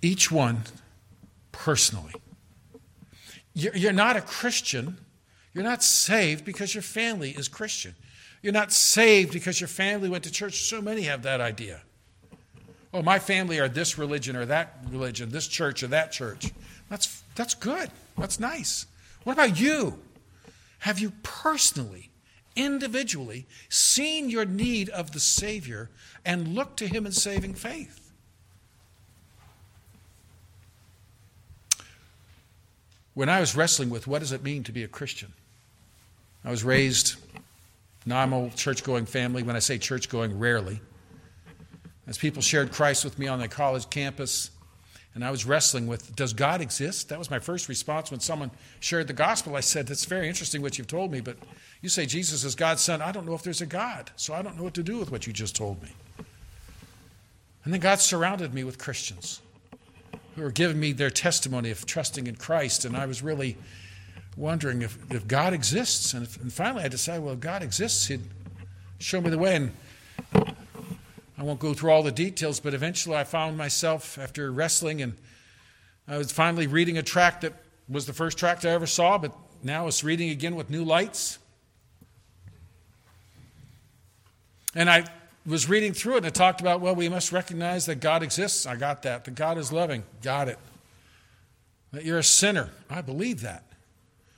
Each 0.02 0.30
one 0.30 0.62
personally. 1.52 2.14
You're 3.54 3.92
not 3.92 4.16
a 4.16 4.20
Christian. 4.20 4.98
You're 5.52 5.64
not 5.64 5.82
saved 5.82 6.44
because 6.44 6.74
your 6.74 6.82
family 6.82 7.30
is 7.30 7.48
Christian. 7.48 7.94
You're 8.42 8.52
not 8.52 8.72
saved 8.72 9.32
because 9.32 9.60
your 9.60 9.68
family 9.68 10.08
went 10.08 10.24
to 10.24 10.30
church. 10.30 10.62
So 10.62 10.80
many 10.80 11.02
have 11.02 11.22
that 11.24 11.40
idea. 11.40 11.82
Oh, 12.92 13.02
my 13.02 13.18
family 13.18 13.60
are 13.60 13.68
this 13.68 13.98
religion 13.98 14.34
or 14.34 14.46
that 14.46 14.78
religion, 14.88 15.30
this 15.30 15.46
church 15.46 15.82
or 15.82 15.88
that 15.88 16.10
church. 16.10 16.50
That's, 16.88 17.22
that's 17.34 17.54
good. 17.54 17.90
That's 18.18 18.40
nice. 18.40 18.86
What 19.24 19.34
about 19.34 19.60
you? 19.60 19.98
Have 20.80 20.98
you 20.98 21.12
personally, 21.22 22.10
individually, 22.56 23.46
seen 23.68 24.30
your 24.30 24.44
need 24.44 24.88
of 24.88 25.12
the 25.12 25.20
Savior 25.20 25.90
and 26.24 26.54
looked 26.54 26.78
to 26.78 26.86
Him 26.88 27.06
in 27.06 27.12
saving 27.12 27.54
faith? 27.54 28.09
When 33.20 33.28
I 33.28 33.38
was 33.38 33.54
wrestling 33.54 33.90
with 33.90 34.06
what 34.06 34.20
does 34.20 34.32
it 34.32 34.42
mean 34.42 34.64
to 34.64 34.72
be 34.72 34.82
a 34.82 34.88
Christian, 34.88 35.30
I 36.42 36.50
was 36.50 36.64
raised 36.64 37.16
normal 38.06 38.48
church 38.56 38.82
going 38.82 39.04
family. 39.04 39.42
When 39.42 39.54
I 39.54 39.58
say 39.58 39.76
church 39.76 40.08
going, 40.08 40.38
rarely. 40.38 40.80
As 42.06 42.16
people 42.16 42.40
shared 42.40 42.72
Christ 42.72 43.04
with 43.04 43.18
me 43.18 43.28
on 43.28 43.38
the 43.38 43.46
college 43.46 43.90
campus, 43.90 44.50
and 45.14 45.22
I 45.22 45.30
was 45.30 45.44
wrestling 45.44 45.86
with, 45.86 46.16
does 46.16 46.32
God 46.32 46.62
exist? 46.62 47.10
That 47.10 47.18
was 47.18 47.30
my 47.30 47.38
first 47.38 47.68
response 47.68 48.10
when 48.10 48.20
someone 48.20 48.52
shared 48.80 49.06
the 49.06 49.12
gospel. 49.12 49.54
I 49.54 49.60
said, 49.60 49.86
That's 49.86 50.06
very 50.06 50.26
interesting 50.26 50.62
what 50.62 50.78
you've 50.78 50.86
told 50.86 51.12
me, 51.12 51.20
but 51.20 51.36
you 51.82 51.90
say 51.90 52.06
Jesus 52.06 52.42
is 52.42 52.54
God's 52.54 52.80
son. 52.80 53.02
I 53.02 53.12
don't 53.12 53.26
know 53.26 53.34
if 53.34 53.42
there's 53.42 53.60
a 53.60 53.66
God, 53.66 54.10
so 54.16 54.32
I 54.32 54.40
don't 54.40 54.56
know 54.56 54.64
what 54.64 54.72
to 54.72 54.82
do 54.82 54.96
with 54.96 55.10
what 55.10 55.26
you 55.26 55.34
just 55.34 55.54
told 55.54 55.82
me. 55.82 55.90
And 57.64 57.74
then 57.74 57.82
God 57.82 58.00
surrounded 58.00 58.54
me 58.54 58.64
with 58.64 58.78
Christians 58.78 59.42
who 60.34 60.42
were 60.42 60.50
giving 60.50 60.78
me 60.78 60.92
their 60.92 61.10
testimony 61.10 61.70
of 61.70 61.86
trusting 61.86 62.26
in 62.26 62.36
Christ, 62.36 62.84
and 62.84 62.96
I 62.96 63.06
was 63.06 63.22
really 63.22 63.56
wondering 64.36 64.82
if, 64.82 64.98
if 65.10 65.26
God 65.26 65.52
exists. 65.52 66.14
And, 66.14 66.24
if, 66.24 66.40
and 66.40 66.52
finally 66.52 66.84
I 66.84 66.88
decided, 66.88 67.22
well, 67.22 67.34
if 67.34 67.40
God 67.40 67.62
exists, 67.62 68.06
He'd 68.06 68.22
show 68.98 69.20
me 69.20 69.30
the 69.30 69.38
way. 69.38 69.56
And 69.56 69.72
I 71.36 71.42
won't 71.42 71.58
go 71.58 71.74
through 71.74 71.90
all 71.90 72.02
the 72.02 72.12
details, 72.12 72.60
but 72.60 72.74
eventually 72.74 73.16
I 73.16 73.24
found 73.24 73.56
myself 73.56 74.18
after 74.18 74.50
wrestling, 74.52 75.02
and 75.02 75.14
I 76.06 76.18
was 76.18 76.32
finally 76.32 76.66
reading 76.66 76.98
a 76.98 77.02
tract 77.02 77.42
that 77.42 77.54
was 77.88 78.06
the 78.06 78.12
first 78.12 78.38
tract 78.38 78.64
I 78.64 78.70
ever 78.70 78.86
saw, 78.86 79.18
but 79.18 79.32
now 79.62 79.86
it's 79.86 80.04
reading 80.04 80.30
again 80.30 80.54
with 80.54 80.70
new 80.70 80.84
lights. 80.84 81.38
And 84.74 84.88
I 84.88 85.04
was 85.46 85.68
reading 85.68 85.92
through 85.92 86.14
it, 86.14 86.18
and 86.18 86.26
it 86.26 86.34
talked 86.34 86.60
about, 86.60 86.80
well, 86.80 86.94
we 86.94 87.08
must 87.08 87.32
recognize 87.32 87.86
that 87.86 87.96
God 87.96 88.22
exists. 88.22 88.66
I 88.66 88.76
got 88.76 89.02
that. 89.02 89.24
That 89.24 89.34
God 89.34 89.58
is 89.58 89.72
loving. 89.72 90.04
Got 90.22 90.48
it. 90.48 90.58
That 91.92 92.04
you're 92.04 92.18
a 92.18 92.24
sinner. 92.24 92.70
I 92.88 93.00
believe 93.00 93.40
that. 93.40 93.64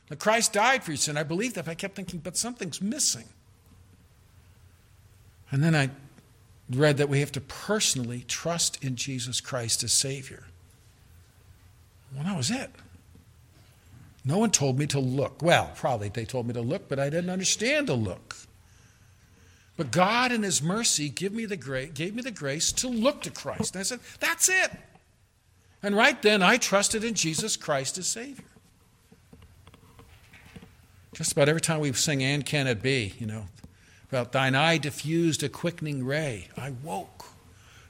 That 0.09 0.19
Christ 0.19 0.53
died 0.53 0.85
for 0.85 0.93
your 0.93 0.99
sin. 0.99 1.17
I 1.17 1.23
believe 1.23 1.55
that. 1.55 1.65
But 1.65 1.73
I 1.73 1.75
kept 1.75 1.97
thinking, 1.97 2.21
but 2.21 2.37
something's 2.37 2.81
missing. 2.81 3.25
And 5.51 5.63
then 5.63 5.75
I 5.75 5.91
read 6.71 6.97
that 6.99 7.09
we 7.09 7.21
have 7.21 7.33
to 7.33 7.41
personally 7.41 8.25
trust 8.29 8.83
in 8.83 8.97
Jesus 8.97 9.41
Christ 9.41 9.83
as 9.83 9.93
Savior. 9.93 10.45
Well, 12.15 12.25
that 12.25 12.37
was 12.37 12.51
it. 12.51 12.71
No 14.25 14.39
one 14.39 14.51
told 14.51 14.79
me 14.79 14.87
to 14.89 15.01
look. 15.01 15.43
Well, 15.43 15.73
probably 15.75 16.09
they 16.09 16.25
told 16.25 16.47
me 16.47 16.55
to 16.55 16.61
look, 16.61 16.89
but 16.89 16.99
I 16.99 17.11
didn't 17.11 17.31
understand 17.31 17.89
to 17.89 17.95
look. 17.95 18.37
But 19.83 19.91
God, 19.91 20.31
in 20.31 20.45
His 20.45 20.63
mercy, 20.63 21.09
gave 21.09 21.33
me 21.33 21.45
the 21.45 21.57
grace, 21.57 21.91
gave 21.93 22.15
me 22.15 22.23
the 22.23 22.31
grace 22.31 22.71
to 22.71 22.89
look 22.89 23.21
to 23.23 23.33
Christ. 23.33 23.75
And 23.75 23.81
I 23.81 23.83
said, 23.83 23.99
That's 24.21 24.49
it. 24.49 24.71
And 25.83 25.97
right 25.97 26.23
then, 26.23 26.41
I 26.41 26.57
trusted 26.57 27.03
in 27.03 27.15
Jesus 27.15 27.57
Christ 27.57 27.99
as 27.99 28.07
Savior. 28.07 28.45
Just 31.15 31.33
about 31.33 31.49
every 31.49 31.61
time 31.61 31.81
we 31.81 31.93
sing 31.95 32.23
And 32.23 32.47
Can 32.47 32.69
It 32.69 32.81
Be, 32.81 33.15
you 33.19 33.27
know, 33.27 33.47
about 34.09 34.31
thine 34.31 34.55
eye 34.55 34.79
diffused 34.79 35.43
a 35.43 35.49
quickening 35.49 36.07
ray. 36.07 36.47
I 36.57 36.75
woke. 36.85 37.25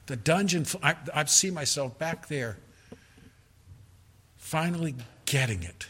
The 0.07 0.15
dungeon, 0.15 0.65
I, 0.81 0.95
I 1.13 1.25
see 1.25 1.51
myself 1.51 1.99
back 1.99 2.27
there, 2.27 2.57
finally 4.35 4.95
getting 5.27 5.61
it. 5.61 5.85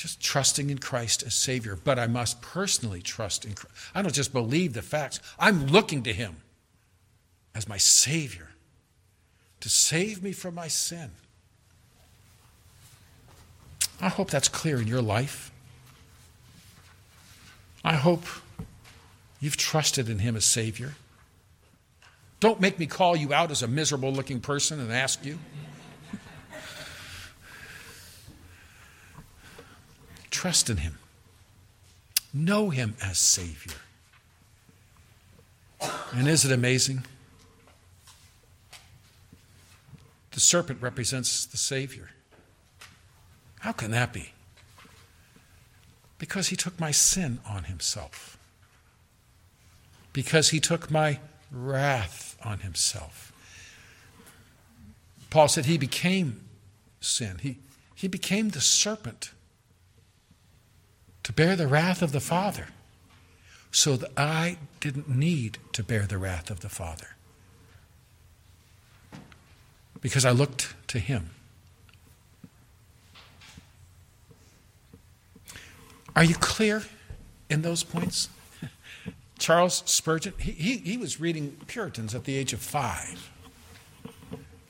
Just 0.00 0.18
trusting 0.18 0.70
in 0.70 0.78
Christ 0.78 1.22
as 1.24 1.34
Savior. 1.34 1.76
But 1.76 1.98
I 1.98 2.06
must 2.06 2.40
personally 2.40 3.02
trust 3.02 3.44
in 3.44 3.52
Christ. 3.52 3.76
I 3.94 4.00
don't 4.00 4.14
just 4.14 4.32
believe 4.32 4.72
the 4.72 4.80
facts, 4.80 5.20
I'm 5.38 5.66
looking 5.66 6.02
to 6.04 6.12
Him 6.14 6.36
as 7.54 7.68
my 7.68 7.76
Savior 7.76 8.48
to 9.60 9.68
save 9.68 10.22
me 10.22 10.32
from 10.32 10.54
my 10.54 10.68
sin. 10.68 11.10
I 14.00 14.08
hope 14.08 14.30
that's 14.30 14.48
clear 14.48 14.80
in 14.80 14.86
your 14.86 15.02
life. 15.02 15.52
I 17.84 17.96
hope 17.96 18.24
you've 19.38 19.58
trusted 19.58 20.08
in 20.08 20.20
Him 20.20 20.34
as 20.34 20.46
Savior. 20.46 20.94
Don't 22.40 22.58
make 22.58 22.78
me 22.78 22.86
call 22.86 23.16
you 23.16 23.34
out 23.34 23.50
as 23.50 23.62
a 23.62 23.68
miserable 23.68 24.10
looking 24.10 24.40
person 24.40 24.80
and 24.80 24.90
ask 24.90 25.26
you. 25.26 25.38
Trust 30.30 30.70
in 30.70 30.78
Him. 30.78 30.98
Know 32.32 32.70
Him 32.70 32.94
as 33.02 33.18
Savior. 33.18 33.76
And 36.12 36.28
is 36.28 36.44
it 36.44 36.52
amazing? 36.52 37.04
The 40.32 40.40
serpent 40.40 40.80
represents 40.80 41.44
the 41.44 41.56
Savior. 41.56 42.10
How 43.60 43.72
can 43.72 43.90
that 43.90 44.12
be? 44.12 44.32
Because 46.18 46.48
he 46.48 46.56
took 46.56 46.78
my 46.78 46.90
sin 46.90 47.40
on 47.48 47.64
himself. 47.64 48.38
Because 50.12 50.50
he 50.50 50.60
took 50.60 50.90
my 50.90 51.18
wrath 51.50 52.36
on 52.44 52.60
himself. 52.60 53.32
Paul 55.30 55.48
said 55.48 55.66
he 55.66 55.78
became 55.78 56.40
sin. 57.00 57.38
He, 57.40 57.58
he 57.94 58.08
became 58.08 58.50
the 58.50 58.60
serpent 58.60 59.32
to 61.22 61.32
bear 61.32 61.56
the 61.56 61.66
wrath 61.66 62.02
of 62.02 62.12
the 62.12 62.20
Father 62.20 62.68
so 63.72 63.96
that 63.96 64.10
I 64.16 64.58
didn't 64.80 65.08
need 65.08 65.58
to 65.72 65.82
bear 65.82 66.06
the 66.06 66.18
wrath 66.18 66.50
of 66.50 66.60
the 66.60 66.68
Father. 66.68 67.08
Because 70.00 70.24
I 70.24 70.30
looked 70.30 70.74
to 70.88 70.98
him. 70.98 71.30
Are 76.16 76.24
you 76.24 76.34
clear 76.34 76.82
in 77.48 77.62
those 77.62 77.84
points? 77.84 78.28
Charles 79.38 79.82
Spurgeon, 79.86 80.34
he, 80.38 80.52
he, 80.52 80.76
he, 80.78 80.96
was 80.96 81.20
reading 81.20 81.56
Puritans 81.66 82.14
at 82.14 82.24
the 82.24 82.36
age 82.36 82.52
of 82.52 82.60
five. 82.60 83.30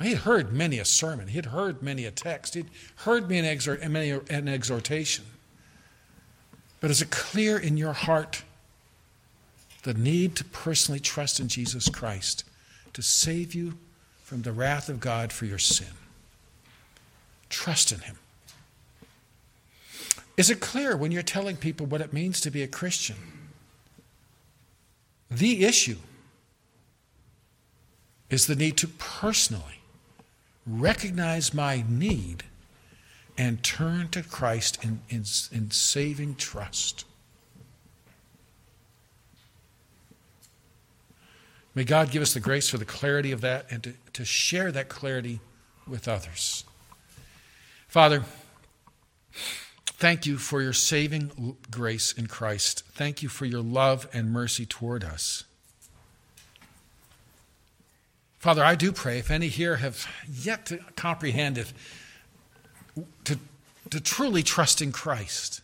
He 0.00 0.10
had 0.10 0.18
heard 0.18 0.52
many 0.52 0.78
a 0.78 0.84
sermon, 0.84 1.28
he 1.28 1.36
had 1.36 1.46
heard 1.46 1.82
many 1.82 2.04
a 2.04 2.10
text, 2.10 2.54
he'd 2.54 2.70
heard 2.96 3.28
many 3.28 3.40
an, 3.40 3.44
exhort, 3.46 3.86
many 3.88 4.10
an 4.10 4.48
exhortation. 4.48 5.24
But 6.80 6.90
is 6.90 7.02
it 7.02 7.10
clear 7.10 7.58
in 7.58 7.76
your 7.76 7.92
heart 7.92 8.42
the 9.82 9.94
need 9.94 10.36
to 10.36 10.44
personally 10.44 11.00
trust 11.00 11.38
in 11.38 11.48
Jesus 11.48 11.88
Christ 11.88 12.44
to 12.92 13.02
save 13.02 13.54
you 13.54 13.74
from 14.24 14.42
the 14.42 14.52
wrath 14.52 14.88
of 14.88 15.00
God 15.00 15.32
for 15.32 15.44
your 15.44 15.58
sin? 15.58 15.94
Trust 17.50 17.92
in 17.92 18.00
Him. 18.00 18.16
Is 20.36 20.48
it 20.48 20.60
clear 20.60 20.96
when 20.96 21.12
you're 21.12 21.22
telling 21.22 21.56
people 21.56 21.84
what 21.84 22.00
it 22.00 22.14
means 22.14 22.40
to 22.40 22.50
be 22.50 22.62
a 22.62 22.68
Christian? 22.68 23.16
The 25.30 25.64
issue 25.66 25.98
is 28.30 28.46
the 28.46 28.56
need 28.56 28.76
to 28.78 28.88
personally 28.88 29.80
recognize 30.66 31.52
my 31.52 31.84
need 31.88 32.44
and 33.40 33.62
turn 33.62 34.06
to 34.08 34.22
Christ 34.22 34.84
in, 34.84 35.00
in, 35.08 35.24
in 35.50 35.70
saving 35.70 36.34
trust. 36.34 37.06
May 41.74 41.84
God 41.84 42.10
give 42.10 42.20
us 42.20 42.34
the 42.34 42.40
grace 42.40 42.68
for 42.68 42.76
the 42.76 42.84
clarity 42.84 43.32
of 43.32 43.40
that 43.40 43.64
and 43.70 43.82
to, 43.82 43.94
to 44.12 44.26
share 44.26 44.70
that 44.72 44.90
clarity 44.90 45.40
with 45.88 46.06
others. 46.06 46.64
Father, 47.88 48.24
Thank 50.00 50.24
you 50.24 50.38
for 50.38 50.62
your 50.62 50.72
saving 50.72 51.58
grace 51.70 52.12
in 52.12 52.26
Christ. 52.26 52.84
Thank 52.92 53.22
you 53.22 53.28
for 53.28 53.44
your 53.44 53.60
love 53.60 54.08
and 54.14 54.32
mercy 54.32 54.64
toward 54.64 55.04
us. 55.04 55.44
Father, 58.38 58.64
I 58.64 58.76
do 58.76 58.92
pray 58.92 59.18
if 59.18 59.30
any 59.30 59.48
here 59.48 59.76
have 59.76 60.06
yet 60.26 60.64
to 60.66 60.78
comprehend 60.96 61.58
it, 61.58 61.74
to, 63.24 63.38
to 63.90 64.00
truly 64.00 64.42
trust 64.42 64.82
in 64.82 64.92
Christ 64.92 65.62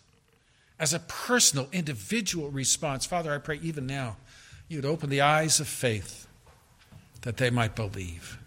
as 0.79 0.93
a 0.93 0.99
personal, 0.99 1.69
individual 1.73 2.51
response, 2.51 3.07
Father, 3.07 3.35
I 3.35 3.39
pray 3.39 3.59
even 3.63 3.87
now 3.87 4.17
you'd 4.69 4.85
open 4.85 5.11
the 5.11 5.21
eyes 5.21 5.61
of 5.61 5.69
faith 5.69 6.27
that 7.23 7.37
they 7.37 7.51
might 7.51 7.75
believe. 7.77 8.39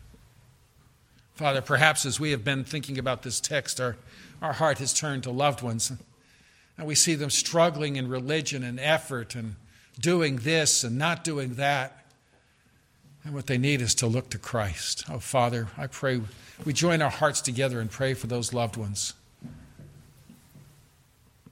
Father, 1.33 1.61
perhaps 1.61 2.05
as 2.05 2.19
we 2.19 2.31
have 2.31 2.43
been 2.43 2.65
thinking 2.65 2.99
about 2.99 3.23
this 3.23 3.39
text, 3.39 3.79
our 3.79 3.95
our 4.41 4.53
heart 4.53 4.79
has 4.79 4.93
turned 4.93 5.23
to 5.23 5.31
loved 5.31 5.61
ones. 5.61 5.91
And 6.77 6.87
we 6.87 6.95
see 6.95 7.15
them 7.15 7.29
struggling 7.29 7.97
in 7.97 8.07
religion 8.07 8.63
and 8.63 8.79
effort 8.79 9.35
and 9.35 9.55
doing 9.99 10.37
this 10.37 10.83
and 10.83 10.97
not 10.97 11.23
doing 11.23 11.55
that. 11.55 11.98
And 13.29 13.35
what 13.35 13.45
they 13.45 13.59
need 13.59 13.79
is 13.79 13.93
to 13.93 14.07
look 14.07 14.31
to 14.31 14.39
Christ. 14.39 15.03
Oh, 15.07 15.19
Father, 15.19 15.67
I 15.77 15.85
pray 15.85 16.19
we 16.65 16.73
join 16.73 16.99
our 16.99 17.11
hearts 17.11 17.41
together 17.41 17.79
and 17.79 17.91
pray 17.91 18.15
for 18.15 18.25
those 18.25 18.53
loved 18.53 18.75
ones 18.75 19.13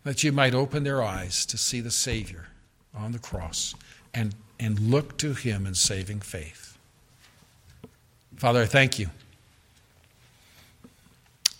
that 0.03 0.23
you 0.23 0.31
might 0.31 0.55
open 0.55 0.83
their 0.83 1.03
eyes 1.03 1.45
to 1.45 1.55
see 1.55 1.79
the 1.79 1.91
Savior 1.91 2.47
on 2.95 3.11
the 3.11 3.19
cross 3.19 3.75
and, 4.11 4.33
and 4.59 4.79
look 4.79 5.19
to 5.19 5.35
him 5.35 5.67
in 5.67 5.75
saving 5.75 6.21
faith. 6.21 6.79
Father, 8.37 8.63
I 8.63 8.65
thank 8.65 8.97
you. 8.97 9.11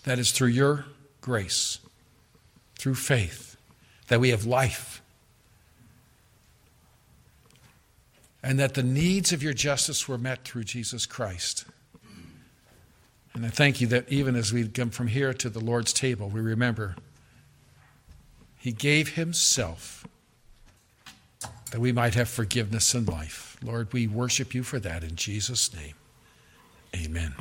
That 0.02 0.18
is 0.18 0.32
through 0.32 0.48
your 0.48 0.86
grace, 1.20 1.78
through 2.76 2.96
faith, 2.96 3.56
that 4.08 4.18
we 4.18 4.30
have 4.30 4.44
life. 4.44 4.97
And 8.42 8.58
that 8.58 8.74
the 8.74 8.82
needs 8.82 9.32
of 9.32 9.42
your 9.42 9.52
justice 9.52 10.06
were 10.08 10.18
met 10.18 10.44
through 10.44 10.64
Jesus 10.64 11.06
Christ. 11.06 11.64
And 13.34 13.44
I 13.44 13.48
thank 13.48 13.80
you 13.80 13.86
that 13.88 14.08
even 14.08 14.36
as 14.36 14.52
we 14.52 14.66
come 14.68 14.90
from 14.90 15.08
here 15.08 15.32
to 15.34 15.48
the 15.48 15.60
Lord's 15.60 15.92
table, 15.92 16.28
we 16.28 16.40
remember 16.40 16.96
He 18.56 18.72
gave 18.72 19.10
Himself 19.10 20.06
that 21.70 21.80
we 21.80 21.92
might 21.92 22.14
have 22.14 22.28
forgiveness 22.28 22.94
and 22.94 23.06
life. 23.06 23.56
Lord, 23.62 23.92
we 23.92 24.06
worship 24.06 24.54
you 24.54 24.62
for 24.62 24.78
that 24.80 25.04
in 25.04 25.16
Jesus' 25.16 25.74
name. 25.74 25.94
Amen. 26.96 27.34